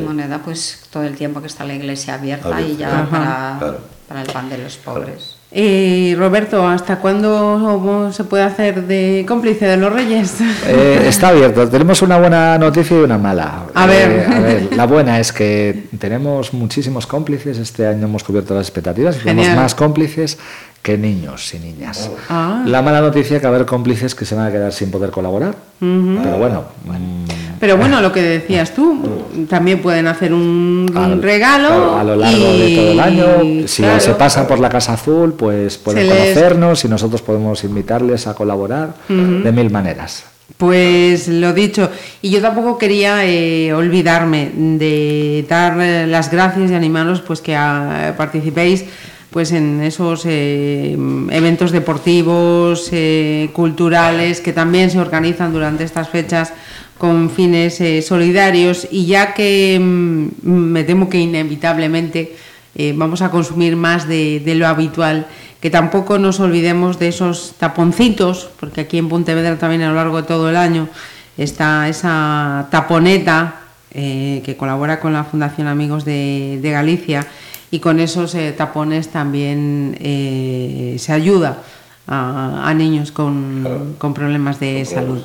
moneda, 0.05 0.39
pues 0.45 0.83
todo 0.91 1.03
el 1.03 1.17
tiempo 1.17 1.41
que 1.41 1.49
está 1.49 1.65
la 1.65 1.75
iglesia 1.75 2.15
abierta 2.15 2.61
y 2.61 2.77
ya 2.77 3.09
para 3.11 3.79
para 4.11 4.23
el 4.23 4.27
pan 4.33 4.51
de 4.51 4.59
los 4.59 4.77
pobres. 4.77 5.37
Y 5.53 6.17
Roberto, 6.17 6.67
¿hasta 6.67 6.97
cuándo 6.99 8.11
se 8.13 8.25
puede 8.25 8.43
hacer 8.43 8.89
de 8.89 9.25
cómplice 9.27 9.67
de 9.67 9.77
los 9.77 9.93
reyes? 9.93 10.35
Eh, 10.67 11.05
está 11.07 11.29
abierto. 11.29 11.69
Tenemos 11.69 12.03
una 12.03 12.19
buena 12.19 12.59
noticia 12.59 12.99
y 12.99 13.03
una 13.03 13.19
mala. 13.19 13.67
A, 13.73 13.87
ver. 13.87 14.11
Eh, 14.11 14.27
a 14.29 14.41
ver. 14.41 14.77
La 14.77 14.87
buena 14.87 15.21
es 15.21 15.33
que 15.33 15.85
tenemos 16.01 16.53
muchísimos 16.53 17.07
cómplices. 17.07 17.59
Este 17.59 17.87
año 17.87 18.07
hemos 18.07 18.25
cubierto 18.25 18.53
las 18.53 18.67
expectativas 18.67 19.17
y 19.17 19.21
tenemos 19.21 19.55
más 19.55 19.77
cómplices 19.77 20.39
que 20.83 20.99
niños 20.99 21.55
y 21.55 21.61
niñas. 21.61 22.11
Ah. 22.29 22.65
La 22.67 22.83
mala 22.83 23.01
noticia 23.01 23.37
es 23.37 23.41
que 23.41 23.47
va 23.47 23.53
a 23.53 23.55
haber 23.55 23.67
cómplices 23.69 24.17
que 24.17 24.25
se 24.25 24.35
van 24.35 24.49
a 24.49 24.51
quedar 24.51 24.73
sin 24.73 24.91
poder 24.91 25.13
colaborar. 25.13 25.55
Pero 25.79 26.37
bueno. 26.37 26.65
Pero 27.61 27.77
bueno, 27.77 28.01
lo 28.01 28.11
que 28.11 28.23
decías 28.23 28.75
tú, 28.75 29.27
también 29.49 29.83
pueden 29.83 30.07
hacer 30.07 30.33
un, 30.33 30.91
regalo. 31.21 31.99
a 31.99 32.03
lo 32.03 32.17
largo 32.17 32.53
de 32.55 32.75
todo 32.75 32.93
el 32.93 33.01
año. 33.01 33.69
Si 33.69 33.85
se 33.99 34.15
pasan 34.15 34.47
por 34.47 34.59
la 34.59 34.71
Casa 34.71 34.95
Azul, 34.95 35.35
pues 35.35 35.77
pueden 35.77 36.09
conocernos 36.09 36.83
y 36.87 36.89
nosotros 36.89 37.21
podemos 37.21 37.63
invitarles 37.63 38.27
a 38.27 38.35
colaborar 38.35 38.95
de 39.09 39.53
mil 39.53 39.71
maneras. 39.71 40.25
Pues 40.57 41.29
lo 41.29 41.53
dicho, 41.53 41.91
y 42.23 42.31
yo 42.31 42.41
tampoco 42.41 42.77
quería 42.77 43.25
eh, 43.25 43.73
olvidarme 43.73 44.51
de 44.55 45.45
dar 45.49 45.77
las 45.77 46.31
gracias 46.31 46.71
y 46.71 46.75
animaros 46.75 47.21
pues 47.21 47.41
que 47.41 47.57
participéis 48.17 48.85
pues 49.31 49.53
en 49.53 49.81
esos 49.83 50.23
eh, 50.27 50.97
eventos 51.31 51.71
deportivos, 51.71 52.89
eh, 52.93 53.49
culturales 53.53 54.41
que 54.41 54.53
también 54.53 54.91
se 54.91 54.99
organizan 54.99 55.53
durante 55.53 55.85
estas 55.85 56.09
fechas 56.09 56.53
con 57.01 57.31
fines 57.31 57.81
eh, 57.81 58.01
solidarios 58.03 58.87
y 58.93 59.07
ya 59.07 59.35
que 59.35 59.77
mm, 59.81 60.47
me 60.47 60.85
temo 60.85 61.09
que 61.09 61.19
inevitablemente 61.19 62.37
vamos 62.95 63.21
a 63.21 63.33
consumir 63.33 63.75
más 63.75 64.07
de, 64.07 64.41
lo 64.55 64.67
habitual, 64.67 65.27
que 65.61 65.69
tampoco 65.69 66.19
nos 66.19 66.39
olvidemos 66.39 67.01
de 67.01 67.09
esos 67.09 67.55
taponcitos, 67.59 68.49
porque 68.61 68.83
aquí 68.83 68.97
en 68.97 69.09
Pontevedra 69.09 69.59
también 69.59 69.83
a 69.83 69.89
lo 69.89 69.97
largo 69.97 70.23
de 70.23 70.29
todo 70.29 70.49
el 70.49 70.57
año 70.57 70.89
está 71.37 71.89
esa 71.89 72.69
taponeta 72.71 73.63
que 73.93 74.57
colabora 74.57 75.01
con 75.01 75.13
la 75.13 75.25
Fundación 75.25 75.67
Amigos 75.67 76.05
de 76.05 76.61
Galicia 76.63 77.27
y 77.71 77.79
con 77.79 78.01
esos 78.01 78.35
eh, 78.35 78.53
tapones 78.53 79.09
también 79.09 79.97
eh, 80.01 80.97
se 80.99 81.13
ayuda 81.13 81.63
a, 82.07 82.75
niños 82.75 83.13
con, 83.13 83.95
problemas 84.15 84.59
de 84.59 84.85
salud. 84.85 85.23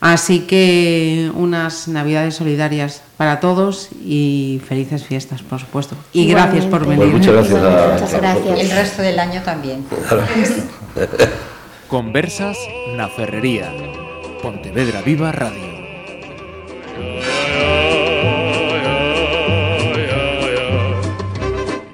Así 0.00 0.40
que 0.40 1.30
unas 1.34 1.86
navidades 1.86 2.34
solidarias 2.34 3.02
para 3.18 3.38
todos 3.38 3.90
y 4.02 4.60
felices 4.66 5.04
fiestas, 5.04 5.42
por 5.42 5.60
supuesto. 5.60 5.94
Y 6.14 6.26
gracias 6.26 6.64
por 6.64 6.86
venir. 6.86 7.10
Pues 7.10 7.26
muchas 7.28 7.50
gracias. 7.50 8.02
muchas 8.02 8.20
gracias. 8.20 8.60
El 8.60 8.70
resto 8.70 9.02
del 9.02 9.18
año 9.18 9.42
también. 9.42 9.84
Conversas 11.88 12.56
na 12.96 13.08
Ferrería. 13.08 13.70
Pontevedra 14.42 15.02
Viva 15.02 15.32
Radio. 15.32 15.69